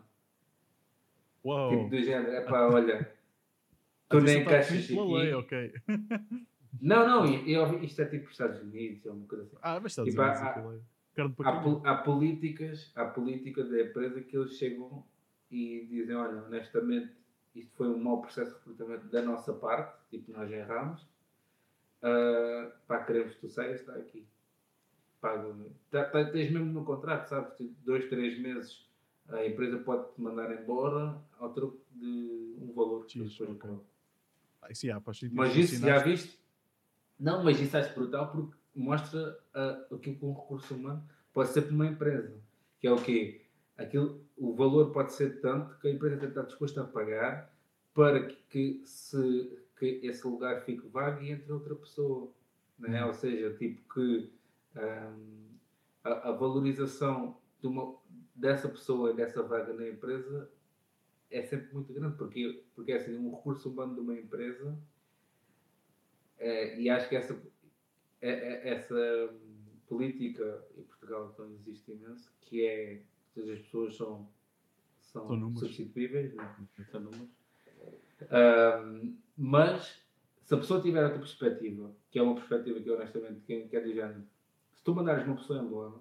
Uau. 1.45 1.70
Tipo 1.70 1.91
do 1.91 2.03
género, 2.03 2.33
é 2.33 2.41
pá, 2.43 2.66
olha, 2.72 3.16
tu 4.09 4.20
nem 4.20 4.42
encaixas 4.42 4.84
aqui. 4.84 4.94
Lei, 4.94 5.34
ok. 5.34 5.72
não, 6.80 7.07
não, 7.07 7.26
eu, 7.46 7.82
isto 7.82 8.02
é 8.02 8.07
tipo 8.07 8.30
Estados 8.30 8.61
Unidos, 8.61 9.04
é 9.04 9.11
uma 9.11 9.26
coisa 9.26 9.44
assim. 9.44 9.57
Ah, 9.62 9.80
mas 9.80 9.92
Estados 9.92 10.11
tipo, 10.11 10.22
Unidos, 10.22 10.86
há, 11.44 11.50
há, 11.50 11.92
há, 11.92 11.96
políticas, 12.02 12.92
há 12.94 13.04
políticas 13.07 13.70
da 13.70 13.82
empresa 13.82 14.20
que 14.20 14.36
eles 14.36 14.57
chegam 14.57 15.04
e 15.50 15.86
dizem, 15.88 16.14
olha, 16.14 16.42
honestamente, 16.42 17.12
isto 17.54 17.74
foi 17.76 17.88
um 17.88 17.98
mau 17.98 18.20
processo 18.20 18.50
de 18.52 18.59
recrutamento 18.59 19.07
da 19.09 19.22
nossa 19.22 19.52
parte, 19.54 19.98
tipo, 20.11 20.32
nós 20.32 20.50
erramos, 20.50 21.02
uh, 22.02 22.70
pá, 22.86 23.02
queremos 23.04 23.34
que 23.34 23.40
tu 23.40 23.48
saias, 23.48 23.80
está 23.80 23.94
aqui 23.94 24.26
pagam. 25.26 25.66
Tá, 25.90 26.04
tá, 26.04 26.24
tens 26.30 26.50
mesmo 26.50 26.72
no 26.72 26.84
contrato, 26.84 27.28
sabes? 27.28 27.57
Tipo, 27.57 27.74
dois, 27.84 28.09
três 28.09 28.38
meses 28.38 28.86
a 29.28 29.44
empresa 29.44 29.78
pode 29.78 30.12
te 30.14 30.20
mandar 30.20 30.52
embora 30.52 31.20
ao 31.38 31.52
troco 31.52 31.78
de 31.92 32.54
um 32.61 32.72
valor 32.72 33.07
que 33.07 33.18
depois 33.18 33.40
okay. 33.50 33.76
Ah, 34.67 34.97
há, 34.97 35.03
Mas 35.33 35.57
isso 35.57 35.81
já 35.81 35.99
viste? 35.99 36.39
Não, 37.19 37.43
mas 37.43 37.61
isso 37.61 37.77
acho 37.77 37.95
brutal 37.95 38.31
porque 38.31 38.57
mostra 38.75 39.39
uh, 39.55 39.95
aquilo 39.95 40.17
que 40.17 40.25
um 40.25 40.35
recurso 40.35 40.75
humano 40.75 41.09
pode 41.33 41.51
ser 41.51 41.62
para 41.62 41.75
uma 41.75 41.87
empresa. 41.87 42.39
Que 42.79 42.87
é 42.87 42.93
o 42.93 43.03
quê? 43.03 43.47
Aquilo, 43.77 44.25
o 44.37 44.55
valor 44.55 44.93
pode 44.93 45.12
ser 45.12 45.41
tanto 45.41 45.79
que 45.79 45.89
a 45.89 45.91
empresa 45.91 46.27
está 46.27 46.43
disposta 46.43 46.83
a 46.83 46.85
pagar 46.85 47.53
para 47.95 48.27
que, 48.27 48.37
que, 48.49 48.83
se, 48.85 49.59
que 49.79 50.01
esse 50.03 50.27
lugar 50.27 50.62
fique 50.62 50.87
vago 50.89 51.23
e 51.23 51.31
entre 51.31 51.51
outra 51.53 51.75
pessoa. 51.75 52.31
Né? 52.79 53.05
Ou 53.05 53.14
seja, 53.14 53.55
tipo 53.55 53.95
que 53.95 54.31
a, 56.05 56.29
a, 56.29 56.33
valorização 56.33 57.39
de 57.61 57.67
uma, 57.67 57.97
dessa 58.35 58.69
pessoa 58.69 59.11
e 59.11 59.17
dessa 59.17 59.43
vaga 59.43 59.73
na 59.73 59.89
empresa 59.89 60.51
é 61.31 61.43
sempre 61.43 61.72
muito 61.72 61.93
grande, 61.93 62.16
porque, 62.16 62.64
porque 62.74 62.93
é 62.93 62.97
assim, 62.97 63.16
um 63.16 63.35
recurso 63.35 63.70
humano 63.70 63.95
de 63.95 64.01
uma 64.01 64.14
empresa, 64.14 64.79
é, 66.39 66.79
e 66.79 66.89
acho 66.89 67.09
que 67.09 67.16
essa, 67.16 67.41
é, 68.20 68.31
é, 68.31 68.68
essa 68.74 69.35
política 69.89 70.64
em 70.77 70.83
Portugal 70.83 71.31
então 71.33 71.51
existe 71.53 71.93
imenso, 71.93 72.31
que 72.43 72.64
é 72.64 73.03
todas 73.35 73.51
as 73.51 73.61
pessoas 73.61 73.97
são, 73.97 74.29
são, 75.01 75.57
substituíveis, 75.57 76.35
né? 76.35 76.57
são 76.91 77.01
números. 77.01 77.29
Um, 78.22 79.16
mas 79.37 80.03
se 80.45 80.55
a 80.55 80.59
pessoa 80.59 80.81
tiver 80.81 81.05
outra 81.05 81.18
perspectiva, 81.18 81.95
que 82.11 82.18
é 82.18 82.22
uma 82.22 82.35
perspectiva 82.35 82.81
que 82.81 82.91
honestamente 82.91 83.41
quem 83.47 83.68
quer 83.68 83.83
dizer 83.85 84.16
tu 84.83 84.95
mandares 84.95 85.27
uma 85.27 85.37
pessoa 85.37 85.61
embora, 85.61 85.95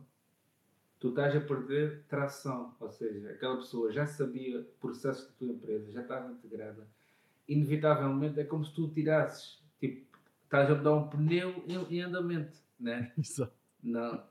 tu 1.06 1.10
estás 1.10 1.36
a 1.36 1.42
perder 1.42 2.04
tração. 2.08 2.74
Ou 2.80 2.90
seja, 2.90 3.30
aquela 3.30 3.58
pessoa 3.58 3.92
já 3.92 4.08
sabia 4.08 4.62
o 4.62 4.64
processo 4.82 5.28
da 5.28 5.34
tua 5.38 5.48
empresa, 5.50 5.92
já 5.92 6.02
estava 6.02 6.32
integrada. 6.32 6.88
Inevitavelmente 7.48 8.40
é 8.40 8.44
como 8.44 8.66
se 8.66 8.74
tu 8.74 8.88
tirasses, 8.88 9.64
tipo, 9.80 10.04
estás 10.44 10.72
a 10.72 10.74
dar 10.74 10.96
um 10.96 11.08
pneu 11.08 11.64
em, 11.68 11.96
em 11.96 12.02
andamento, 12.02 12.58
né? 12.80 13.12
Exato. 13.20 13.54
Não, 13.84 14.24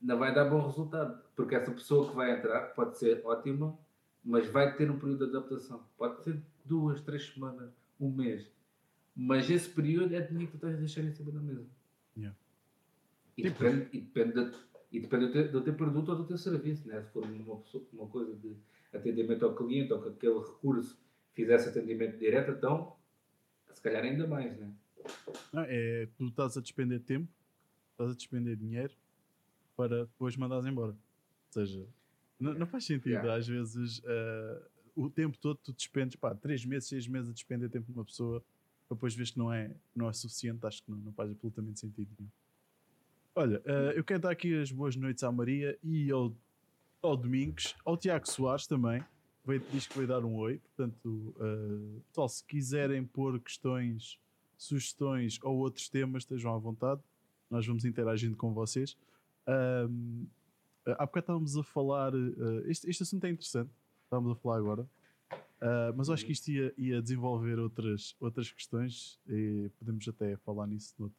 não 0.00 0.18
vai 0.18 0.32
dar 0.32 0.48
bom 0.48 0.64
resultado, 0.64 1.20
porque 1.34 1.56
essa 1.56 1.72
pessoa 1.72 2.08
que 2.08 2.14
vai 2.14 2.38
entrar 2.38 2.74
pode 2.74 2.96
ser 2.96 3.20
ótima, 3.24 3.76
mas 4.24 4.48
vai 4.48 4.76
ter 4.76 4.88
um 4.88 5.00
período 5.00 5.26
de 5.26 5.36
adaptação. 5.36 5.82
Pode 5.98 6.22
ser 6.22 6.40
duas, 6.64 7.00
três 7.00 7.26
semanas, 7.26 7.72
um 7.98 8.08
mês. 8.08 8.48
Mas 9.16 9.50
esse 9.50 9.68
período 9.68 10.14
é 10.14 10.20
dinheiro 10.20 10.52
que 10.52 10.58
tu 10.58 10.64
estás 10.64 10.76
a 10.76 10.78
deixar 10.78 11.02
em 11.02 11.12
cima 11.12 11.32
da 11.32 11.40
mesa. 11.40 11.66
Yeah. 12.16 12.38
E 13.36 13.42
tipo, 13.42 13.64
depende, 13.64 13.88
e 13.92 14.00
depende, 14.00 14.44
de, 14.44 14.56
e 14.90 15.00
depende 15.00 15.26
do, 15.26 15.32
teu, 15.32 15.52
do 15.52 15.60
teu 15.62 15.74
produto 15.74 16.10
ou 16.10 16.16
do 16.16 16.26
teu 16.26 16.36
serviço. 16.36 16.86
Né? 16.88 17.02
Se 17.02 17.10
for 17.10 17.24
uma, 17.24 17.62
uma 17.92 18.08
coisa 18.08 18.34
de 18.34 18.56
atendimento 18.92 19.44
ao 19.44 19.54
cliente 19.54 19.92
ou 19.92 20.02
que 20.02 20.08
aquele 20.08 20.38
recurso 20.38 20.98
fizesse 21.32 21.68
atendimento 21.68 22.18
direto, 22.18 22.52
então 22.52 22.96
se 23.72 23.80
calhar 23.80 24.02
ainda 24.02 24.26
mais. 24.26 24.58
Né? 24.58 24.72
Não, 25.52 25.62
é, 25.62 26.08
tu 26.16 26.26
estás 26.26 26.56
a 26.56 26.60
despender 26.60 27.00
tempo, 27.00 27.28
estás 27.92 28.10
a 28.10 28.14
despender 28.14 28.56
dinheiro 28.56 28.92
para 29.76 30.04
depois 30.04 30.36
mandares 30.36 30.66
embora. 30.66 30.92
Ou 30.92 31.52
seja, 31.52 31.86
não, 32.38 32.54
não 32.54 32.66
faz 32.66 32.84
sentido. 32.84 33.10
Yeah. 33.10 33.34
Às 33.34 33.46
vezes 33.46 33.98
uh, 34.00 34.70
o 34.94 35.08
tempo 35.08 35.38
todo 35.38 35.58
tu 35.62 35.72
despendes, 35.72 36.16
pá, 36.16 36.34
3 36.34 36.64
meses, 36.64 36.88
6 36.88 37.06
meses 37.06 37.30
a 37.30 37.32
despender 37.32 37.70
tempo 37.70 37.86
de 37.86 37.98
uma 37.98 38.04
pessoa, 38.04 38.44
depois 38.88 39.14
vês 39.14 39.30
que 39.30 39.38
não 39.38 39.52
é, 39.52 39.74
não 39.94 40.08
é 40.08 40.12
suficiente, 40.12 40.66
acho 40.66 40.82
que 40.82 40.90
não, 40.90 40.98
não 40.98 41.12
faz 41.12 41.30
absolutamente 41.30 41.78
sentido. 41.78 42.10
Nenhum. 42.18 42.30
Olha, 43.40 43.56
uh, 43.60 43.92
eu 43.96 44.04
quero 44.04 44.20
dar 44.20 44.32
aqui 44.32 44.54
as 44.60 44.70
boas 44.70 44.94
noites 44.94 45.24
à 45.24 45.32
Maria 45.32 45.78
e 45.82 46.10
ao, 46.10 46.30
ao 47.00 47.16
Domingos, 47.16 47.74
ao 47.86 47.96
Tiago 47.96 48.28
Soares 48.28 48.66
também. 48.66 49.02
Veio, 49.46 49.62
diz 49.72 49.86
que 49.86 49.96
veio 49.96 50.06
dar 50.06 50.22
um 50.26 50.36
oi. 50.36 50.58
Portanto, 50.58 51.34
uh, 51.38 52.02
pessoal, 52.08 52.28
se 52.28 52.44
quiserem 52.44 53.02
pôr 53.02 53.40
questões, 53.40 54.18
sugestões 54.58 55.38
ou 55.42 55.56
outros 55.56 55.88
temas, 55.88 56.24
estejam 56.24 56.54
à 56.54 56.58
vontade. 56.58 57.00
Nós 57.48 57.66
vamos 57.66 57.86
interagindo 57.86 58.36
com 58.36 58.52
vocês. 58.52 58.94
Um, 59.88 60.26
há 60.84 61.06
bocado 61.06 61.20
estávamos 61.20 61.56
a 61.56 61.62
falar. 61.62 62.14
Uh, 62.14 62.66
este, 62.66 62.90
este 62.90 63.04
assunto 63.04 63.24
é 63.24 63.30
interessante. 63.30 63.70
Estávamos 64.04 64.32
a 64.32 64.34
falar 64.34 64.58
agora. 64.58 64.82
Uh, 65.32 65.96
mas 65.96 66.10
acho 66.10 66.26
que 66.26 66.32
isto 66.32 66.48
ia, 66.50 66.74
ia, 66.76 67.00
desenvolver 67.00 67.58
outras, 67.58 68.14
outras 68.20 68.52
questões 68.52 69.18
e 69.26 69.70
podemos 69.78 70.06
até 70.06 70.36
falar 70.36 70.66
nisso 70.66 71.10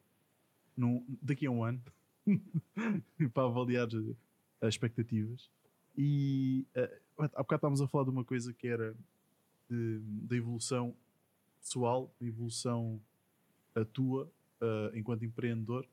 num, 0.76 1.04
daqui 1.20 1.46
a 1.46 1.50
um 1.50 1.64
ano. 1.64 1.82
para 3.32 3.44
avaliar 3.44 3.88
as 4.60 4.68
expectativas. 4.68 5.50
E 5.96 6.66
uh, 6.76 7.24
há 7.34 7.42
bocado 7.42 7.56
estávamos 7.56 7.80
a 7.80 7.88
falar 7.88 8.04
de 8.04 8.10
uma 8.10 8.24
coisa 8.24 8.52
que 8.52 8.66
era 8.66 8.94
da 9.68 10.36
evolução 10.36 10.94
pessoal, 11.60 12.14
da 12.20 12.26
evolução 12.26 13.00
a 13.74 13.84
tua 13.84 14.30
uh, 14.60 14.96
enquanto 14.96 15.24
empreendedor. 15.24 15.86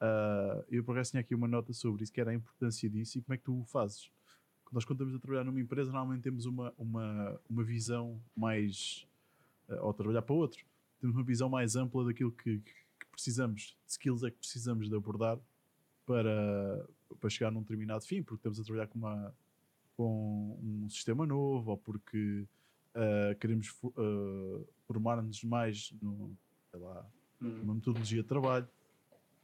Uh, 0.00 0.64
eu 0.68 0.82
por 0.82 0.92
acaso 0.92 1.12
tinha 1.12 1.20
aqui 1.20 1.34
uma 1.34 1.46
nota 1.46 1.72
sobre 1.72 2.02
isso, 2.02 2.12
que 2.12 2.20
era 2.20 2.32
a 2.32 2.34
importância 2.34 2.88
disso 2.90 3.18
e 3.18 3.22
como 3.22 3.34
é 3.34 3.36
que 3.36 3.44
tu 3.44 3.60
o 3.60 3.64
fazes. 3.64 4.10
Quando 4.64 4.74
nós 4.74 4.84
contamos 4.84 5.14
a 5.14 5.18
trabalhar 5.18 5.44
numa 5.44 5.60
empresa, 5.60 5.92
normalmente 5.92 6.22
temos 6.22 6.46
uma, 6.46 6.72
uma, 6.76 7.40
uma 7.48 7.62
visão 7.62 8.20
mais. 8.34 9.06
Uh, 9.68 9.76
ao 9.76 9.94
trabalhar 9.94 10.22
para 10.22 10.34
outro, 10.34 10.64
temos 11.00 11.14
uma 11.14 11.24
visão 11.24 11.48
mais 11.48 11.76
ampla 11.76 12.04
daquilo 12.04 12.32
que, 12.32 12.58
que 12.58 13.06
precisamos, 13.12 13.76
de 13.86 13.92
skills 13.92 14.24
é 14.24 14.30
que 14.30 14.38
precisamos 14.38 14.88
de 14.88 14.96
abordar 14.96 15.38
para, 16.06 16.88
para 17.20 17.30
chegar 17.30 17.50
num 17.50 17.60
determinado 17.62 18.04
fim, 18.04 18.22
porque 18.22 18.40
estamos 18.40 18.60
a 18.60 18.64
trabalhar 18.64 18.86
com, 18.88 18.98
uma, 18.98 19.34
com 19.96 20.58
um 20.62 20.88
sistema 20.88 21.26
novo 21.26 21.70
ou 21.72 21.76
porque 21.76 22.46
uh, 22.94 23.38
queremos 23.38 23.70
uh, 23.82 24.66
formar-nos 24.86 25.42
mais 25.44 25.92
no, 26.00 26.36
lá, 26.72 27.06
uhum. 27.40 27.48
numa 27.58 27.74
metodologia 27.74 28.22
de 28.22 28.28
trabalho. 28.28 28.68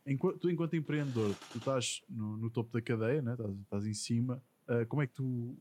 Enquanto, 0.06 0.38
tu, 0.38 0.50
enquanto 0.50 0.74
empreendedor, 0.74 1.34
tu 1.52 1.58
estás 1.58 2.02
no, 2.08 2.36
no 2.36 2.50
topo 2.50 2.72
da 2.72 2.80
cadeia, 2.80 3.20
né? 3.20 3.32
estás, 3.32 3.58
estás 3.60 3.86
em 3.86 3.94
cima, 3.94 4.42
uh, 4.68 4.86
como 4.86 5.02
é 5.02 5.06
que 5.06 5.14
tu, 5.14 5.56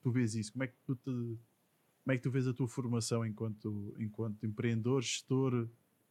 tu 0.00 0.10
vês 0.10 0.34
isso? 0.34 0.52
Como 0.52 0.62
é 0.62 0.68
que 0.68 0.74
tu 0.86 0.94
te, 0.94 1.10
como 1.10 2.14
é 2.14 2.16
que 2.16 2.22
tu 2.22 2.30
vês 2.30 2.46
a 2.46 2.54
tua 2.54 2.68
formação 2.68 3.26
enquanto, 3.26 3.94
enquanto 3.98 4.46
empreendedor, 4.46 5.02
gestor, 5.02 5.68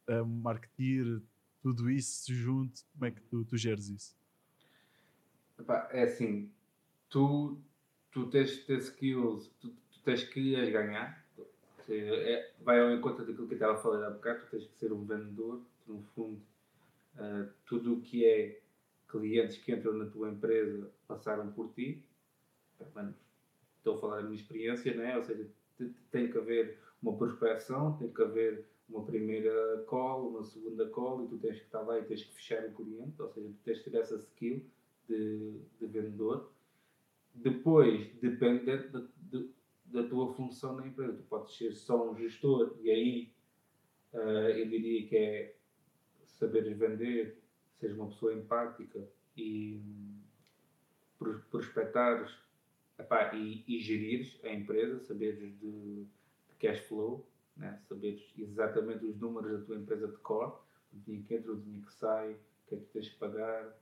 uh, 0.08 0.26
marketeer, 0.26 1.20
tudo 1.62 1.90
isso 1.90 2.32
junto, 2.32 2.84
como 2.92 3.06
é 3.06 3.10
que 3.10 3.20
tu, 3.22 3.44
tu 3.44 3.56
geres 3.56 3.88
isso? 3.88 4.16
Epá, 5.58 5.88
é 5.92 6.04
assim, 6.04 6.50
tu, 7.08 7.58
tu 8.12 8.30
tens 8.30 8.50
de 8.50 8.64
ter 8.64 8.78
skills, 8.78 9.50
tu, 9.60 9.68
tu 9.68 10.00
tens 10.04 10.22
que 10.24 10.56
as 10.56 10.68
ganhar. 10.68 11.26
Seja, 11.84 12.14
é, 12.14 12.52
vai 12.60 12.80
ao 12.80 12.92
encontro 12.92 13.24
daquilo 13.24 13.48
que 13.48 13.54
eu 13.54 13.56
estava 13.56 13.74
a 13.74 13.82
falar 13.82 14.06
há 14.06 14.10
bocado, 14.10 14.40
tu 14.40 14.50
tens 14.50 14.66
que 14.66 14.76
ser 14.76 14.92
um 14.92 15.04
vendedor, 15.04 15.62
no 15.86 16.02
fundo, 16.14 16.40
uh, 17.16 17.48
tudo 17.64 17.94
o 17.94 18.00
que 18.00 18.26
é 18.26 18.60
clientes 19.08 19.56
que 19.56 19.72
entram 19.72 19.94
na 19.94 20.06
tua 20.06 20.28
empresa 20.28 20.90
passaram 21.06 21.50
por 21.50 21.72
ti. 21.72 22.04
Mano, 22.94 23.14
estou 23.78 23.96
a 23.96 24.00
falar 24.00 24.16
da 24.16 24.22
minha 24.24 24.34
experiência, 24.34 24.94
né? 24.94 25.16
ou 25.16 25.24
seja, 25.24 25.48
tem 26.10 26.30
que 26.30 26.38
haver 26.38 26.78
uma 27.02 27.16
prospecção, 27.16 27.96
tem 27.96 28.12
que 28.12 28.22
haver 28.22 28.66
uma 28.88 29.04
primeira 29.04 29.82
call, 29.86 30.28
uma 30.28 30.44
segunda 30.44 30.88
call 30.90 31.24
e 31.24 31.28
tu 31.28 31.38
tens 31.38 31.58
que 31.58 31.64
estar 31.64 31.80
lá 31.80 31.98
e 31.98 32.04
tens 32.04 32.22
que 32.22 32.34
fechar 32.34 32.64
o 32.66 32.72
cliente, 32.72 33.20
ou 33.20 33.28
seja, 33.28 33.48
tu 33.48 33.64
tens 33.64 33.80
que 33.80 33.90
ter 33.90 33.98
essa 33.98 34.16
skill 34.16 34.62
de, 35.08 35.60
de 35.78 35.86
vendedor. 35.86 36.52
Depois, 37.34 38.12
depende 38.20 38.88
da, 38.88 39.06
de, 39.16 39.50
da 39.86 40.02
tua 40.08 40.32
função 40.34 40.76
na 40.76 40.86
empresa. 40.86 41.14
Tu 41.14 41.22
podes 41.24 41.56
ser 41.56 41.72
só 41.72 42.10
um 42.10 42.16
gestor 42.16 42.76
e 42.80 42.90
aí 42.90 43.32
uh, 44.12 44.50
eu 44.50 44.68
diria 44.68 45.08
que 45.08 45.16
é 45.16 45.56
saberes 46.26 46.76
vender, 46.76 47.38
seres 47.78 47.96
uma 47.96 48.08
pessoa 48.08 48.34
empática 48.34 49.08
e 49.36 49.80
prospectares 51.50 52.32
epá, 52.98 53.34
e, 53.34 53.64
e 53.66 53.80
gerires 53.80 54.38
a 54.44 54.52
empresa, 54.52 55.00
saberes 55.00 55.38
de, 55.38 55.50
de 55.52 56.06
cash 56.58 56.80
flow, 56.80 57.28
né? 57.56 57.80
saberes 57.88 58.22
exatamente 58.36 59.04
os 59.04 59.18
números 59.18 59.60
da 59.60 59.66
tua 59.66 59.76
empresa 59.76 60.08
de 60.08 60.16
core, 60.18 60.52
o 60.92 60.98
dinheiro 60.98 61.26
que 61.26 61.34
entra, 61.34 61.52
o 61.52 61.60
dinheiro 61.60 61.86
que 61.86 61.92
sai, 61.92 62.32
o 62.32 62.68
que 62.68 62.74
é 62.74 62.78
que 62.78 62.86
tens 62.86 63.08
que 63.08 63.18
pagar, 63.18 63.76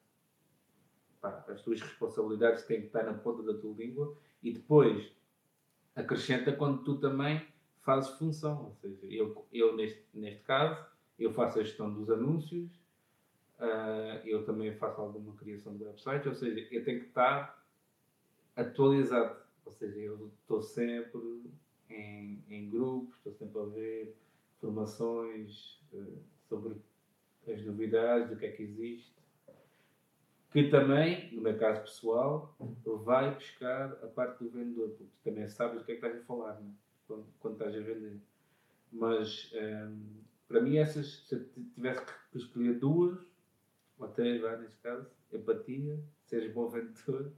epá, 1.29 1.53
as 1.53 1.63
tuas 1.63 1.81
responsabilidades 1.81 2.65
têm 2.65 2.81
que 2.81 2.87
estar 2.87 3.05
na 3.05 3.15
ponta 3.15 3.43
da 3.43 3.59
tua 3.59 3.75
língua 3.75 4.17
e 4.43 4.53
depois 4.53 5.13
acrescenta 5.95 6.53
quando 6.53 6.85
tu 6.85 6.99
também 6.99 7.47
fazes 7.81 8.11
função, 8.19 8.65
ou 8.65 8.75
seja, 8.75 9.07
eu, 9.07 9.47
eu 9.53 9.77
neste, 9.77 10.05
neste 10.13 10.43
caso, 10.43 10.85
eu 11.19 11.33
faço 11.33 11.59
a 11.59 11.63
gestão 11.63 11.93
dos 11.93 12.11
anúncios, 12.11 12.71
uh, 13.59 14.21
eu 14.25 14.45
também 14.45 14.75
faço 14.75 15.01
alguma 15.01 15.35
criação 15.37 15.77
de 15.77 15.85
website, 15.85 16.29
ou 16.29 16.35
seja, 16.35 16.67
eu 16.71 16.85
tenho 16.85 17.01
que 17.01 17.07
estar 17.07 17.65
atualizado. 18.57 19.37
Ou 19.65 19.73
seja, 19.73 19.99
eu 19.99 20.31
estou 20.41 20.63
sempre 20.63 21.43
em, 21.89 22.43
em 22.49 22.69
grupos, 22.69 23.17
estou 23.17 23.33
sempre 23.33 23.61
a 23.61 23.65
ver 23.65 24.17
formações 24.61 25.81
uh, 25.93 26.19
sobre 26.49 26.77
as 27.49 27.65
novidades, 27.65 28.33
o 28.33 28.37
que 28.37 28.47
é 28.47 28.53
que 28.53 28.63
existe. 28.63 29.16
Que 30.51 30.71
também, 30.71 31.35
no 31.35 31.43
meu 31.43 31.59
caso 31.59 31.83
pessoal, 31.83 32.57
vai 33.05 33.35
buscar 33.35 33.93
a 34.03 34.07
parte 34.07 34.43
do 34.43 34.51
vendedor, 34.51 34.91
porque 34.91 35.05
tu 35.05 35.25
também 35.25 35.49
sabes 35.49 35.83
o 35.83 35.85
que 35.85 35.93
é 35.93 35.97
que 35.97 36.07
estás 36.07 36.23
a 36.23 36.25
falar 36.25 36.55
né? 36.61 36.71
quando, 37.07 37.27
quando 37.41 37.55
estás 37.55 37.75
a 37.75 37.81
vender. 37.81 38.21
Mas 38.93 39.53
um, 39.53 39.59
ehm, 39.59 40.17
para 40.49 40.61
mim, 40.61 40.77
essas, 40.77 41.27
se 41.27 41.35
eu 41.35 41.45
tivesse 41.75 42.05
que 42.05 42.39
escolher 42.39 42.79
duas, 42.79 43.19
ou 43.99 44.09
três, 44.09 44.41
vai, 44.41 44.59
neste 44.61 44.79
caso, 44.79 45.07
empatia, 45.33 45.99
seres 46.25 46.53
bom 46.53 46.69
vendedor 46.71 47.33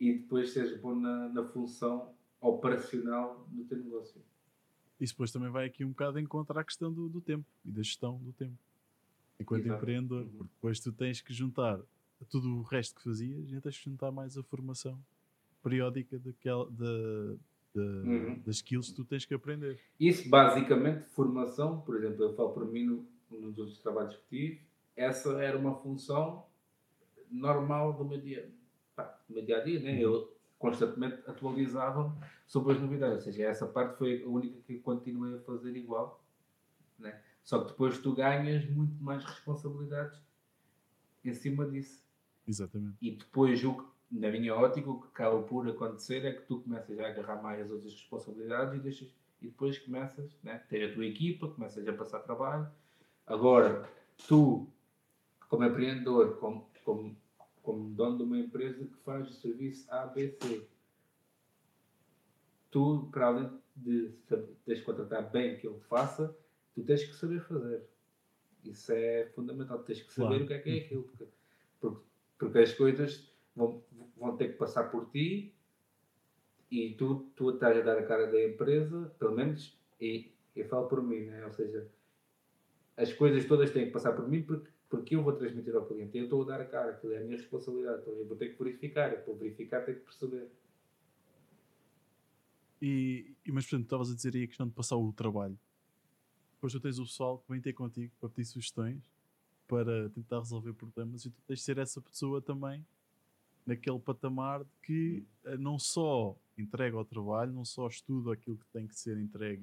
e 0.00 0.18
depois 0.18 0.50
seres 0.50 0.80
bom 0.80 0.94
na, 0.94 1.28
na 1.28 1.44
função 1.44 2.14
operacional 2.40 3.46
do 3.50 3.64
teu 3.64 3.78
negócio. 3.78 4.22
Isso 5.00 5.12
depois 5.12 5.30
também 5.30 5.50
vai 5.50 5.66
aqui 5.66 5.84
um 5.84 5.90
bocado 5.90 6.18
encontrar 6.18 6.60
a 6.60 6.64
questão 6.64 6.92
do, 6.92 7.08
do 7.08 7.20
tempo 7.20 7.44
e 7.64 7.70
da 7.70 7.82
gestão 7.82 8.18
do 8.18 8.32
tempo. 8.32 8.58
Enquanto 9.38 9.64
Exato. 9.64 9.80
empreendedor, 9.80 10.22
uhum. 10.22 10.30
porque 10.30 10.52
depois 10.54 10.80
tu 10.80 10.92
tens 10.92 11.20
que 11.20 11.32
juntar 11.32 11.80
tudo 12.24 12.58
o 12.58 12.62
resto 12.62 12.96
que 12.96 13.02
fazias 13.02 13.62
tens 13.62 13.78
que 13.78 13.90
juntar 13.90 14.10
mais 14.10 14.36
a 14.36 14.42
formação 14.42 14.98
periódica 15.62 16.18
daquela, 16.18 16.70
da, 16.70 17.36
da, 17.74 17.82
uhum. 17.82 18.42
das 18.44 18.56
skills 18.56 18.90
que 18.90 18.96
tu 18.96 19.04
tens 19.04 19.24
que 19.24 19.34
aprender. 19.34 19.78
Isso, 19.98 20.28
basicamente, 20.28 21.08
formação, 21.10 21.80
por 21.80 21.96
exemplo, 21.96 22.24
eu 22.24 22.34
falo 22.34 22.50
por 22.50 22.66
mim 22.66 22.84
no, 22.84 23.06
nos 23.30 23.58
outros 23.58 23.78
trabalhos 23.78 24.16
que 24.16 24.28
tive, 24.28 24.60
essa 24.96 25.30
era 25.42 25.56
uma 25.56 25.74
função 25.74 26.44
normal 27.30 27.92
do 27.92 28.04
meu 28.04 28.20
dia, 28.20 28.50
pá, 28.96 29.20
do 29.28 29.34
meu 29.34 29.44
dia 29.44 29.58
a 29.58 29.64
dia, 29.64 29.80
né? 29.80 29.92
Uhum. 29.92 29.98
Eu 29.98 30.38
constantemente 30.58 31.22
atualizava 31.26 32.16
sobre 32.46 32.72
as 32.72 32.80
novidades, 32.80 33.18
ou 33.18 33.32
seja, 33.32 33.44
essa 33.44 33.66
parte 33.66 33.96
foi 33.96 34.24
a 34.24 34.28
única 34.28 34.60
que 34.62 34.78
continuei 34.78 35.36
a 35.36 35.40
fazer 35.40 35.76
igual, 35.76 36.24
né? 36.98 37.20
Só 37.44 37.60
que 37.60 37.68
depois 37.68 37.98
tu 37.98 38.14
ganhas 38.14 38.68
muito 38.68 39.02
mais 39.02 39.24
responsabilidades 39.24 40.20
em 41.24 41.32
cima 41.32 41.66
disso. 41.66 42.02
Exatamente. 42.48 42.96
E 43.02 43.10
depois, 43.10 43.62
o 43.62 43.74
que, 43.74 43.84
na 44.10 44.30
minha 44.30 44.54
ótica, 44.54 44.90
o 44.90 45.00
que 45.00 45.08
acaba 45.08 45.42
por 45.42 45.68
acontecer 45.68 46.24
é 46.24 46.32
que 46.32 46.42
tu 46.42 46.60
começas 46.60 46.98
a 46.98 47.06
agarrar 47.06 47.42
mais 47.42 47.60
as 47.60 47.70
outras 47.70 47.92
responsabilidades 47.92 48.74
e, 48.74 48.78
deixas, 48.78 49.08
e 49.42 49.46
depois 49.48 49.78
começas, 49.78 50.36
né? 50.42 50.62
tens 50.68 50.90
a 50.90 50.94
tua 50.94 51.06
equipa, 51.06 51.48
começas 51.48 51.86
a 51.86 51.92
passar 51.92 52.20
trabalho. 52.20 52.66
Agora, 53.26 53.88
tu 54.26 54.66
como 55.48 55.64
empreendedor, 55.64 56.36
como, 56.38 56.68
como, 56.84 57.16
como 57.62 57.90
dono 57.94 58.18
de 58.18 58.22
uma 58.22 58.38
empresa 58.38 58.84
que 58.84 58.96
faz 58.98 59.28
o 59.28 59.32
serviço 59.32 59.90
ABC, 59.90 60.66
tu, 62.70 63.08
para 63.10 63.26
além 63.26 63.50
de 63.76 64.10
teres 64.64 64.80
que 64.80 64.84
contratar 64.84 65.30
bem 65.30 65.56
que 65.56 65.66
ele 65.66 65.80
faça, 65.80 66.36
tu 66.74 66.82
tens 66.82 67.04
que 67.04 67.14
saber 67.14 67.40
fazer. 67.40 67.82
Isso 68.64 68.92
é 68.92 69.26
fundamental. 69.34 69.78
Tens 69.80 70.02
que 70.02 70.12
saber 70.12 70.28
claro. 70.28 70.44
o 70.44 70.46
que 70.46 70.52
é 70.52 70.58
que 70.58 70.70
é 70.70 70.78
aquilo. 70.84 71.02
Porque, 71.04 71.28
porque, 71.80 72.07
porque, 72.38 72.58
as 72.58 72.72
coisas 72.72 73.30
vão, 73.54 73.82
vão 74.16 74.36
ter 74.36 74.48
que 74.48 74.58
passar 74.58 74.84
por 74.90 75.10
ti 75.10 75.54
e 76.70 76.94
tu, 76.94 77.30
tu 77.34 77.50
estás 77.50 77.76
a 77.78 77.80
dar 77.80 77.98
a 77.98 78.06
cara 78.06 78.26
da 78.26 78.42
empresa, 78.44 79.12
pelo 79.18 79.34
menos, 79.34 79.78
e 80.00 80.30
eu 80.54 80.66
falo 80.68 80.86
por 80.86 81.02
mim, 81.02 81.20
né? 81.20 81.44
ou 81.44 81.52
seja, 81.52 81.88
as 82.96 83.12
coisas 83.12 83.44
todas 83.46 83.70
têm 83.70 83.86
que 83.86 83.92
passar 83.92 84.12
por 84.12 84.28
mim 84.28 84.42
porque 84.42 84.70
porque 84.88 85.14
eu 85.14 85.22
vou 85.22 85.34
transmitir 85.34 85.74
ao 85.74 85.86
cliente. 85.86 86.16
Eu 86.16 86.24
estou 86.24 86.42
a 86.42 86.46
dar 86.46 86.60
a 86.60 86.64
cara, 86.64 86.92
aquilo 86.92 87.12
é 87.12 87.18
a 87.18 87.20
minha 87.20 87.36
responsabilidade. 87.36 88.02
Então 88.02 88.14
eu 88.14 88.26
vou 88.26 88.36
ter 88.36 88.48
que 88.48 88.62
verificar. 88.62 89.14
Para 89.22 89.34
verificar, 89.34 89.84
tenho 89.84 89.98
que 89.98 90.04
perceber. 90.04 90.50
E, 92.80 93.34
e, 93.44 93.52
mas, 93.52 93.64
portanto, 93.64 93.84
estavas 93.84 94.10
a 94.10 94.14
dizer 94.14 94.34
aí 94.34 94.44
a 94.44 94.46
questão 94.46 94.66
de 94.66 94.72
passar 94.72 94.96
o 94.96 95.12
trabalho. 95.12 95.58
Depois 96.54 96.72
tu 96.72 96.80
tens 96.80 96.98
o 96.98 97.04
pessoal 97.04 97.38
que 97.38 97.52
vem 97.52 97.60
ter 97.60 97.72
contigo 97.72 98.12
para 98.18 98.28
pedir 98.28 98.46
sugestões, 98.46 99.02
para 99.68 100.08
tentar 100.08 100.38
resolver 100.38 100.72
problemas, 100.72 101.24
e 101.24 101.30
tu 101.30 101.40
tens 101.46 101.58
de 101.58 101.64
ser 101.64 101.78
essa 101.78 102.00
pessoa 102.00 102.40
também, 102.40 102.84
naquele 103.66 103.98
patamar 103.98 104.64
de 104.64 104.70
que 104.82 105.26
eh, 105.44 105.58
não 105.58 105.78
só 105.78 106.34
entrega 106.56 106.96
o 106.96 107.04
trabalho, 107.04 107.52
não 107.52 107.66
só 107.66 107.86
estuda 107.86 108.32
aquilo 108.32 108.56
que 108.56 108.66
tem 108.72 108.86
que 108.86 108.98
ser 108.98 109.18
entregue 109.18 109.62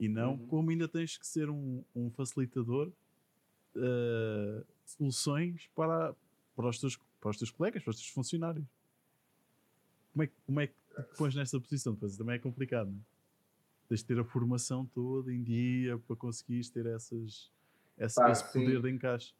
e, 0.00 0.06
e 0.06 0.08
não, 0.08 0.32
uhum. 0.32 0.46
como 0.46 0.70
ainda 0.70 0.88
tens 0.88 1.18
que 1.18 1.26
ser 1.26 1.50
um, 1.50 1.84
um 1.94 2.10
facilitador 2.10 2.90
uh, 3.76 4.66
soluções 4.84 5.68
para, 5.74 6.14
para, 6.56 6.68
os 6.68 6.80
teus, 6.80 6.98
para 7.20 7.30
os 7.30 7.36
teus 7.36 7.50
colegas, 7.50 7.82
para 7.82 7.90
os 7.90 7.96
teus 7.96 8.08
funcionários. 8.08 8.64
Como 10.12 10.22
é, 10.22 10.30
como 10.46 10.60
é 10.60 10.66
que 10.66 10.74
te 10.74 11.16
pões 11.16 11.34
nessa 11.34 11.60
posição? 11.60 11.92
Depois 11.92 12.16
também 12.16 12.36
é 12.36 12.38
complicado, 12.38 12.90
não 12.90 12.98
é? 12.98 13.18
Tens 13.88 14.00
de 14.00 14.06
ter 14.06 14.18
a 14.18 14.24
formação 14.24 14.84
toda 14.86 15.32
em 15.32 15.42
dia 15.42 15.98
para 15.98 16.16
conseguires 16.16 16.68
ter 16.68 16.84
essas, 16.86 17.50
essa, 17.98 18.22
Pá, 18.22 18.30
esse 18.30 18.52
poder 18.52 18.80
de 18.80 18.90
encaixe. 18.90 19.34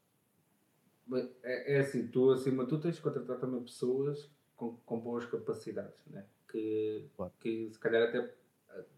É, 1.43 1.75
é, 1.75 1.79
assim, 1.79 2.07
tu 2.07 2.31
acima 2.31 2.65
tu 2.65 2.79
tens 2.79 2.95
de 2.95 3.01
contratar 3.01 3.39
também 3.39 3.63
pessoas 3.63 4.29
com, 4.55 4.75
com 4.85 4.99
boas 4.99 5.25
capacidades, 5.25 6.05
né? 6.07 6.25
que, 6.49 7.07
claro. 7.15 7.33
que 7.39 7.69
se 7.71 7.79
calhar 7.79 8.09
até 8.09 8.33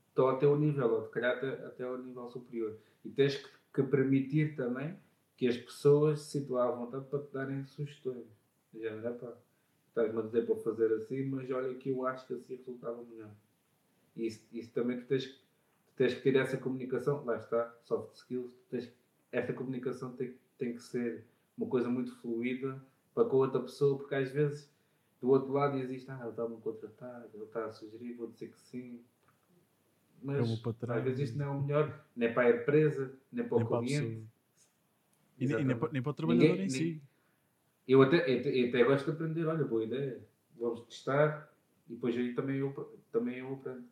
estão 0.08 0.30
até 0.30 0.48
o 0.48 0.58
nível, 0.58 0.92
ou 0.92 1.04
se 1.04 1.10
calhar 1.10 1.38
até, 1.38 1.50
até 1.66 1.84
ao 1.84 1.98
nível 1.98 2.30
superior. 2.30 2.78
E 3.06 3.10
tens 3.10 3.38
que, 3.38 3.50
que 3.74 3.84
permitir 3.84 4.56
também 4.56 4.98
que 5.38 5.48
as 5.48 5.58
pessoas 5.58 6.22
se 6.22 6.40
situem 6.40 6.62
à 6.62 6.72
vontade 6.72 7.06
para 7.06 7.20
te 7.20 7.32
darem 7.32 7.66
sugestões. 7.66 8.26
Já 8.74 8.96
não 8.96 9.10
é 9.10 9.14
pá, 9.14 9.34
estás-me 9.88 10.20
a 10.20 10.24
dizer 10.24 10.46
para 10.46 10.56
fazer 10.58 10.94
assim, 10.94 11.26
mas 11.26 11.50
olha 11.50 11.74
que 11.76 11.90
eu 11.90 12.06
acho 12.06 12.28
que 12.28 12.34
assim 12.34 12.56
resultava 12.56 13.04
melhor. 13.04 13.32
Isso, 14.16 14.46
isso 14.52 14.72
também 14.74 15.00
tu 15.00 15.06
tens, 15.08 15.26
tu 15.26 15.94
tens 15.96 16.14
que 16.14 16.22
ter 16.22 16.36
essa 16.36 16.58
comunicação, 16.58 17.24
lá 17.24 17.38
está, 17.38 17.74
soft 17.84 18.16
skills, 18.16 18.52
tens, 18.70 18.92
essa 19.32 19.54
comunicação 19.54 20.12
tem, 20.14 20.36
tem 20.58 20.74
que 20.74 20.82
ser 20.82 21.24
uma 21.58 21.68
coisa 21.68 21.90
muito 21.90 22.16
fluida 22.18 22.82
para 23.14 23.26
com 23.26 23.38
a 23.38 23.40
outra 23.40 23.62
pessoa, 23.62 23.98
porque 23.98 24.16
às 24.16 24.32
vezes 24.32 24.72
do 25.22 25.30
outro 25.30 25.52
lado 25.52 25.78
existe, 25.78 26.10
ah, 26.10 26.18
ele 26.22 26.30
está-me 26.30 26.56
a 26.56 26.60
contratar, 26.60 27.30
ele 27.34 27.44
está 27.44 27.66
a 27.66 27.72
sugerir, 27.72 28.14
vou 28.14 28.32
dizer 28.32 28.52
que 28.52 28.60
sim. 28.60 29.00
Mas 30.24 30.40
às 30.40 31.04
vezes 31.04 31.30
isto 31.30 31.38
não 31.38 31.46
é 31.46 31.50
o 31.50 31.62
melhor, 31.62 32.06
nem 32.16 32.34
para 32.34 32.48
a 32.48 32.62
empresa, 32.62 33.14
nem 33.32 33.48
para 33.48 33.58
nem 33.58 33.68
o 33.68 33.80
cliente. 33.80 34.28
E, 35.40 35.48
nem, 35.48 35.66
nem, 35.66 35.78
para, 35.78 35.92
nem 35.92 36.02
para 36.02 36.10
o 36.10 36.14
trabalhador 36.14 36.50
Ninguém, 36.50 36.66
em 36.66 36.70
si. 36.70 37.02
Eu 37.88 38.02
até, 38.02 38.30
eu 38.30 38.70
até 38.70 38.84
gosto 38.84 39.06
de 39.06 39.12
aprender, 39.12 39.46
olha, 39.46 39.64
boa 39.64 39.84
ideia, 39.84 40.22
vamos 40.58 40.82
testar 40.82 41.52
e 41.90 41.94
depois 41.94 42.16
aí 42.16 42.34
também 42.34 42.58
eu, 42.58 42.72
também 43.12 43.38
eu 43.40 43.54
aprendo. 43.54 43.86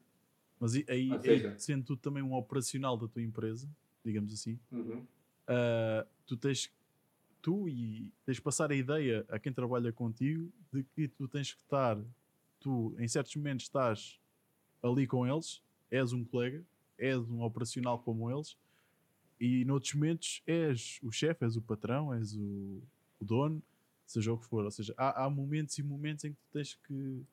Mas 0.60 0.76
aí, 0.76 0.86
aí, 0.88 1.22
seja, 1.22 1.52
aí 1.52 1.60
sendo 1.60 1.86
tu 1.86 1.98
também 1.98 2.22
um 2.22 2.34
operacional 2.34 2.98
da 2.98 3.08
tua 3.08 3.22
empresa, 3.22 3.68
digamos 4.04 4.34
assim, 4.34 4.60
uhum. 4.72 5.06
Uh, 5.50 6.08
tu 6.26 6.38
tens 6.38 6.72
tu 7.42 7.68
e 7.68 8.12
tens 8.26 8.36
de 8.36 8.42
passar 8.42 8.72
a 8.72 8.76
ideia 8.76 9.26
a 9.30 9.40
quem 9.40 9.52
trabalha 9.52 9.92
contigo 9.92 10.52
de 10.72 10.84
que 10.84 11.08
tu 11.08 11.28
tens 11.28 11.54
que 11.54 11.62
estar, 11.62 11.98
tu 12.60 12.96
em 13.00 13.08
certos 13.08 13.36
momentos 13.36 13.66
estás 13.66 14.20
ali 14.84 15.08
com 15.08 15.26
eles, 15.26 15.62
és 15.90 16.14
um 16.14 16.24
colega, 16.24 16.64
és 16.98 17.18
um 17.18 17.42
operacional 17.42 18.00
como 18.00 18.30
eles, 18.30 18.58
e 19.40 19.64
noutros 19.64 19.94
momentos 19.94 20.44
és 20.46 21.00
o 21.02 21.12
chefe, 21.12 21.46
és 21.46 21.56
o 21.56 21.62
patrão, 21.62 22.14
és 22.14 22.36
o, 22.36 22.82
o 23.20 23.26
dono, 23.26 23.64
seja 24.06 24.34
o 24.34 24.38
que 24.38 24.46
for. 24.46 24.66
Ou 24.66 24.72
seja, 24.72 24.94
há, 24.98 25.24
há 25.24 25.30
momentos 25.30 25.78
e 25.78 25.84
momentos 25.84 26.26
em 26.26 26.34
que 26.34 26.38
tu 26.38 26.52
tens 26.52 26.76
que 26.86 27.26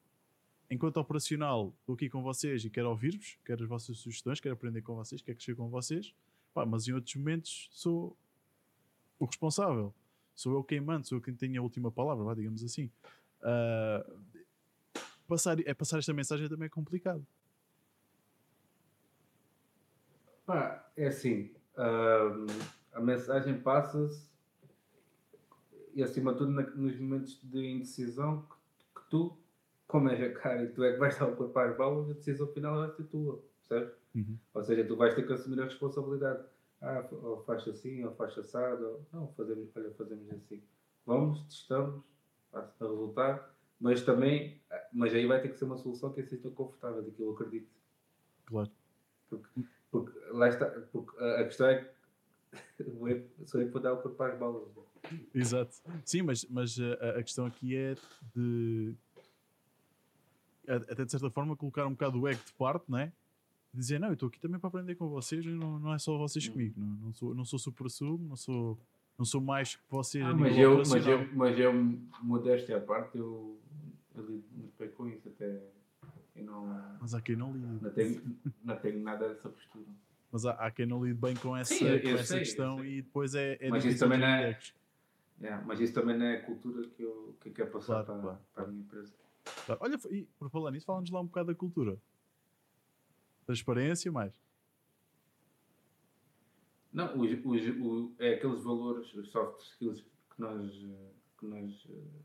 enquanto 0.71 0.99
operacional, 0.99 1.73
estou 1.81 1.95
aqui 1.95 2.09
com 2.09 2.23
vocês 2.23 2.65
e 2.65 2.71
quero 2.71 2.89
ouvir-vos, 2.91 3.39
quero 3.45 3.63
as 3.63 3.69
vossas 3.69 3.99
sugestões, 3.99 4.41
quero 4.41 4.55
aprender 4.55 4.83
com 4.83 4.95
vocês, 4.95 5.23
quero 5.23 5.37
crescer 5.37 5.55
com 5.55 5.69
vocês, 5.69 6.15
Pá, 6.57 6.65
mas 6.65 6.89
em 6.89 6.95
outros 6.95 7.15
momentos 7.17 7.69
sou 7.71 8.17
o 9.19 9.27
responsável, 9.27 9.95
sou 10.35 10.55
eu 10.55 10.65
quem 10.65 10.81
manda, 10.81 11.05
sou 11.05 11.19
eu 11.19 11.23
quem 11.23 11.35
tem 11.35 11.55
a 11.59 11.61
última 11.61 11.93
palavra, 11.93 12.35
digamos 12.35 12.65
assim. 12.65 12.91
Uh, 13.43 14.19
passar, 15.29 15.61
é 15.61 15.75
passar 15.75 15.99
esta 15.99 16.15
mensagem 16.15 16.49
também 16.49 16.65
é 16.65 16.71
complicado. 16.71 17.27
Pá, 20.47 20.91
é 20.97 21.09
assim, 21.09 21.55
uh, 21.75 22.47
a 22.95 23.01
mensagem 23.03 23.61
passa-se 23.61 24.27
e 25.93 26.03
acima 26.03 26.33
de 26.33 26.39
tudo 26.39 26.53
na, 26.53 26.63
nos 26.63 26.99
momentos 26.99 27.39
de 27.43 27.67
indecisão 27.67 28.49
que, 28.95 29.03
que 29.03 29.11
tu 29.11 29.39
como 29.87 30.09
és 30.09 30.23
a 30.23 30.33
cara 30.33 30.63
e 30.63 30.69
tu 30.69 30.83
é 30.83 30.95
que 30.95 30.99
vais 30.99 31.19
dar 31.19 31.29
o 31.29 31.37
corpo 31.37 31.59
às 31.59 31.77
balas, 31.77 32.09
a 32.09 32.15
decisão 32.15 32.47
final 32.47 32.79
vai 32.79 32.97
ser 32.97 33.05
tua, 33.05 33.45
percebes? 33.59 33.95
Uhum. 34.17 34.39
Ou 34.55 34.65
seja, 34.65 34.85
tu 34.85 34.97
vais 34.97 35.15
ter 35.15 35.27
que 35.27 35.33
assumir 35.33 35.61
a 35.61 35.65
responsabilidade. 35.65 36.43
Ah, 36.81 37.07
ou 37.13 37.43
faz 37.45 37.67
assim, 37.69 38.05
ou 38.05 38.15
faz 38.15 38.37
assado, 38.39 38.85
ou 38.85 39.07
não, 39.13 39.29
fazemos, 39.35 39.69
olha, 39.77 39.91
fazemos 39.93 40.31
assim. 40.31 40.63
Vamos, 41.05 41.43
testamos, 41.45 42.03
faz 42.51 42.69
a 42.81 42.85
resultar, 42.85 43.55
mas 43.81 44.03
também, 44.03 44.61
mas 44.93 45.15
aí 45.15 45.27
vai 45.27 45.41
ter 45.41 45.51
que 45.51 45.59
ser 45.59 45.65
uma 45.65 45.77
solução 45.77 46.13
que 46.13 46.21
eu 46.21 46.27
sinta 46.27 46.51
confortável, 46.51 47.03
de 47.03 47.11
que 47.11 47.23
eu 47.23 47.31
acredito. 47.33 47.69
Claro. 48.47 48.71
Porque, 49.29 49.49
porque 49.91 50.19
lá 50.31 50.49
está, 50.49 50.67
porque 50.93 51.23
a, 51.23 51.45
questão 51.45 51.69
é 51.69 51.85
que 51.85 51.91
sou 53.47 53.61
eu 53.61 53.67
que 53.67 53.73
vou 53.73 53.83
dar 53.83 53.95
o 53.95 54.03
corpo 54.03 54.23
às 54.23 54.39
balas. 54.39 54.69
Exato. 55.35 55.77
Sim, 56.05 56.23
mas, 56.23 56.45
mas 56.47 56.79
a, 56.79 57.19
a 57.19 57.23
questão 57.23 57.47
aqui 57.47 57.77
é 57.77 57.95
de 58.35 58.95
até 60.69 61.05
de 61.05 61.11
certa 61.11 61.31
forma, 61.31 61.57
colocar 61.57 61.87
um 61.87 61.93
bocado 61.93 62.21
o 62.21 62.27
ego 62.27 62.43
de 62.45 62.53
parte, 62.55 62.91
né? 62.91 63.13
Dizer, 63.77 64.01
não, 64.01 64.09
eu 64.09 64.15
estou 64.15 64.29
aqui 64.29 64.41
também 64.41 64.59
para 64.59 64.69
aprender 64.69 64.95
com 64.95 65.09
vocês, 65.09 65.45
não, 65.45 65.79
não 65.79 65.93
é 65.93 65.99
só 65.99 66.17
vocês 66.17 66.49
hum. 66.49 66.53
comigo, 66.53 66.81
não, 66.81 66.87
não, 66.87 67.13
sou, 67.13 67.35
não 67.35 67.45
sou 67.45 67.59
super 67.59 67.91
sub, 67.91 68.25
não 68.25 68.35
sou, 68.35 68.79
não 69.19 69.25
sou 69.25 69.41
mais 69.41 69.77
que 69.77 69.83
vocês. 69.91 70.25
Ah, 70.25 70.35
mas, 70.35 70.57
eu, 70.57 70.79
mas, 70.79 71.07
eu, 71.07 71.35
mas 71.35 71.59
eu, 71.59 71.73
modéstia 72.23 72.79
à 72.79 72.81
parte, 72.81 73.19
eu, 73.19 73.61
eu 74.15 74.25
lido 74.25 74.45
muito 74.57 74.73
bem 74.79 74.89
com 74.91 75.07
isso, 75.09 75.29
até. 75.29 75.63
Eu 76.35 76.45
não, 76.45 76.97
mas 77.01 77.15
há 77.15 77.21
quem 77.21 77.37
não 77.37 77.53
lide. 77.53 77.83
Não 77.83 77.91
tenho, 77.91 78.23
não 78.65 78.77
tenho 78.77 79.03
nada 79.03 79.29
dessa 79.29 79.49
postura. 79.49 79.87
Mas 80.33 80.45
há, 80.45 80.53
há 80.53 80.71
quem 80.71 80.87
não 80.87 81.05
lide 81.05 81.19
bem 81.19 81.35
com 81.35 81.57
essa, 81.57 81.75
Sim, 81.75 81.87
eu, 81.87 82.03
com 82.03 82.09
essa 82.09 82.25
sei, 82.25 82.39
questão 82.41 82.85
e 82.85 83.03
depois 83.03 83.35
é, 83.35 83.59
é 83.61 83.71
mas 83.71 83.85
isso 83.85 83.99
também 83.99 84.19
não 84.19 84.27
é, 84.27 84.59
é, 85.43 85.61
Mas 85.67 85.81
isso 85.81 85.93
também 85.93 86.17
não 86.17 86.27
é 86.27 86.37
a 86.37 86.43
cultura 86.43 86.83
que 86.89 87.03
eu, 87.03 87.37
que 87.41 87.49
eu 87.51 87.53
quero 87.53 87.71
passar 87.71 88.05
claro, 88.05 88.07
para, 88.07 88.21
claro. 88.21 88.39
para 88.55 88.65
a 88.65 88.67
minha 88.69 88.81
empresa. 88.81 89.13
Olha, 89.81 89.99
e 90.11 90.25
por 90.39 90.51
falar 90.51 90.71
nisso, 90.71 90.87
fala-nos 90.87 91.11
lá 91.11 91.21
um 91.21 91.27
bocado 91.27 91.49
da 91.49 91.55
cultura. 91.55 91.97
Transparência, 93.47 94.11
mais. 94.11 94.35
Não, 96.93 97.17
os, 97.19 97.31
os, 97.45 97.63
os, 97.81 98.21
é 98.21 98.35
aqueles 98.35 98.63
valores, 98.65 99.15
os 99.15 99.29
soft 99.31 99.61
skills 99.63 100.01
que 100.01 100.41
nós, 100.41 100.73
que 101.39 101.47
nós 101.47 101.87
eh, 101.89 102.21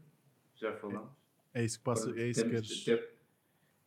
já 0.56 0.74
falamos. 0.78 1.12
É, 1.54 1.62
é 1.62 1.66
isso 1.66 1.78
que 1.78 1.84
passa, 1.84 2.20
é 2.20 2.30
isso 2.30 2.44
que 2.44 2.50
queres... 2.50 2.86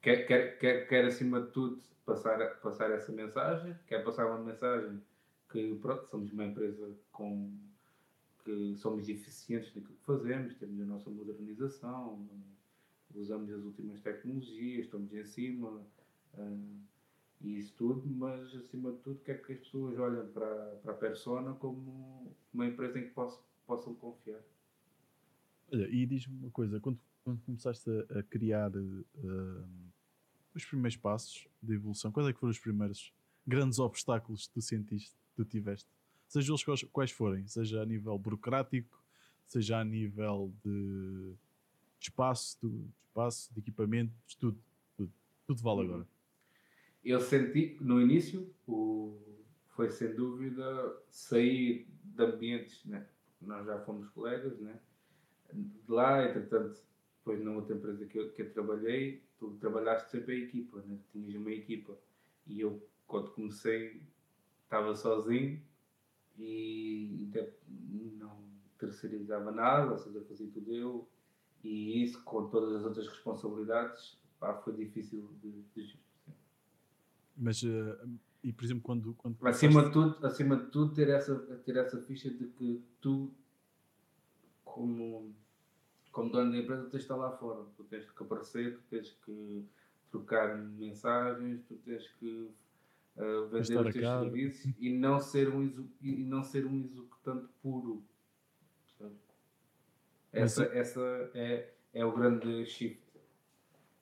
Quer, 0.00 0.26
quer, 0.26 0.58
quer, 0.58 0.86
quer 0.86 1.04
acima 1.06 1.40
de 1.40 1.50
tudo 1.50 1.82
passar, 2.04 2.60
passar 2.60 2.90
essa 2.90 3.10
mensagem, 3.10 3.74
quer 3.86 4.04
passar 4.04 4.26
uma 4.26 4.38
mensagem 4.38 5.02
que 5.50 5.74
pronto, 5.76 6.06
somos 6.10 6.30
uma 6.32 6.44
empresa 6.44 6.94
com 7.10 7.50
que 8.44 8.76
somos 8.76 9.08
eficientes 9.08 9.74
naquilo 9.74 9.96
que 9.96 10.04
fazemos, 10.04 10.54
temos 10.56 10.78
a 10.80 10.84
nossa 10.84 11.08
modernização, 11.08 12.28
usamos 13.14 13.50
as 13.50 13.62
últimas 13.64 14.00
tecnologias, 14.02 14.84
estamos 14.84 15.12
em 15.14 15.24
cima 15.24 15.82
uh, 16.34 16.84
e 17.44 17.58
isso 17.58 17.74
tudo, 17.76 18.08
mas 18.08 18.54
acima 18.54 18.90
de 18.92 18.98
tudo 18.98 19.20
quer 19.20 19.44
que 19.44 19.52
as 19.52 19.58
pessoas 19.58 19.98
olhem 19.98 20.26
para, 20.32 20.76
para 20.82 20.92
a 20.92 20.96
persona 20.96 21.52
como 21.54 22.34
uma 22.52 22.66
empresa 22.66 22.98
em 22.98 23.04
que 23.04 23.10
posso, 23.10 23.38
possam 23.66 23.94
confiar. 23.94 24.40
Olha, 25.70 25.86
e 25.88 26.06
diz-me 26.06 26.38
uma 26.38 26.50
coisa, 26.50 26.80
quando, 26.80 26.98
quando 27.22 27.40
começaste 27.42 27.90
a, 27.90 28.20
a 28.20 28.22
criar 28.22 28.74
uh, 28.74 29.66
os 30.54 30.64
primeiros 30.64 30.96
passos 30.96 31.46
de 31.62 31.74
evolução, 31.74 32.10
quais 32.10 32.28
é 32.28 32.32
que 32.32 32.40
foram 32.40 32.50
os 32.50 32.58
primeiros 32.58 33.12
grandes 33.46 33.78
obstáculos 33.78 34.46
que 34.46 34.54
tu 34.54 34.62
sentiste, 34.62 35.14
que 35.14 35.36
tu 35.36 35.44
tiveste? 35.44 35.88
Seja 36.26 36.50
eles 36.50 36.64
quais, 36.64 36.82
quais 36.84 37.10
forem, 37.10 37.46
seja 37.46 37.82
a 37.82 37.84
nível 37.84 38.18
burocrático, 38.18 39.02
seja 39.46 39.80
a 39.80 39.84
nível 39.84 40.50
de 40.64 41.34
espaço, 42.00 42.56
de 42.62 42.86
espaço, 43.02 43.52
de 43.52 43.60
equipamento, 43.60 44.12
tudo, 44.38 44.58
tudo, 44.96 45.12
tudo 45.46 45.62
vale 45.62 45.80
uhum. 45.80 45.86
agora. 45.86 46.13
Eu 47.04 47.20
senti, 47.20 47.76
no 47.80 48.00
início, 48.00 48.50
o, 48.66 49.18
foi 49.68 49.90
sem 49.90 50.14
dúvida 50.14 50.96
sair 51.10 51.86
de 52.02 52.24
ambientes, 52.24 52.82
né? 52.86 53.06
nós 53.40 53.66
já 53.66 53.78
fomos 53.80 54.08
colegas, 54.08 54.58
né? 54.58 54.80
de 55.52 55.90
lá, 55.92 56.24
entretanto, 56.24 56.82
depois 57.18 57.44
na 57.44 57.52
outra 57.52 57.76
empresa 57.76 58.06
que 58.06 58.18
eu, 58.18 58.32
que 58.32 58.42
eu 58.42 58.52
trabalhei, 58.52 59.22
tu 59.38 59.50
trabalhaste 59.60 60.10
sempre 60.10 60.34
a 60.34 60.38
equipa, 60.38 60.82
né? 60.86 60.98
tinhas 61.12 61.34
uma 61.34 61.50
equipa, 61.50 61.94
e 62.46 62.60
eu, 62.60 62.82
quando 63.06 63.30
comecei, 63.32 64.02
estava 64.64 64.94
sozinho 64.94 65.60
e 66.38 67.30
não 68.18 68.44
terceirizava 68.78 69.52
nada, 69.52 69.92
ou 69.92 69.98
seja, 69.98 70.24
fazia 70.24 70.48
tudo 70.48 70.74
eu, 70.74 71.08
e 71.62 72.02
isso, 72.02 72.22
com 72.24 72.48
todas 72.48 72.76
as 72.76 72.84
outras 72.84 73.08
responsabilidades, 73.08 74.18
pá, 74.38 74.54
foi 74.54 74.74
difícil 74.74 75.30
de, 75.42 75.62
de 75.74 75.98
Mas, 77.36 77.62
uh, 77.62 78.18
e 78.42 78.52
por 78.52 78.64
exemplo, 78.64 78.82
quando. 78.82 79.14
quando 79.14 79.36
acima, 79.46 79.84
de 79.84 79.92
tudo, 79.92 80.26
acima 80.26 80.56
de 80.56 80.66
tudo, 80.66 80.94
ter 80.94 81.08
essa, 81.08 81.34
ter 81.64 81.76
essa 81.76 82.00
ficha 82.02 82.30
de 82.30 82.46
que 82.48 82.82
tu, 83.00 83.32
como, 84.64 85.34
como 86.12 86.30
dono 86.30 86.52
da 86.52 86.58
empresa, 86.58 86.82
tens 86.82 86.90
de 86.90 86.98
estar 86.98 87.16
lá 87.16 87.32
fora. 87.32 87.64
Tu 87.76 87.84
tens 87.84 88.10
que 88.10 88.22
aparecer, 88.22 88.74
tu 88.74 88.82
tens 88.88 89.10
que 89.24 89.64
trocar 90.10 90.56
mensagens, 90.56 91.62
tu 91.66 91.74
tens 91.84 92.06
que 92.18 92.50
uh, 93.16 93.46
vender 93.48 93.58
os 93.58 93.92
teus 93.92 93.94
serviços 93.94 94.74
e 94.78 94.92
não 94.92 95.20
ser 95.20 95.48
um, 95.48 95.88
e 96.00 96.24
não 96.24 96.42
ser 96.42 96.66
um 96.66 96.80
executante 96.84 97.48
puro 97.60 98.04
essa, 100.34 100.64
essa 100.64 101.30
é, 101.34 101.70
é 101.92 102.04
o 102.04 102.12
grande 102.12 102.66
shift. 102.66 103.03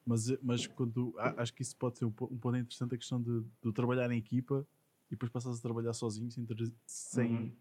Mas, 0.05 0.29
mas 0.43 0.67
quando, 0.67 1.15
acho 1.19 1.55
que 1.55 1.63
isso 1.63 1.77
pode 1.77 1.99
ser 1.99 2.05
um, 2.05 2.09
um 2.09 2.39
ponto 2.39 2.57
interessante 2.57 2.95
a 2.95 2.99
questão 2.99 3.23
de, 3.23 3.45
de 3.63 3.73
trabalhar 3.73 4.11
em 4.11 4.19
equipa 4.19 4.67
e 5.09 5.11
depois 5.11 5.31
passares 5.31 5.59
a 5.59 5.63
trabalhar 5.63 5.93
sozinho 5.93 6.31
sem, 6.31 6.47
sem 6.87 7.35
uhum. 7.35 7.53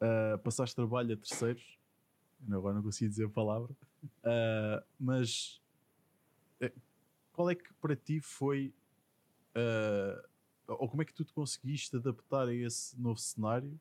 uh, 0.00 0.38
passares 0.38 0.74
trabalho 0.74 1.14
a 1.14 1.16
terceiros. 1.16 1.78
Agora 2.50 2.74
não 2.74 2.82
consigo 2.82 3.08
dizer 3.08 3.26
a 3.26 3.28
palavra, 3.28 3.72
uh, 4.02 4.84
mas 4.98 5.60
uh, 6.60 6.80
qual 7.32 7.48
é 7.48 7.54
que 7.54 7.72
para 7.74 7.94
ti 7.94 8.20
foi 8.20 8.74
uh, 9.56 10.28
ou 10.66 10.88
como 10.88 11.02
é 11.02 11.04
que 11.04 11.14
tu 11.14 11.24
te 11.24 11.32
conseguiste 11.32 11.94
adaptar 11.96 12.48
a 12.48 12.54
esse 12.54 13.00
novo 13.00 13.18
cenário 13.18 13.78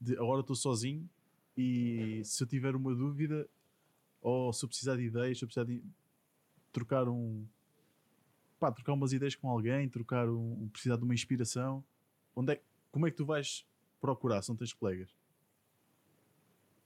de 0.00 0.14
agora 0.14 0.40
estou 0.40 0.54
sozinho 0.54 1.08
e 1.56 2.22
se 2.24 2.42
eu 2.42 2.46
tiver 2.46 2.76
uma 2.76 2.94
dúvida, 2.94 3.48
ou 4.20 4.52
se 4.52 4.64
eu 4.64 4.68
precisar 4.68 4.96
de 4.96 5.04
ideias, 5.04 5.38
se 5.38 5.44
eu 5.44 5.48
precisar 5.48 5.64
de 5.64 5.82
trocar 6.76 7.08
um. 7.08 7.46
Pá, 8.60 8.70
trocar 8.70 8.92
umas 8.92 9.12
ideias 9.12 9.34
com 9.34 9.48
alguém, 9.48 9.88
trocar 9.88 10.28
um. 10.28 10.68
precisar 10.68 10.96
de 10.96 11.04
uma 11.04 11.14
inspiração, 11.14 11.82
onde 12.34 12.52
é, 12.52 12.62
como 12.92 13.06
é 13.06 13.10
que 13.10 13.16
tu 13.16 13.24
vais 13.24 13.66
procurar? 14.00 14.42
São 14.42 14.54
teus 14.54 14.72
colegas? 14.72 15.14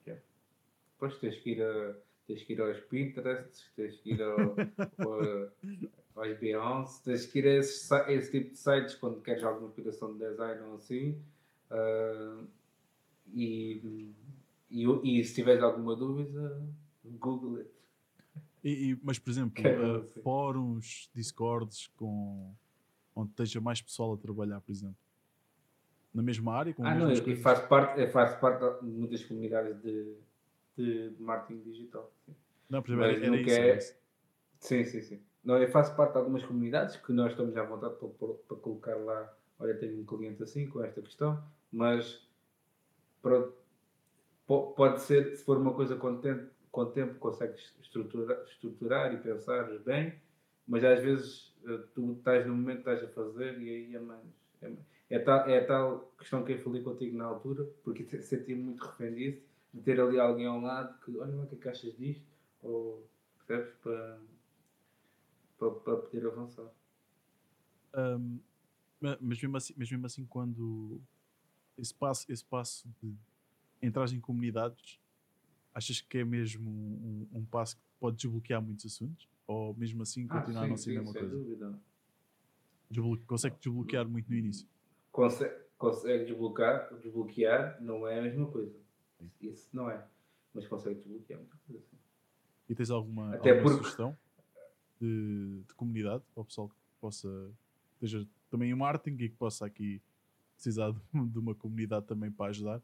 Depois 0.05 1.18
tens 1.18 1.36
que 1.38 1.53
ir 1.53 1.62
a 1.62 1.97
tens 2.26 2.43
que 2.45 2.53
ir 2.53 2.61
aos 2.61 2.78
Pinterest, 2.80 3.72
tens 3.74 3.97
que 3.97 4.12
ir 4.12 4.22
ao, 4.22 4.38
ao, 6.14 6.22
aos 6.22 6.38
Beyoncé, 6.38 7.03
tens 7.05 7.26
que 7.26 7.38
ir 7.38 7.47
a 7.47 7.55
esse, 7.55 7.95
esse, 8.12 8.30
tipo 8.30 8.51
de 8.51 8.59
sites 8.59 8.95
quando 8.97 9.20
queres 9.22 9.43
alguma 9.43 9.68
inspiração 9.68 10.12
de 10.12 10.18
design 10.18 10.61
ou 10.62 10.74
assim. 10.74 11.20
Uh, 11.70 12.47
e 13.32 14.12
e, 14.70 14.84
e 15.18 15.24
se 15.24 15.34
tiveres 15.34 15.62
alguma 15.62 15.97
dúvida, 15.97 16.62
Google 17.05 17.59
it. 17.59 17.70
E, 18.63 18.91
e, 18.91 19.01
mas, 19.03 19.19
por 19.19 19.31
exemplo, 19.31 19.63
uh, 19.65 20.05
fóruns, 20.23 21.11
discords 21.15 21.89
com, 21.97 22.55
onde 23.15 23.31
esteja 23.31 23.61
mais 23.61 23.81
pessoal 23.81 24.15
a 24.15 24.17
trabalhar, 24.17 24.61
por 24.61 24.71
exemplo? 24.71 24.97
na 26.13 26.23
mesma 26.23 26.55
área? 26.55 26.75
Com 26.75 26.85
ah, 26.85 26.95
não, 26.95 27.13
eu 27.13 27.37
faço 27.37 27.67
parte, 27.69 28.01
eu 28.01 28.11
faço 28.11 28.39
parte 28.41 28.85
de 28.85 28.91
muitas 28.91 29.25
comunidades 29.25 29.81
de, 29.81 30.17
de 30.77 31.15
marketing 31.19 31.63
digital. 31.63 32.13
Sim. 32.27 32.35
Não, 32.69 32.83
por 32.83 32.91
exemplo, 32.91 33.41
Mas 33.43 33.49
era, 33.53 33.77
isso. 33.77 33.93
é-. 33.93 33.97
Sim, 34.59 34.85
sim, 34.85 35.01
sim. 35.01 35.23
Não, 35.43 35.57
eu 35.57 35.71
faço 35.71 35.97
parte 35.97 36.13
de 36.13 36.19
algumas 36.19 36.45
comunidades 36.45 36.97
que 36.97 37.13
nós 37.13 37.33
estamos 37.33 37.57
à 37.57 37.63
vontade 37.63 37.95
para, 37.97 38.09
para, 38.09 38.29
para 38.29 38.57
colocar 38.59 38.95
lá. 38.97 39.35
Olha, 39.59 39.75
tenho 39.75 40.01
um 40.01 40.05
cliente 40.05 40.43
assim 40.43 40.69
com 40.69 40.83
esta 40.83 41.01
questão, 41.01 41.43
mas 41.73 42.27
pronto, 43.23 43.55
pode 44.47 45.01
ser, 45.01 45.37
se 45.37 45.45
for 45.45 45.57
uma 45.57 45.73
coisa 45.73 45.97
com 45.97 46.19
com 46.71 46.87
tempo 46.87 47.14
consegues 47.18 47.75
estruturar, 47.81 48.43
estruturar 48.45 49.14
e 49.14 49.18
pensar 49.18 49.66
bem, 49.81 50.21
mas 50.66 50.85
às 50.85 51.01
vezes 51.01 51.55
eh, 51.64 51.79
tu 51.95 52.12
estás 52.12 52.47
no 52.47 52.55
momento 52.55 52.85
que 52.85 52.91
estás 52.91 53.03
a 53.03 53.12
fazer 53.12 53.61
e 53.61 53.68
aí 53.68 53.97
é 53.97 54.01
mais. 54.01 54.25
É, 54.62 54.73
é 55.11 55.18
tal, 55.18 55.49
é 55.49 55.61
tal 55.62 56.12
questão 56.18 56.45
que 56.45 56.53
eu 56.53 56.59
falei 56.62 56.83
contigo 56.83 57.16
na 57.16 57.25
altura, 57.25 57.64
porque 57.83 58.05
senti-me 58.23 58.62
muito 58.62 58.85
arrependido 58.85 59.43
de 59.73 59.81
ter 59.83 60.01
ali 60.01 60.18
alguém 60.18 60.47
ao 60.47 60.61
lado 60.61 60.99
que, 61.01 61.16
olha 61.18 61.35
lá 61.35 61.45
o 61.45 61.47
que 61.47 61.55
é 61.55 61.59
que 61.59 61.68
achas 61.68 61.97
disto, 61.97 62.27
ou 62.62 63.09
percebes? 63.47 63.75
Para, 63.83 64.21
para, 65.59 65.71
para 65.71 65.97
poder 65.97 66.27
avançar. 66.27 66.71
Ma- 69.01 69.18
mas, 69.21 69.41
mesmo 69.41 69.57
assim, 69.57 69.75
mas 69.77 69.91
mesmo 69.91 70.07
assim, 70.07 70.27
quando 70.27 71.01
esse 71.77 71.95
passo, 71.95 72.31
esse 72.31 72.45
passo 72.45 72.89
de 73.03 73.14
entrar 73.81 74.11
em 74.12 74.21
comunidades, 74.21 75.01
achas 75.75 76.01
que 76.01 76.18
é 76.18 76.25
mesmo 76.25 76.71
um, 76.71 77.27
um 77.33 77.45
passo 77.45 77.77
que 77.77 77.83
pode 77.99 78.16
desbloquear 78.16 78.61
muitos 78.62 78.87
assuntos? 78.87 79.29
Ou 79.47 79.75
mesmo 79.75 80.03
assim 80.03 80.27
continuar 80.27 80.64
a 80.64 80.68
não 80.68 80.77
ser 80.77 80.91
a 80.91 80.95
mesma 81.01 81.12
sem 81.12 81.21
coisa? 81.23 81.37
dúvida. 81.37 81.81
Desbloque- 82.91 83.25
consegue 83.25 83.57
desbloquear 83.61 84.09
muito 84.09 84.29
no 84.31 84.37
início. 84.37 84.66
Consegue, 85.12 85.55
consegue 85.79 86.25
desbloquear, 86.25 86.95
desbloquear, 87.01 87.81
não 87.83 88.07
é 88.07 88.18
a 88.18 88.23
mesma 88.23 88.47
coisa. 88.51 88.77
Isso 89.41 89.68
não 89.73 89.91
é. 89.91 90.05
Mas 90.55 90.66
consegue 90.66 90.97
desbloquear 91.01 91.39
muita 91.41 91.57
coisa. 91.66 91.83
sim. 91.85 91.97
E 92.68 92.75
tens 92.75 92.91
alguma, 92.91 93.35
Até 93.35 93.51
alguma 93.51 93.62
porque- 93.71 93.83
sugestão 93.85 94.16
de, 95.01 95.62
de 95.66 95.75
comunidade 95.75 96.23
para 96.35 96.41
o 96.43 96.45
pessoal 96.45 96.68
que 96.68 96.75
possa 97.01 97.51
esteja 97.95 98.27
também 98.51 98.71
em 98.71 98.75
marketing 98.75 99.23
e 99.25 99.29
que 99.29 99.37
possa 99.37 99.66
aqui 99.66 100.01
precisar 100.55 100.93
de 101.14 101.39
uma 101.39 101.55
comunidade 101.55 102.07
também 102.07 102.31
para 102.31 102.51
ajudar? 102.51 102.83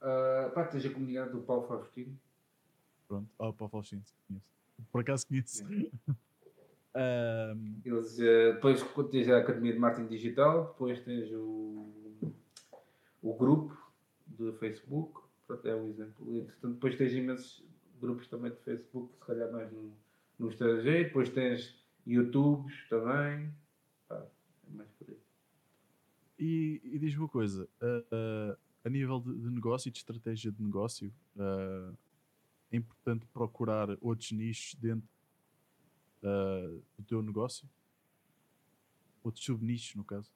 Ah, 0.00 0.50
pá, 0.54 0.64
tens 0.64 0.84
a 0.86 0.90
comunidade 0.90 1.32
do 1.32 1.40
Paulo 1.42 1.66
Faustino. 1.66 2.18
Pronto. 3.06 3.28
Ah, 3.38 3.52
para 3.52 3.66
o 3.66 3.68
Faustino, 3.68 4.02
conheço. 4.26 4.50
Por 4.90 5.00
acaso 5.00 5.26
conheço. 5.26 5.64
Ahm, 6.92 7.80
Eles, 7.84 8.18
eh, 8.18 8.52
depois 8.54 8.82
tens 9.10 9.28
a 9.28 9.38
Academia 9.38 9.72
de 9.72 9.78
Marketing 9.78 10.08
Digital, 10.08 10.72
depois 10.72 11.00
tens 11.04 11.30
o, 11.30 11.88
o 13.22 13.34
grupo 13.34 13.76
do 14.26 14.52
Facebook, 14.54 15.20
pronto, 15.46 15.68
é 15.68 15.74
um 15.76 15.88
exemplo. 15.88 16.34
E, 16.34 16.42
portanto, 16.42 16.74
depois 16.74 16.96
tens 16.96 17.12
imensos 17.12 17.64
grupos 18.00 18.26
também 18.26 18.50
de 18.50 18.56
Facebook, 18.62 19.14
se 19.14 19.24
calhar 19.24 19.52
mais 19.52 19.70
no, 19.70 19.92
no 20.38 20.48
estrangeiro, 20.48 21.04
depois 21.04 21.28
tens 21.28 21.78
YouTubes 22.04 22.88
também, 22.88 23.54
pá, 24.08 24.26
é 24.66 24.72
mais 24.72 24.90
por 24.90 25.10
aí. 25.10 25.18
E, 26.38 26.80
e 26.82 26.98
diz-me 26.98 27.20
uma 27.20 27.28
coisa, 27.28 27.68
ah, 27.80 28.04
ah, 28.10 28.58
a 28.84 28.88
nível 28.88 29.20
de, 29.20 29.34
de 29.34 29.50
negócio 29.50 29.88
e 29.88 29.92
de 29.92 29.98
estratégia 29.98 30.50
de 30.50 30.62
negócio, 30.62 31.12
ah, 31.38 31.92
é 32.72 32.76
importante 32.76 33.26
procurar 33.26 33.88
outros 34.00 34.32
nichos 34.32 34.74
dentro 34.74 35.08
ah, 36.22 36.78
do 36.98 37.04
teu 37.04 37.22
negócio? 37.22 37.68
Outros 39.22 39.44
subnichos, 39.44 39.94
no 39.96 40.04
caso? 40.04 40.30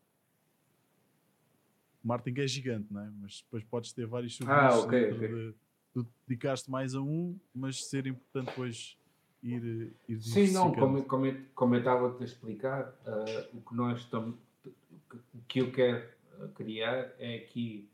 O 2.03 2.09
marketing 2.09 2.41
é 2.41 2.47
gigante, 2.47 2.93
não 2.93 3.01
é? 3.01 3.11
Mas 3.21 3.41
depois 3.43 3.65
podes 3.65 3.93
ter 3.93 4.07
vários 4.07 4.35
Ah, 4.47 4.71
subnichos 4.71 4.85
ok, 4.85 5.01
dentro 5.09 5.17
ok. 5.17 5.29
de... 5.29 5.55
Tu 5.95 6.07
dedicaste 6.27 6.69
mais 6.71 6.93
a 6.95 7.01
um, 7.01 7.39
mas 7.55 7.85
ser 7.87 8.07
importante 8.09 8.49
depois 8.49 8.99
ir, 9.41 9.93
ir 10.09 10.21
Sim, 10.21 10.51
não, 10.53 10.75
como, 10.75 11.05
como, 11.05 11.27
eu- 11.27 11.45
como 11.55 11.75
eu 11.77 11.79
estava 11.79 12.19
a 12.21 12.25
explicar, 12.25 12.93
ah, 13.07 13.49
o 13.55 13.61
que 13.63 13.75
nós 13.77 14.01
estamos, 14.01 14.37
o 14.67 15.39
que 15.47 15.61
eu 15.61 15.71
quero 15.73 16.05
ah, 16.41 16.49
criar 16.49 17.15
é 17.21 17.37
aqui 17.37 17.89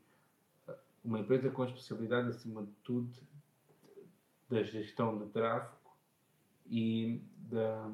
uma 1.03 1.19
empresa 1.19 1.49
com 1.49 1.65
especialidade, 1.65 2.29
acima 2.29 2.63
de 2.63 2.71
tudo, 2.83 3.11
da 4.49 4.61
gestão 4.63 5.17
de 5.17 5.25
tráfego 5.31 5.91
e 6.67 7.21
da, 7.49 7.91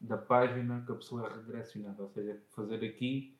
da 0.00 0.16
página 0.18 0.82
que 0.84 0.92
a 0.92 0.94
pessoa 0.94 1.26
é 1.26 1.34
redirecionada, 1.34 2.02
ou 2.02 2.08
seja, 2.10 2.40
fazer 2.50 2.84
aqui 2.84 3.34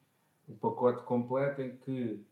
um 0.48 0.56
pacote 0.56 1.04
completo 1.04 1.62
em 1.62 1.76
que 1.76 2.24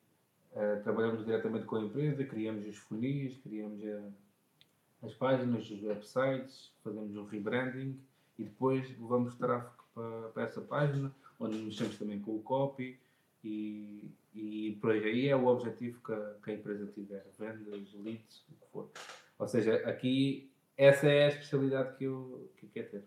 ah, 0.55 0.81
trabalhamos 0.83 1.25
diretamente 1.25 1.65
com 1.67 1.77
a 1.77 1.83
empresa, 1.83 2.25
criamos 2.25 2.67
os 2.67 2.77
funis, 2.77 3.37
criamos 3.39 3.81
a, 3.85 5.07
as 5.07 5.15
páginas, 5.15 5.71
os 5.71 5.83
websites, 5.83 6.73
fazemos 6.83 7.17
um 7.17 7.25
rebranding 7.25 8.01
e 8.39 8.45
depois 8.45 8.89
levamos 8.99 9.35
tráfego 9.37 9.85
para, 9.95 10.29
para 10.31 10.43
essa 10.43 10.61
página, 10.61 11.15
onde 11.39 11.57
mexemos 11.59 11.97
também 11.97 12.21
com 12.21 12.37
o 12.37 12.43
copy 12.43 12.99
e, 13.45 14.11
e 14.35 14.78
por 14.81 14.93
aí 14.93 15.28
é 15.28 15.37
o 15.37 15.47
objetivo 15.47 16.01
que 16.03 16.12
a, 16.12 16.37
que 16.43 16.51
a 16.51 16.55
empresa 16.55 16.87
tiver, 16.87 17.26
vendas, 17.39 17.93
leads, 17.95 18.45
o 18.49 18.55
que 18.55 18.66
for. 18.70 18.91
Ou 19.39 19.49
seja, 19.49 19.74
aqui 19.89 20.53
essa 20.76 21.07
é 21.09 21.24
a 21.24 21.28
especialidade 21.28 21.97
que 21.97 22.05
eu, 22.05 22.51
que 22.57 22.66
quero 22.68 22.91
ter. 22.91 23.05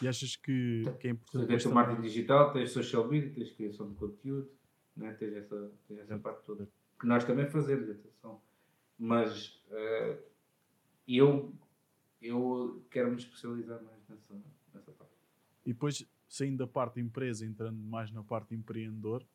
E 0.00 0.08
achas 0.08 0.36
que, 0.36 0.82
que 1.00 1.08
é 1.08 1.10
importante 1.10 1.46
tens 1.46 1.66
o 1.66 1.74
marketing 1.74 2.02
digital, 2.02 2.52
tens 2.52 2.70
social 2.70 3.06
media, 3.08 3.30
tens 3.32 3.50
criação 3.52 3.88
de 3.88 3.94
conteúdo, 3.94 4.50
né? 4.96 5.12
tens, 5.14 5.34
essa, 5.34 5.72
tens 5.88 5.98
essa 6.00 6.18
parte 6.18 6.44
toda. 6.44 6.68
Que 6.98 7.06
nós 7.06 7.24
também 7.24 7.46
fazemos, 7.46 7.90
atenção. 7.90 8.40
Mas 8.98 9.62
eh, 9.70 10.18
eu, 11.08 11.52
eu 12.22 12.84
quero 12.90 13.10
me 13.10 13.16
especializar 13.16 13.82
mais 13.82 13.98
nessa, 14.08 14.34
nessa 14.72 14.92
parte. 14.92 15.12
E 15.66 15.72
depois, 15.72 16.06
saindo 16.28 16.58
da 16.58 16.66
parte 16.66 17.00
empresa, 17.00 17.44
entrando 17.44 17.78
mais 17.78 18.10
na 18.10 18.22
parte 18.22 18.54
empreendedor, 18.54 19.26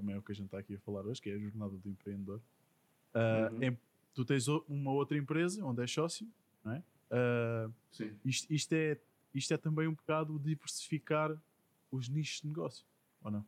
também 0.00 0.14
é 0.14 0.18
o 0.18 0.22
que 0.22 0.32
a 0.32 0.34
gente 0.34 0.46
está 0.46 0.58
aqui 0.58 0.74
a 0.74 0.78
falar 0.80 1.04
hoje, 1.04 1.20
que 1.20 1.30
é 1.30 1.34
a 1.34 1.38
jornada 1.38 1.76
do 1.76 1.88
empreendedor. 1.88 2.40
ah, 3.12 3.50
Uhum. 3.52 3.62
em- 3.64 3.78
tu 4.14 4.24
tens 4.24 4.46
uma 4.46 4.92
outra 4.92 5.18
empresa 5.18 5.64
onde 5.64 5.80
és 5.80 5.90
sócio, 5.90 6.26
não 6.64 6.72
é? 6.72 6.82
Ah, 7.10 7.68
Sim. 7.90 8.16
isto, 8.24 8.52
isto 8.52 8.72
é? 8.72 8.96
isto 9.34 9.52
é 9.52 9.56
também 9.56 9.86
um 9.88 9.94
bocado 9.94 10.38
diversificar 10.38 11.36
os 11.90 12.08
nichos 12.08 12.40
de 12.42 12.46
negócio, 12.48 12.84
ou 13.22 13.30
não? 13.32 13.44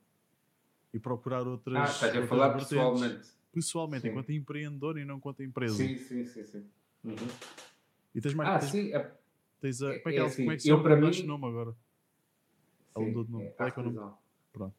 E 0.92 0.98
procurar 0.98 1.46
outras. 1.46 1.76
Ah, 1.78 1.84
estás 1.84 2.16
a 2.16 2.26
falar 2.26 2.48
vertentes. 2.48 2.68
pessoalmente. 2.70 3.28
Pessoalmente, 3.52 4.02
Sim. 4.02 4.08
enquanto 4.08 4.32
empreendedor 4.32 4.98
e 4.98 5.04
não 5.04 5.16
enquanto 5.18 5.42
empresa. 5.44 5.74
Sim, 5.76 5.96
sim, 5.98 6.24
sim. 6.26 6.44
sim. 6.44 6.70
Uhum. 7.04 7.14
E 8.14 8.20
tens 8.20 8.34
mais. 8.34 8.48
Ah, 8.50 8.58
tens, 8.58 8.70
sim. 8.72 8.92
É, 8.92 9.16
tens 9.60 9.80
a, 9.82 9.92
é- 9.94 9.98
como 10.00 10.08
é 10.08 10.12
que, 10.12 10.16
é 10.16 10.18
ela- 10.18 10.28
assim, 10.28 10.42
como 10.42 10.52
é 10.52 10.56
que 10.56 10.62
se 10.62 10.68
eu 10.68 10.76
chama? 10.76 10.88
para 10.88 10.96
mim- 11.00 11.22
nome 11.26 11.46
agora. 11.46 11.72
Sim, 12.96 13.04
mudou 13.06 13.24
de 13.24 13.30
nome. 13.30 13.50
Qual 13.50 13.68
é 13.68 13.70
que 13.70 13.78
é 13.78 13.82
o 13.82 13.84
nome? 13.86 13.98
artesão. 13.98 14.74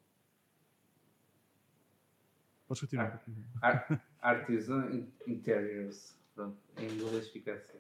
Podes 2.74 2.82
continuar. 2.82 3.24
Ah. 3.62 3.68
Ar- 3.70 4.02
Artisan 4.22 4.90
In- 4.92 5.08
Interiors. 5.28 6.18
Pronto, 6.34 6.58
em 6.78 6.88
inglês 6.90 7.30
fica 7.30 7.54
assim. 7.54 7.78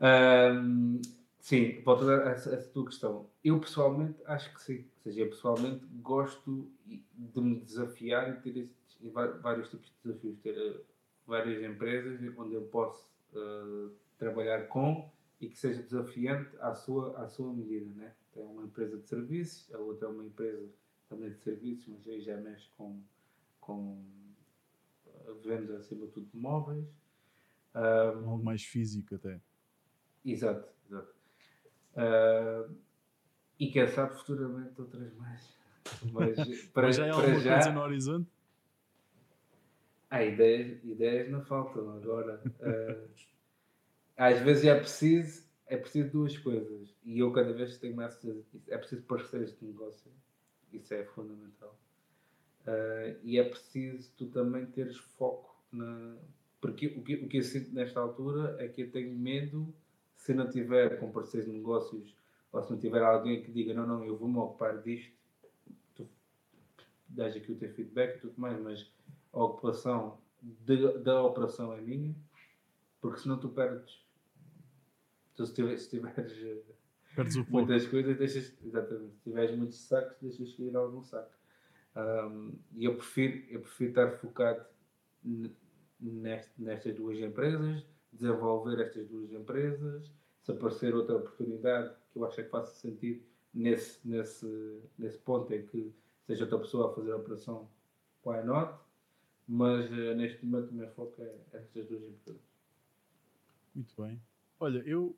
Ahm, 0.00 1.00
sim, 1.38 1.80
voltando 1.82 2.10
a 2.22 2.30
essa, 2.30 2.52
essa 2.54 2.68
tua 2.70 2.86
questão. 2.86 3.30
Eu 3.44 3.60
pessoalmente 3.60 4.20
acho 4.26 4.52
que 4.52 4.60
sim. 4.62 4.78
Ou 4.78 5.02
seja, 5.04 5.20
eu 5.20 5.28
pessoalmente 5.30 5.84
gosto 6.02 6.68
de 6.86 7.40
me 7.40 7.60
desafiar 7.60 8.30
e 8.30 8.40
ter 8.40 8.56
estes, 8.58 8.98
e 9.00 9.08
vários 9.10 9.68
tipos 9.70 9.86
de 9.88 9.94
desafios. 10.04 10.38
Ter 10.40 10.56
eh, 10.58 10.80
várias 11.26 11.62
empresas 11.62 12.20
onde 12.36 12.54
eu 12.54 12.62
posso 12.62 13.08
eh, 13.34 13.90
trabalhar 14.18 14.66
com 14.66 15.08
e 15.40 15.48
que 15.48 15.56
seja 15.56 15.80
desafiante 15.82 16.50
à 16.60 16.74
sua, 16.74 17.16
à 17.22 17.28
sua 17.28 17.52
medida. 17.52 17.88
Né? 17.94 18.12
Tem 18.34 18.42
uma 18.44 18.64
empresa 18.64 18.96
de 18.98 19.06
serviços, 19.06 19.72
a 19.72 19.78
outra 19.78 20.08
é 20.08 20.10
uma 20.10 20.24
empresa 20.24 20.66
também 21.08 21.30
de 21.30 21.38
serviços, 21.38 21.86
mas 21.88 22.06
aí 22.08 22.20
já 22.20 22.36
mexe 22.36 22.68
com, 22.76 23.00
com 23.60 24.04
a 25.26 25.32
venda 25.42 25.76
acima 25.78 26.06
de 26.06 26.12
tudo 26.12 26.26
de 26.30 26.36
móveis. 26.36 26.86
Ahm, 27.74 28.24
Algo 28.28 28.44
mais 28.44 28.62
físico 28.64 29.14
até. 29.14 29.40
Exato, 30.24 30.68
exato. 30.86 31.14
Ah, 31.96 32.68
e 33.58 33.70
quem 33.70 33.86
sabe 33.88 34.14
futuramente 34.16 34.80
outras 34.80 35.12
mais. 35.14 35.58
Mas 36.12 36.36
para, 36.72 36.86
Mas 36.86 36.96
já 36.96 37.06
é 37.06 37.10
alguma 37.10 37.40
já, 37.40 37.54
coisa 37.54 37.72
no 37.72 37.80
horizonte? 37.80 38.30
há 40.10 40.22
ideias, 40.24 40.84
ideias 40.84 41.30
não 41.30 41.42
faltam 41.44 41.90
agora. 41.90 42.40
Ah, 44.16 44.28
às 44.28 44.40
vezes 44.40 44.64
é 44.64 44.74
preciso, 44.78 45.48
é 45.66 45.76
preciso 45.76 46.10
duas 46.10 46.36
coisas. 46.36 46.94
E 47.04 47.18
eu 47.18 47.32
cada 47.32 47.52
vez 47.52 47.78
tenho 47.78 47.96
mais 47.96 48.14
certeza 48.14 48.42
disso. 48.52 48.64
É 48.68 48.76
preciso 48.78 49.02
parceiros 49.04 49.56
de 49.58 49.64
negócio. 49.64 50.10
Isso 50.72 50.94
é 50.94 51.04
fundamental. 51.04 51.78
Ah, 52.66 53.14
e 53.22 53.38
é 53.38 53.44
preciso 53.44 54.10
tu 54.16 54.26
também 54.26 54.66
teres 54.66 54.96
foco 54.96 55.56
na. 55.72 56.16
Porque 56.60 56.88
o 56.88 57.02
que, 57.02 57.14
o 57.16 57.28
que 57.28 57.38
eu 57.38 57.42
sinto 57.42 57.72
nesta 57.72 58.00
altura 58.00 58.56
é 58.58 58.68
que 58.68 58.82
eu 58.82 58.90
tenho 58.90 59.14
medo 59.16 59.72
se 60.16 60.34
não 60.34 60.50
tiver 60.50 60.98
com 60.98 61.12
parceiros 61.12 61.48
de 61.48 61.56
negócios 61.56 62.16
ou 62.52 62.62
se 62.62 62.70
não 62.72 62.78
tiver 62.78 63.02
alguém 63.02 63.42
que 63.42 63.52
diga 63.52 63.72
não, 63.72 63.86
não, 63.86 64.04
eu 64.04 64.16
vou-me 64.16 64.36
ocupar 64.38 64.82
disto, 64.82 65.16
dás 67.08 67.34
aqui 67.36 67.52
o 67.52 67.56
teu 67.56 67.72
feedback 67.72 68.16
e 68.16 68.20
tudo 68.20 68.34
mais, 68.36 68.60
mas 68.60 68.92
a 69.32 69.42
ocupação 69.42 70.18
de, 70.42 70.98
da 70.98 71.22
operação 71.22 71.72
é 71.72 71.80
minha, 71.80 72.14
porque 73.00 73.20
senão 73.20 73.38
tu 73.38 73.48
perdes. 73.48 74.00
Tu 75.36 75.46
se 75.46 75.54
tiveres, 75.54 75.82
se 75.82 75.90
tiveres 75.90 76.32
Perdes 77.18 77.36
o 77.36 77.44
foco. 77.44 77.52
muitas 77.52 77.86
coisas, 77.86 78.16
deixas, 78.16 78.54
exatamente, 78.64 79.14
se 79.16 79.22
tiveres 79.22 79.56
muitos 79.56 79.78
sacos, 79.80 80.16
deixas 80.20 80.54
cair 80.54 80.76
algum 80.76 81.02
saco. 81.02 81.34
Um, 81.96 82.52
e 82.76 82.84
eu 82.84 82.94
prefiro, 82.96 83.44
eu 83.50 83.60
prefiro 83.60 83.90
estar 83.90 84.10
focado 84.18 84.64
nest- 86.00 86.52
nestas 86.58 86.94
duas 86.94 87.18
empresas, 87.18 87.84
desenvolver 88.12 88.80
estas 88.80 89.08
duas 89.08 89.32
empresas, 89.32 90.12
se 90.42 90.52
aparecer 90.52 90.94
outra 90.94 91.16
oportunidade 91.16 91.94
que 92.12 92.18
eu 92.18 92.24
acho 92.24 92.36
que 92.36 92.44
faça 92.44 92.74
sentido 92.74 93.22
nesse, 93.52 94.06
nesse, 94.06 94.80
nesse 94.96 95.18
ponto 95.18 95.52
em 95.52 95.66
que 95.66 95.92
seja 96.26 96.44
outra 96.44 96.58
pessoa 96.60 96.90
a 96.90 96.94
fazer 96.94 97.12
a 97.12 97.16
operação, 97.16 97.68
why 98.24 98.44
not? 98.44 98.78
Mas 99.46 99.90
eh, 99.90 100.14
neste 100.14 100.44
momento 100.44 100.70
o 100.70 100.74
meu 100.74 100.88
foco 100.90 101.20
é 101.22 101.34
estas 101.54 101.86
duas 101.86 102.02
empresas. 102.04 102.42
Muito 103.74 104.00
bem. 104.02 104.20
Olha, 104.60 104.78
eu. 104.86 105.16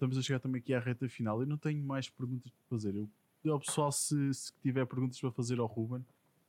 Estamos 0.00 0.16
a 0.16 0.22
chegar 0.22 0.40
também 0.40 0.60
aqui 0.62 0.72
à 0.72 0.80
reta 0.80 1.06
final. 1.10 1.42
Eu 1.42 1.46
não 1.46 1.58
tenho 1.58 1.84
mais 1.84 2.08
perguntas 2.08 2.50
para 2.50 2.62
fazer. 2.70 3.06
Eu 3.44 3.60
pessoal 3.60 3.92
se, 3.92 4.32
se 4.32 4.50
tiver 4.62 4.86
perguntas 4.86 5.20
para 5.20 5.30
fazer 5.30 5.58
ao 5.58 5.66
Ruben, 5.66 6.02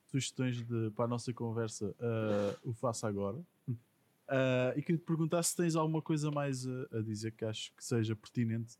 sugestões 0.05 0.65
de, 0.65 0.89
para 0.91 1.03
a 1.03 1.07
nossa 1.09 1.33
conversa, 1.33 1.93
ah, 1.99 2.57
o 2.63 2.71
faça 2.73 3.09
agora. 3.09 3.37
Ah, 4.25 4.71
e 4.77 4.81
queria 4.81 4.97
te 4.97 5.03
perguntar 5.03 5.43
se 5.43 5.53
tens 5.53 5.75
alguma 5.75 6.01
coisa 6.01 6.31
mais 6.31 6.65
a, 6.65 6.87
a 6.93 7.01
dizer 7.01 7.33
que 7.33 7.43
acho 7.43 7.73
que 7.75 7.83
seja 7.83 8.15
pertinente 8.15 8.77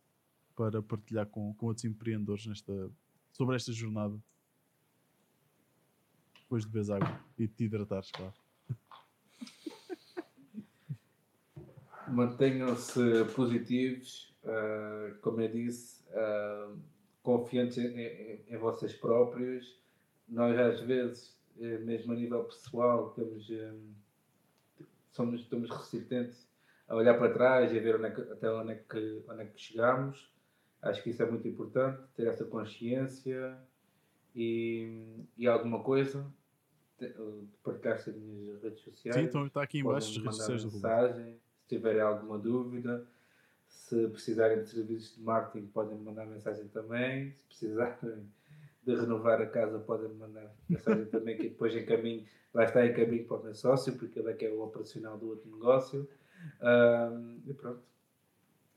para 0.56 0.82
partilhar 0.82 1.26
com, 1.26 1.54
com 1.56 1.66
outros 1.66 1.84
empreendedores 1.84 2.46
nesta, 2.46 2.90
sobre 3.34 3.58
esta 3.58 3.74
jornada. 3.74 4.18
Depois 6.44 6.64
de 6.64 6.70
beberes 6.70 6.90
água 6.90 7.20
e 7.38 7.46
te 7.46 7.66
hidratares, 7.66 8.10
claro. 8.10 8.34
Mantenham-se 12.08 13.26
positivos, 13.36 14.31
ah, 14.46 15.14
como 15.22 15.42
eu 15.42 15.48
disse, 15.52 16.04
ah, 16.14 16.74
confiantes 17.24 17.78
em, 17.78 18.00
em- 18.00 18.44
em 18.48 18.58
vocês 18.58 18.94
próprios. 18.94 19.80
Nós, 20.28 20.58
às 20.58 20.80
vezes, 20.82 21.38
eh, 21.60 21.78
mesmo 21.80 22.14
a 22.14 22.16
nível 22.16 22.44
pessoal, 22.46 23.10
temos, 23.12 23.50
eh, 23.52 23.74
somos, 25.12 25.42
estamos 25.42 25.70
resistentes 25.70 26.50
a 26.88 26.96
olhar 26.96 27.18
para 27.18 27.34
trás 27.34 27.72
e 27.74 27.78
a 27.78 27.82
ver 27.82 27.96
onde 27.98 28.06
é 28.06 28.12
que- 28.12 28.22
até 28.32 28.50
onde 28.52 28.72
é, 28.72 28.76
que, 28.76 29.24
onde 29.28 29.42
é 29.42 29.46
que 29.46 29.60
chegamos. 29.60 30.32
Acho 30.82 31.04
que 31.04 31.10
isso 31.12 31.22
é 31.22 31.30
muito 31.30 31.48
importante, 31.48 32.02
ter 32.16 32.28
essa 32.28 32.44
consciência 32.46 33.58
e, 34.36 35.24
e 35.38 35.48
alguma 35.48 35.84
coisa, 35.84 36.26
partilhar-se 37.64 38.12
nas 38.12 38.20
minhas 38.22 38.62
redes 38.64 38.80
sociais. 38.82 39.16
Sim, 39.16 39.24
então 39.24 39.46
está 39.46 39.64
aqui 39.64 39.80
em 39.80 39.84
baixo 39.84 40.10
as 40.10 40.18
redes 40.18 40.36
sociais 40.38 40.64
do 40.64 40.72
mensagem, 40.72 41.40
se 41.62 41.68
tiverem 41.76 42.02
alguma 42.02 42.38
dúvida, 42.40 43.06
se 43.72 44.08
precisarem 44.10 44.62
de 44.62 44.70
serviços 44.70 45.16
de 45.16 45.24
marketing, 45.24 45.68
podem 45.68 45.98
me 45.98 46.04
mandar 46.04 46.26
mensagem 46.26 46.68
também. 46.68 47.32
Se 47.32 47.46
precisarem 47.48 48.30
de 48.84 48.96
renovar 48.96 49.42
a 49.42 49.46
casa, 49.46 49.80
podem 49.80 50.10
me 50.10 50.16
mandar 50.16 50.54
mensagem 50.70 51.06
também, 51.06 51.38
que 51.38 51.50
depois 51.50 51.74
em 51.76 51.86
caminho, 51.86 52.26
vai 52.54 52.66
estar 52.66 52.86
em 52.86 52.94
caminho 52.94 53.26
para 53.26 53.38
o 53.38 53.44
meu 53.44 53.56
sócio, 53.56 53.96
porque 53.98 54.20
ele 54.20 54.30
é 54.30 54.34
que 54.34 54.46
é 54.46 54.50
o 54.50 54.62
operacional 54.62 55.18
do 55.18 55.30
outro 55.30 55.50
negócio. 55.50 56.08
Ahm, 56.62 57.40
e 57.48 57.54
pronto. 57.54 57.82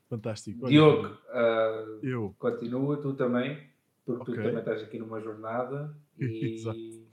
Fantástico. 0.09 0.69
Diogo, 0.69 1.17
ah, 1.31 1.99
Eu. 2.03 2.35
continua, 2.39 2.97
tu 3.01 3.15
também, 3.15 3.69
porque 4.05 4.23
Ok. 4.23 4.35
tu 4.35 4.43
também 4.43 4.59
estás 4.59 4.83
aqui 4.83 4.99
numa 4.99 5.21
jornada 5.21 5.97
e, 6.19 7.05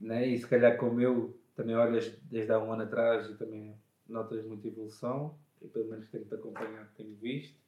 né, 0.00 0.26
e 0.26 0.38
se 0.38 0.46
calhar 0.46 0.76
como 0.76 1.00
eu 1.00 1.38
também 1.56 1.76
olhas 1.76 2.14
desde 2.24 2.52
há 2.52 2.58
um 2.58 2.72
ano 2.72 2.82
atrás 2.82 3.30
e 3.30 3.34
também 3.36 3.74
notas 4.06 4.44
muita 4.44 4.68
evolução, 4.68 5.38
e 5.64 5.68
pelo 5.68 5.88
menos 5.90 6.08
tenho-te 6.10 6.34
acompanhado, 6.34 6.90
tenho 6.96 7.16
visto, 7.16 7.58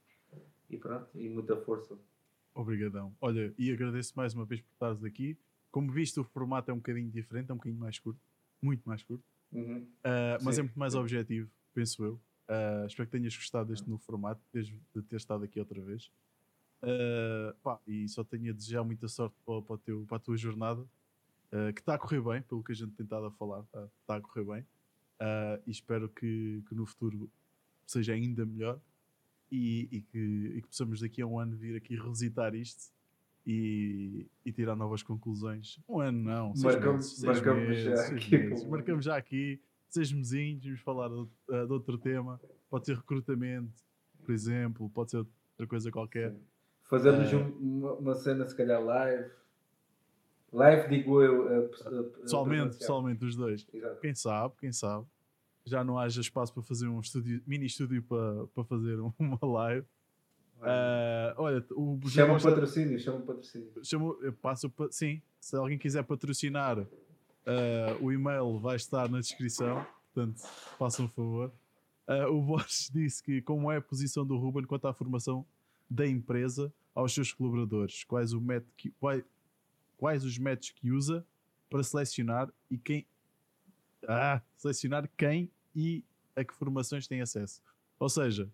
e 0.69 0.77
pronto, 0.77 1.09
e 1.19 1.29
muita 1.29 1.57
força. 1.63 1.99
Obrigadão. 2.55 3.15
Olha, 3.21 3.53
e 3.59 3.71
agradeço 3.73 4.13
mais 4.17 4.35
uma 4.35 4.45
vez 4.45 4.61
por 4.61 4.71
estares 4.73 5.05
aqui. 5.05 5.37
Como 5.71 5.91
viste, 5.93 6.19
o 6.21 6.25
formato 6.25 6.71
é 6.71 6.75
um 6.75 6.79
bocadinho 6.79 7.11
diferente, 7.11 7.51
é 7.51 7.55
um 7.55 7.57
bocadinho 7.57 7.81
mais 7.81 7.99
curto, 7.99 8.21
muito 8.63 8.83
mais 8.87 9.03
curto, 9.03 9.25
Uhum. 9.53 9.89
Ah, 10.03 10.39
mas 10.43 10.57
Sim. 10.57 10.61
é 10.61 10.65
muito 10.65 10.79
mais 10.79 10.95
objetivo, 10.95 11.49
penso 11.73 12.05
eu. 12.05 12.21
Ah, 12.49 12.85
espero 12.87 13.09
que 13.09 13.17
tenhas 13.17 13.35
gostado 13.37 13.69
deste 13.71 13.89
novo 13.89 14.03
formato, 14.03 14.41
desde 14.53 14.77
de 14.95 15.03
ter 15.03 15.17
estado 15.17 15.45
aqui 15.45 15.59
outra 15.61 15.81
vez. 15.81 16.11
Ah, 16.83 17.55
pá, 17.63 17.81
e 17.87 18.09
só 18.09 18.23
tenho 18.25 18.51
a 18.51 18.55
desejar 18.55 18.83
muita 18.85 19.07
sorte 19.09 19.37
para, 19.47 19.63
para, 19.63 19.79
teu- 19.79 20.05
para 20.07 20.17
a 20.17 20.21
tua 20.21 20.37
jornada, 20.37 20.85
que 21.75 21.81
está 21.81 21.95
a 21.95 21.99
correr 21.99 22.21
bem, 22.21 22.43
pelo 22.43 22.63
que 22.63 22.73
a 22.73 22.75
gente 22.75 22.93
tem 22.93 23.05
estado 23.05 23.27
a 23.27 23.31
falar, 23.31 23.61
está, 23.63 23.89
está 24.01 24.17
a 24.17 24.21
correr 24.21 24.45
bem. 24.45 24.67
E 25.67 25.71
espero 25.71 26.09
que, 26.09 26.63
que 26.69 26.75
no 26.75 26.85
futuro 26.87 27.31
seja 27.87 28.13
ainda 28.15 28.45
melhor 28.45 28.81
e, 29.51 29.89
e 29.93 30.01
que, 30.03 30.19
e 30.57 30.63
que 30.63 30.69
possamos 30.69 31.01
daqui 31.01 31.23
a 31.23 31.27
um 31.27 31.39
ano 31.39 31.57
vir 31.57 31.77
aqui 31.77 31.95
revisitar 31.97 32.55
isto 32.55 32.93
e, 33.47 34.27
e 34.45 34.53
tirar 34.53 34.75
novas 34.77 35.03
conclusões. 35.03 35.79
Um 35.89 36.01
ano 36.01 36.19
não, 36.23 36.55
seis 36.55 36.75
Marcamos- 36.75 37.07
meses, 37.07 37.25
marcamos 37.25 37.69
meses, 37.69 37.85
já 37.85 38.07
aqui 38.17 38.39
meses. 38.39 38.65
Marcamos 38.69 39.05
já 39.05 39.17
aqui 39.17 39.61
seis 39.89 40.13
mesinhos, 40.13 40.65
vamos 40.65 40.81
falar 40.81 41.09
de, 41.09 41.15
uh, 41.15 41.67
de 41.67 41.73
outro 41.73 41.97
tema. 41.97 42.41
Pode 42.69 42.87
ser 42.87 42.97
recrutamento, 42.97 43.73
por 44.25 44.33
exemplo, 44.33 44.91
pode 44.91 45.13
ser 45.13 45.19
outra 45.19 45.67
coisa 45.69 45.91
qualquer. 45.93 46.33
Sim. 46.33 46.41
Fazemos 46.83 47.33
um- 47.33 47.51
uma, 47.59 47.93
uma 47.95 48.15
cena, 48.15 48.45
se 48.47 48.55
calhar, 48.57 48.83
live. 48.83 49.31
Live, 50.53 50.89
digo 50.89 51.23
eu. 51.23 51.49
a- 51.49 51.59
a- 51.67 52.03
Pessoalmente, 52.23 52.77
pessoalmente 52.79 53.25
os 53.25 53.37
dois. 53.37 53.67
Exato. 53.73 54.01
Quem 54.01 54.15
sabe, 54.15 54.55
quem 54.59 54.73
sabe. 54.73 55.07
Já 55.67 55.83
não 55.83 55.99
haja 55.99 56.21
espaço 56.21 56.55
para 56.55 56.63
fazer 56.63 56.87
um 56.87 57.01
estúdio, 57.01 57.43
mini 57.47 57.67
estúdio 57.67 58.03
para, 58.03 58.47
para 58.55 58.65
fazer 58.65 58.99
uma 59.19 59.39
live. 59.43 59.87
Ah, 60.63 61.35
olha, 61.37 61.65
o 61.73 61.99
Chama 62.09 62.39
patrocínio, 62.41 62.99
chama 62.99 63.21
patrocínio. 63.21 63.73
chamo, 63.85 64.17
eu 64.23 64.33
passo, 64.33 64.71
pa- 64.71 64.89
sim, 64.91 65.21
se 65.41 65.55
alguém 65.57 65.77
quiser 65.77 66.03
patrocinar, 66.05 66.79
ah, 67.45 67.97
o 68.01 68.11
e-mail 68.13 68.59
vai 68.59 68.77
estar 68.77 69.09
na 69.11 69.21
descrição, 69.21 69.85
portanto, 70.15 70.39
façam 70.79 71.05
um 71.07 71.09
favor. 71.09 71.53
Ah, 72.07 72.29
o 72.31 72.41
Borges 72.41 72.89
disse 72.95 73.23
que 73.23 73.43
como 73.43 73.71
é 73.71 73.77
a 73.77 73.83
posição 73.83 74.25
do 74.25 74.37
Ruben 74.37 74.65
quanto 74.65 74.87
à 74.87 74.95
formação 74.95 75.45
da 75.91 76.07
empresa 76.07 76.73
aos 76.95 77.13
seus 77.13 77.33
colaboradores, 77.33 78.05
quais, 78.05 78.33
o 78.33 78.41
método 78.41 78.73
que, 78.77 78.91
quai- 78.93 79.25
quais 79.99 80.25
os 80.25 80.39
métodos 80.39 80.71
que 80.71 80.91
usa 80.91 81.27
para 81.69 81.83
selecionar 81.83 82.51
e 82.71 82.79
quem 82.79 83.05
ah, 84.09 84.41
selecionar 84.57 85.09
quem 85.17 85.51
e 85.77 86.03
a 86.35 86.43
que 86.43 86.55
formações 86.55 87.07
tem 87.07 87.21
acesso. 87.21 87.63
Ou 88.01 88.09
seja, 88.09 88.51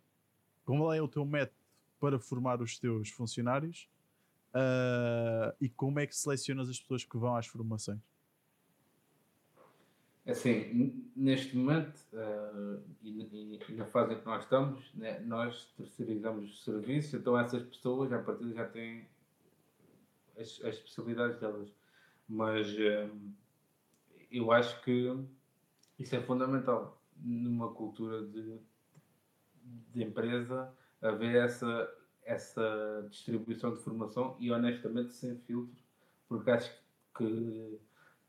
como 0.64 0.93
é 0.93 1.01
o 1.01 1.07
teu 1.09 1.25
método 1.25 1.57
para 2.01 2.18
formar 2.18 2.61
os 2.61 2.77
teus 2.79 3.09
funcionários 3.11 3.89
ah, 4.53 5.55
e 5.61 5.68
como 5.68 6.01
é 6.01 6.07
que 6.07 6.16
selecionas 6.16 6.68
as 6.68 6.81
pessoas 6.81 7.05
que 7.05 7.16
vão 7.16 7.37
às 7.37 7.47
formações? 7.47 8.01
Assim, 10.27 10.51
n- 10.51 11.11
neste 11.16 11.57
momento, 11.57 12.01
eh, 12.12 12.79
e, 13.03 13.59
e- 13.68 13.75
na 13.75 13.87
fase 13.87 14.14
em 14.14 14.20
que 14.20 14.25
nós 14.25 14.45
estamos, 14.45 14.95
né, 14.95 15.18
nós 15.18 15.66
terceirizamos 15.77 16.49
o 16.53 16.62
serviço, 16.62 17.16
então 17.16 17.37
essas 17.37 17.61
pessoas, 17.64 18.12
à 18.12 18.20
partida, 18.20 18.55
já 18.55 18.68
têm 18.68 19.09
as, 20.37 20.61
as 20.64 20.77
especialidades 20.77 21.41
delas. 21.41 21.68
Mas 22.29 22.68
eh, 22.79 23.11
eu 24.31 24.53
acho 24.53 24.81
que 24.85 25.12
isso 25.99 26.14
é 26.14 26.23
fundamental 26.23 27.01
numa 27.25 27.73
cultura 27.73 28.23
de, 28.27 28.59
de 29.93 30.03
empresa 30.03 30.73
haver 31.01 31.37
essa, 31.45 31.93
essa 32.25 33.07
distribuição 33.11 33.75
de 33.75 33.83
formação 33.83 34.37
e 34.39 34.51
honestamente 34.51 35.14
sem 35.14 35.37
filtro, 35.39 35.77
porque 36.29 36.51
acho 36.51 36.73
que 37.16 37.81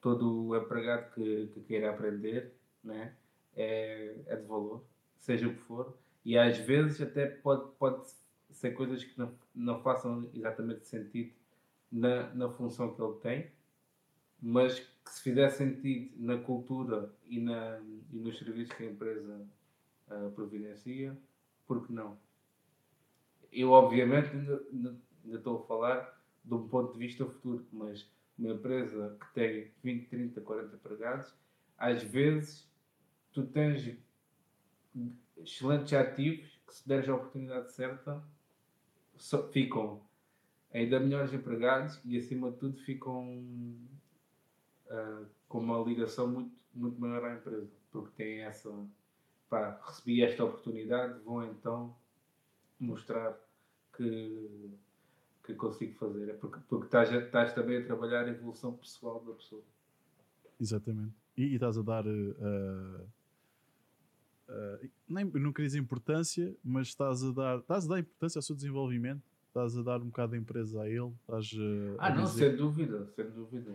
todo 0.01 0.47
o 0.47 0.55
empregado 0.55 1.13
que, 1.13 1.47
que 1.47 1.61
queira 1.61 1.89
aprender 1.91 2.53
né, 2.83 3.15
é, 3.55 4.15
é 4.25 4.35
de 4.35 4.45
valor, 4.45 4.83
seja 5.17 5.47
o 5.47 5.53
que 5.53 5.61
for, 5.61 5.97
e 6.25 6.37
às 6.37 6.57
vezes 6.57 7.01
até 7.01 7.27
pode, 7.27 7.71
pode 7.77 8.07
ser 8.51 8.71
coisas 8.71 9.03
que 9.03 9.17
não, 9.17 9.33
não 9.53 9.81
façam 9.81 10.29
exatamente 10.33 10.85
sentido 10.85 11.33
na, 11.91 12.33
na 12.33 12.49
função 12.49 12.93
que 12.93 13.01
ele 13.01 13.13
tem, 13.19 13.51
mas 14.41 14.85
que 15.03 15.11
se 15.13 15.21
fizer 15.21 15.49
sentido 15.49 16.13
na 16.17 16.37
cultura 16.37 17.13
e, 17.27 17.39
na, 17.39 17.79
e 18.11 18.17
nos 18.17 18.37
serviços 18.37 18.75
que 18.75 18.83
a 18.83 18.91
empresa 18.91 19.45
ah, 20.09 20.31
providencia, 20.33 21.17
por 21.67 21.85
que 21.85 21.93
não? 21.93 22.17
Eu, 23.51 23.71
obviamente, 23.71 24.29
ainda, 24.31 24.63
ainda- 24.71 24.97
estou 25.37 25.59
a 25.59 25.67
falar 25.67 26.21
de 26.43 26.53
um 26.53 26.67
ponto 26.67 26.93
de 26.93 26.99
vista 26.99 27.25
futuro, 27.25 27.65
mas 27.71 28.09
uma 28.37 28.49
empresa 28.51 29.15
que 29.19 29.33
tem 29.33 29.71
20, 29.83 30.07
30, 30.09 30.41
40 30.41 30.75
empregados, 30.75 31.33
às 31.77 32.03
vezes 32.03 32.67
tu 33.31 33.45
tens 33.45 33.97
excelentes 35.37 35.93
ativos 35.93 36.59
que, 36.67 36.73
se 36.75 36.87
deres 36.87 37.07
a 37.07 37.15
oportunidade 37.15 37.71
certa, 37.71 38.23
ficam 39.51 40.01
ainda 40.73 40.99
melhores 40.99 41.33
empregados 41.33 41.99
e, 42.03 42.17
acima 42.17 42.51
de 42.51 42.57
tudo, 42.57 42.77
ficam 42.79 43.77
uh, 44.93 45.25
com 45.47 45.59
uma 45.59 45.79
ligação 45.79 46.27
muito, 46.27 46.55
muito 46.73 46.99
maior 47.01 47.23
à 47.25 47.35
empresa, 47.35 47.69
porque 47.91 48.23
têm 48.23 48.41
essa. 48.41 48.69
Pá, 49.49 49.79
recebi 49.85 50.23
esta 50.23 50.43
oportunidade, 50.43 51.19
vou 51.23 51.43
então 51.43 51.95
mostrar 52.79 53.37
que, 53.95 54.71
que 55.43 55.53
consigo 55.53 55.93
fazer. 55.95 56.29
É 56.29 56.33
porque, 56.33 56.59
porque 56.67 56.85
estás, 56.85 57.11
estás 57.11 57.53
também 57.53 57.77
a 57.77 57.85
trabalhar 57.85 58.25
a 58.25 58.29
evolução 58.29 58.73
pessoal 58.73 59.23
da 59.23 59.33
pessoa. 59.33 59.63
Exatamente. 60.59 61.13
E, 61.37 61.43
e 61.43 61.53
estás 61.55 61.77
a 61.77 61.81
dar. 61.81 62.05
Uh, 62.05 63.07
uh, 64.49 64.89
nem, 65.07 65.25
não 65.25 65.53
querias 65.53 65.75
importância, 65.75 66.55
mas 66.63 66.87
estás 66.87 67.23
a 67.23 67.31
dar, 67.31 67.59
estás 67.59 67.85
a 67.85 67.89
dar 67.89 67.99
importância 67.99 68.39
ao 68.39 68.43
seu 68.43 68.55
desenvolvimento 68.55 69.21
estás 69.53 69.77
a 69.77 69.83
dar 69.83 70.01
um 70.01 70.07
bocado 70.07 70.31
de 70.31 70.39
empresa 70.39 70.81
a 70.81 70.89
ele. 70.89 71.13
Estás, 71.21 71.53
uh, 71.53 71.95
ah, 71.99 72.09
não, 72.09 72.23
dizer... 72.23 72.49
sem 72.49 72.57
dúvida, 72.57 73.05
sem 73.15 73.29
dúvida. 73.29 73.71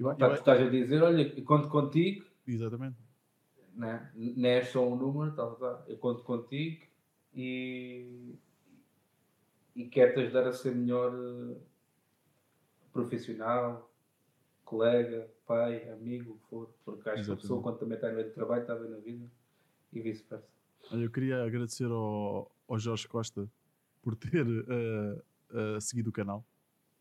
Eu, 0.00 0.08
eu, 0.08 0.16
tu 0.16 0.32
estás 0.32 0.62
a 0.62 0.70
dizer, 0.70 1.02
olha, 1.02 1.42
conto 1.42 1.68
contigo. 1.68 2.24
Exatamente. 2.46 2.96
Né? 3.74 4.10
Não 4.14 4.48
é 4.48 4.64
só 4.64 4.88
um 4.88 4.96
número, 4.96 5.34
tá, 5.34 5.46
tá, 5.46 5.84
eu 5.86 5.98
conto 5.98 6.22
contigo 6.22 6.86
e, 7.34 8.34
e 9.76 9.84
quero-te 9.88 10.20
ajudar 10.20 10.46
a 10.48 10.52
ser 10.52 10.74
melhor 10.74 11.14
uh, 11.14 11.60
profissional, 12.92 13.92
colega, 14.64 15.30
pai, 15.46 15.86
amigo, 15.90 16.32
o 16.32 16.38
que 16.38 16.48
for. 16.48 16.74
Porque 16.82 17.10
acho 17.10 17.24
que 17.26 17.32
a 17.32 17.36
pessoa, 17.36 17.62
quando 17.62 17.78
também 17.78 17.96
está 17.96 18.08
no 18.08 18.14
meio 18.14 18.28
do 18.28 18.34
trabalho, 18.34 18.62
está 18.62 18.74
bem 18.74 18.90
na 18.90 18.96
vida 18.96 19.30
e 19.92 20.00
vice-versa. 20.00 20.48
Eu 20.90 21.10
queria 21.10 21.44
agradecer 21.44 21.90
ao, 21.90 22.50
ao 22.66 22.78
Jorge 22.78 23.06
Costa 23.06 23.46
por 24.02 24.16
ter 24.16 24.46
uh, 24.46 25.22
uh, 25.50 25.80
seguido 25.80 26.08
o 26.08 26.12
canal. 26.12 26.42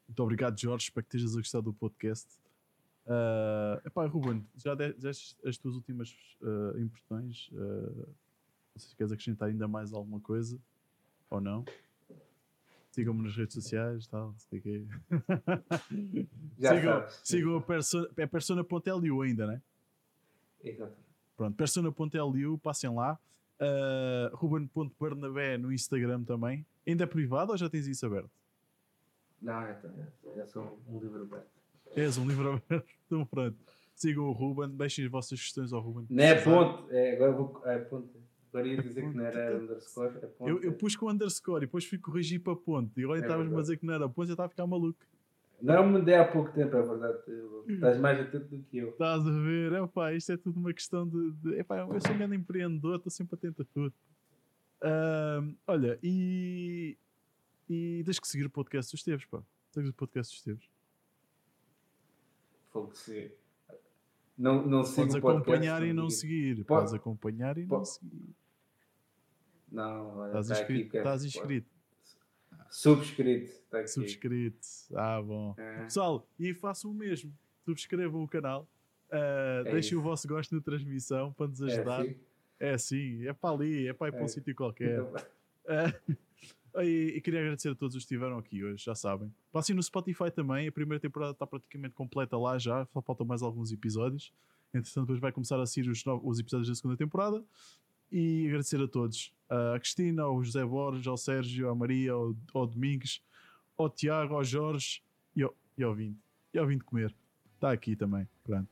Muito 0.06 0.22
obrigado, 0.22 0.60
Jorge. 0.60 0.86
Espero 0.86 1.06
que 1.06 1.16
estejas 1.16 1.36
a 1.36 1.40
gostar 1.40 1.62
do 1.62 1.74
podcast. 1.74 2.28
Uh, 3.10 3.82
epá, 3.88 4.06
Ruben, 4.06 4.46
já 4.56 4.76
deste 4.76 5.36
as 5.44 5.58
tuas 5.58 5.74
últimas 5.74 6.12
uh, 6.42 6.78
impressões. 6.80 7.50
Uh, 7.54 8.06
não 8.06 8.78
sei 8.78 8.90
se 8.92 8.96
queres 8.96 9.12
acrescentar 9.12 9.50
ainda 9.50 9.68
mais 9.68 9.92
alguma 9.92 10.20
coisa 10.20 10.60
ou 11.28 11.42
não. 11.42 11.66
Sigam-me 12.92 13.24
nas 13.24 13.36
redes 13.36 13.56
sociais, 13.56 14.06
tal, 14.06 14.36
sei 14.38 14.62
que. 14.62 14.88
sigam, 16.60 17.06
sigam 17.24 17.58
a 17.58 17.62
persona, 17.62 18.08
é 18.16 18.28
persona.lu 18.28 19.22
ainda, 19.24 19.48
né? 19.48 19.62
Exatamente. 20.64 21.10
Pronto, 21.36 21.56
persona.lu, 21.56 22.60
passem 22.60 22.94
lá. 22.94 23.20
Uh, 23.60 24.36
Ruben.bernabé 24.36 25.58
no 25.58 25.74
Instagram 25.74 26.24
também. 26.24 26.64
Ainda 26.86 27.06
é 27.06 27.08
privado 27.08 27.52
ou 27.52 27.58
já 27.58 27.68
tens 27.70 27.88
isso 27.88 28.06
aberto? 28.06 28.30
Não, 29.42 29.62
é, 29.62 29.82
é, 30.36 30.40
é 30.42 30.46
só 30.46 30.78
um 30.88 31.00
livro 31.00 31.24
aberto. 31.24 31.59
És 31.96 32.18
um 32.18 32.28
livro 32.28 32.54
aberto? 32.54 32.88
Então 33.06 33.26
pronto. 33.26 33.58
Sigam 33.96 34.26
o 34.26 34.32
Ruben, 34.32 34.70
deixem 34.78 35.06
as 35.06 35.12
vossas 35.12 35.40
questões 35.42 35.74
ao 35.74 35.82
Ruben. 35.82 36.06
Não 36.10 36.24
é 36.24 36.36
ponto, 36.36 36.90
é, 36.90 37.16
agora 37.16 37.32
vou. 37.34 37.62
É 37.66 37.80
ponto. 37.80 38.10
Agora 38.52 38.68
ia 38.68 38.82
dizer 38.82 39.02
que 39.02 39.16
não 39.16 39.26
era 39.26 39.58
underscore. 39.58 40.18
É 40.22 40.28
ponto, 40.28 40.50
eu, 40.50 40.62
eu 40.62 40.74
pus 40.74 40.96
com 40.96 41.10
underscore 41.10 41.64
e 41.64 41.68
depois 41.68 41.86
fui 41.86 41.98
corrigir 41.98 42.40
para 42.40 42.56
ponto. 42.56 43.00
E 43.00 43.04
agora 43.04 43.20
é 43.20 43.22
estavas-me 43.22 43.56
a 43.56 43.62
dizer 43.62 43.78
que 43.78 43.86
não 43.86 43.94
era 43.94 44.08
ponto, 44.08 44.28
já 44.28 44.34
estava 44.34 44.48
a 44.48 44.50
ficar 44.50 44.66
maluco. 44.66 45.00
Não 45.62 45.86
me 45.86 46.02
dei 46.02 46.16
há 46.16 46.26
pouco 46.26 46.52
tempo, 46.54 46.76
é 46.76 46.82
verdade. 46.82 47.20
Estás 47.68 48.00
mais 48.00 48.20
atento 48.20 48.48
do 48.48 48.64
que 48.64 48.78
eu. 48.78 48.90
Estás 48.90 49.28
a 49.28 49.32
ver? 49.32 49.74
É 49.74 49.88
pá, 49.88 50.14
isto 50.14 50.32
é 50.32 50.38
tudo 50.38 50.60
uma 50.60 50.74
questão 50.74 51.08
de. 51.08 51.32
de 51.34 51.60
epá, 51.60 51.80
eu 51.80 52.00
sou 52.00 52.14
um 52.14 52.18
grande 52.18 52.36
empreendedor, 52.36 52.96
estou 52.96 53.12
sempre 53.12 53.36
atento 53.36 53.62
a 53.62 53.66
tudo. 53.66 53.94
Uh, 54.82 55.56
olha, 55.68 56.00
e. 56.02 56.98
E 57.70 58.02
tens 58.04 58.20
que 58.20 58.28
seguir 58.28 58.46
o 58.46 58.50
podcast 58.50 58.92
dos 58.92 59.04
Teves, 59.04 59.26
pá. 59.26 59.44
Segues 59.72 59.90
o 59.90 59.94
podcast 59.94 60.34
dos 60.34 60.42
Teves. 60.42 60.79
Fogo 62.72 62.96
se. 62.96 63.32
Não, 64.38 64.66
não 64.66 64.84
sigo 64.84 65.02
Podes 65.02 65.16
acompanhar 65.16 65.84
e 65.84 65.92
não 65.92 66.10
seguir. 66.10 66.64
Podes 66.64 66.94
acompanhar 66.94 67.58
e 67.58 67.66
não 67.66 67.84
seguir. 67.84 68.36
Não, 69.72 70.26
estás, 70.28 70.48
tá 70.48 70.54
inscrito, 70.54 70.98
estás 70.98 71.26
inscrito. 71.26 71.70
Subscrito. 72.70 73.52
Tá 73.70 73.86
Subscrito. 73.86 74.60
Ah, 74.96 75.22
bom. 75.22 75.54
É. 75.58 75.84
Pessoal, 75.84 76.28
e 76.40 76.54
façam 76.54 76.92
o 76.92 76.94
mesmo. 76.94 77.34
Subscrevam 77.66 78.24
o 78.24 78.28
canal. 78.28 78.68
Uh, 79.12 79.68
é 79.68 79.72
deixem 79.72 79.92
isso. 79.92 80.00
o 80.00 80.02
vosso 80.02 80.28
gosto 80.28 80.56
na 80.56 80.62
transmissão 80.62 81.34
para 81.34 81.48
nos 81.48 81.62
é 81.62 81.66
ajudar. 81.66 82.06
É 82.06 82.06
assim, 82.06 82.16
é, 82.60 82.74
assim, 82.74 83.28
é 83.28 83.34
para 83.34 83.56
ali, 83.56 83.88
é 83.88 83.94
para 83.94 84.10
ir 84.10 84.12
para 84.12 84.22
um 84.22 84.26
é. 84.26 84.28
sítio 84.28 84.56
qualquer. 84.56 85.02
Uh, 85.02 86.16
e, 86.84 87.18
e, 87.18 87.22
queria 87.22 87.42
agradecer 87.42 87.70
a 87.70 87.76
todos 87.76 87.96
os 87.96 88.04
que 88.04 88.14
estiveram 88.14 88.38
aqui 88.38 88.64
hoje, 88.64 88.84
já 88.84 88.96
sabem. 88.96 89.34
Passem 89.52 89.76
no 89.76 89.82
Spotify 89.82 90.32
também, 90.32 90.68
a 90.68 90.72
primeira 90.72 91.00
temporada 91.00 91.32
está 91.32 91.46
praticamente 91.46 91.94
completa 91.94 92.38
lá 92.38 92.58
já, 92.58 92.86
só 92.88 93.02
faltam 93.02 93.26
mais 93.26 93.42
alguns 93.42 93.72
episódios. 93.72 94.34
Entretanto, 94.74 95.06
depois 95.06 95.20
vai 95.20 95.32
começar 95.32 95.60
a 95.60 95.66
sair 95.66 95.90
os, 95.90 96.04
os 96.06 96.40
episódios 96.40 96.70
da 96.70 96.76
segunda 96.76 96.96
temporada 96.96 97.44
e 98.12 98.48
agradecer 98.48 98.82
a 98.82 98.88
todos. 98.88 99.34
A 99.50 99.80
Cristina, 99.80 100.24
ao 100.24 100.44
José 100.44 100.64
Borges, 100.64 101.08
ao 101.08 101.18
Sérgio, 101.18 101.70
à 101.70 101.76
Maria, 101.76 102.12
ao, 102.12 102.36
ao 102.54 102.68
Domingos, 102.68 103.22
ao 103.78 103.90
Tiago, 103.90 104.36
ao 104.36 104.44
Jorge 104.44 105.02
e 105.36 105.42
ao, 105.42 105.56
e 105.78 105.84
ao 105.84 105.96
Vinte. 105.96 106.20
E 106.54 106.60
ao 106.60 106.68
Vinte 106.68 106.84
comer. 106.84 107.16
Está 107.56 107.72
aqui 107.72 107.96
também. 107.96 108.28
Pronto. 108.44 108.70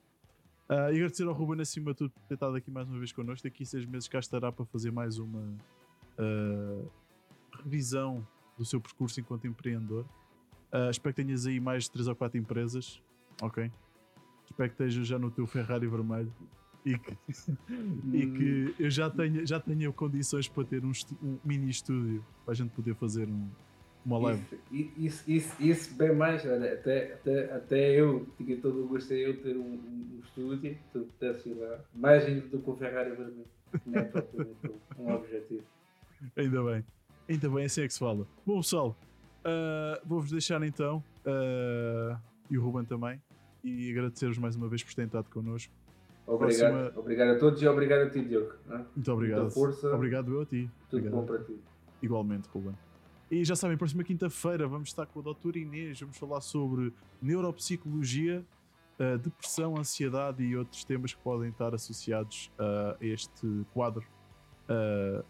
Uh, 0.70 0.92
e 0.92 0.96
agradecer 0.96 1.24
ao 1.24 1.34
Ruben 1.34 1.62
acima 1.62 1.92
de 1.92 1.98
tudo 1.98 2.12
por 2.12 2.22
ter 2.24 2.34
estado 2.34 2.56
aqui 2.56 2.70
mais 2.70 2.88
uma 2.88 2.98
vez 3.00 3.12
connosco. 3.12 3.48
Daqui 3.48 3.66
seis 3.66 3.86
meses 3.86 4.08
cá 4.08 4.20
estará 4.20 4.52
para 4.52 4.66
fazer 4.66 4.92
mais 4.92 5.18
uma 5.18 5.40
uh, 6.20 6.92
revisão 7.64 8.26
do 8.58 8.66
seu 8.66 8.82
percurso 8.82 9.20
enquanto 9.20 9.48
empreendedor. 9.48 10.06
Uh, 10.74 10.90
espero 10.90 11.14
que 11.14 11.24
tenhas 11.24 11.46
aí 11.46 11.60
mais 11.60 11.86
de 11.86 11.92
3 11.92 12.08
ou 12.08 12.16
4 12.16 12.38
empresas. 12.38 13.02
Ok? 13.42 13.72
Espero 14.46 14.70
que 14.70 14.74
estejas 14.74 15.08
já 15.08 15.20
no 15.20 15.30
teu 15.30 15.46
Ferrari 15.46 15.88
vermelho 15.88 16.34
e 16.86 16.98
que, 16.98 17.18
e 18.14 18.26
que 18.32 18.76
eu 18.80 18.90
já 18.90 19.10
tenha, 19.10 19.46
já 19.46 19.60
tenha 19.60 19.92
condições 19.92 20.48
para 20.48 20.64
ter 20.64 20.84
um, 20.84 20.92
um, 21.22 21.38
mini 21.44 21.70
estúdio 21.70 22.26
para 22.46 22.54
a 22.54 22.56
gente 22.56 22.72
poder 22.72 22.96
fazer 22.96 23.28
um, 23.28 23.50
uma 24.06 24.18
live. 24.20 24.42
Isso, 24.72 24.94
isso, 24.98 25.24
isso, 25.28 25.56
isso, 25.60 25.96
bem 25.96 26.16
mais, 26.16 26.46
olha, 26.46 26.74
até, 26.74 27.14
até, 27.14 27.54
até 27.54 28.00
eu 28.00 28.26
tinha 28.38 28.58
todo 28.58 28.86
o 28.86 28.88
gosto 28.88 29.10
de 29.10 29.22
eu 29.22 29.42
ter 29.42 29.58
um, 29.58 29.74
um 29.74 30.22
estúdio, 30.24 30.78
tu 30.94 31.02
pudesse 31.20 31.50
ir 31.50 31.56
lá, 31.56 31.80
mais 31.94 32.24
ainda 32.26 32.48
do 32.48 32.60
que 32.60 32.70
o 32.70 32.76
Ferrari 32.76 33.10
vermelho. 33.10 33.46
Não 33.86 34.00
é 34.00 34.04
propriamente 34.04 34.72
um 34.98 35.14
objetivo. 35.14 35.64
Ainda 36.38 36.64
bem, 36.64 36.86
ainda 37.30 37.50
bem, 37.50 37.66
assim 37.66 37.82
é 37.82 37.88
que 37.88 37.94
se 37.94 38.00
fala. 38.00 38.28
Bom 38.46 38.58
pessoal, 38.62 38.96
uh, 39.44 40.08
vou-vos 40.08 40.32
deixar 40.32 40.62
então, 40.64 41.04
uh, 41.26 42.18
e 42.50 42.58
o 42.58 42.62
Ruben 42.62 42.86
também, 42.86 43.22
e 43.64 43.92
agradecer-vos 43.92 44.38
mais 44.38 44.56
uma 44.56 44.68
vez 44.68 44.84
por 44.84 44.94
terem 44.94 45.08
estado 45.08 45.30
connosco. 45.30 45.74
Obrigado, 46.26 46.72
Próxima... 46.72 47.00
obrigado 47.00 47.30
a 47.36 47.40
todos 47.40 47.62
e 47.62 47.68
obrigado 47.68 48.02
a 48.08 48.10
ti, 48.10 48.22
Diogo. 48.22 48.54
É? 48.70 48.78
Muito 48.78 49.12
obrigado. 49.12 49.40
Muita 49.40 49.54
força. 49.54 49.94
Obrigado 49.96 50.34
eu 50.34 50.42
a 50.42 50.46
ti. 50.46 50.70
Tudo 50.90 51.00
obrigado. 51.00 51.22
bom 51.22 51.26
para 51.26 51.44
ti. 51.44 51.58
Igualmente, 52.02 52.50
Ruben. 52.50 52.76
E 53.32 53.44
já 53.44 53.56
sabem, 53.56 53.78
próxima 53.78 54.04
quinta-feira 54.04 54.68
vamos 54.68 54.90
estar 54.90 55.06
com 55.06 55.20
a 55.20 55.24
doutora 55.24 55.58
Inês, 55.58 56.00
vamos 56.00 56.18
falar 56.18 56.42
sobre 56.42 56.94
neuropsicologia, 57.22 58.44
uh, 59.00 59.18
depressão, 59.18 59.78
ansiedade 59.78 60.44
e 60.44 60.56
outros 60.56 60.84
temas 60.84 61.14
que 61.14 61.22
podem 61.22 61.50
estar 61.50 61.74
associados 61.74 62.52
a 62.58 62.98
este 63.02 63.66
quadro. 63.74 64.06
Uh, 64.70 65.24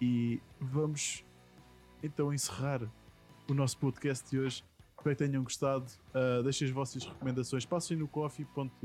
e 0.00 0.40
vamos 0.60 1.24
então 2.04 2.32
encerrar 2.32 2.82
o 3.48 3.54
nosso 3.54 3.76
podcast 3.78 4.28
de 4.30 4.38
hoje 4.38 4.64
Espero 5.04 5.16
que 5.16 5.24
tenham 5.26 5.44
gostado. 5.44 5.84
Uh, 6.14 6.42
deixem 6.42 6.66
as 6.66 6.72
vossas 6.72 7.04
recomendações. 7.04 7.66
Passem 7.66 7.94
no 7.94 8.08
coffee.com.br 8.08 8.80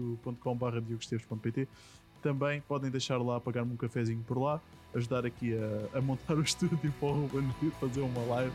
Também 2.21 2.61
podem 2.61 2.91
deixar 2.91 3.17
lá, 3.17 3.39
pagar-me 3.39 3.71
um 3.71 3.77
cafezinho 3.77 4.21
por 4.27 4.37
lá, 4.37 4.61
ajudar 4.93 5.25
aqui 5.25 5.53
a, 5.55 5.97
a 5.97 6.01
montar 6.01 6.33
o 6.33 6.41
estúdio 6.43 6.77
para 6.99 7.07
o 7.07 7.25
Ruben 7.25 7.49
fazer 7.79 8.01
uma 8.01 8.21
live. 8.25 8.53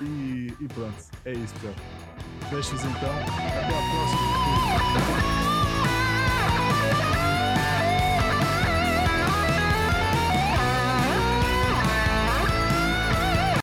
E, 0.00 0.54
e 0.60 0.68
pronto, 0.68 0.94
é 1.24 1.32
isso, 1.32 1.52
pessoal. 1.54 1.74
Beijos 2.50 2.84
então. 2.84 3.10
Até 3.10 3.66
à 3.66 3.82
próxima. 5.00 5.51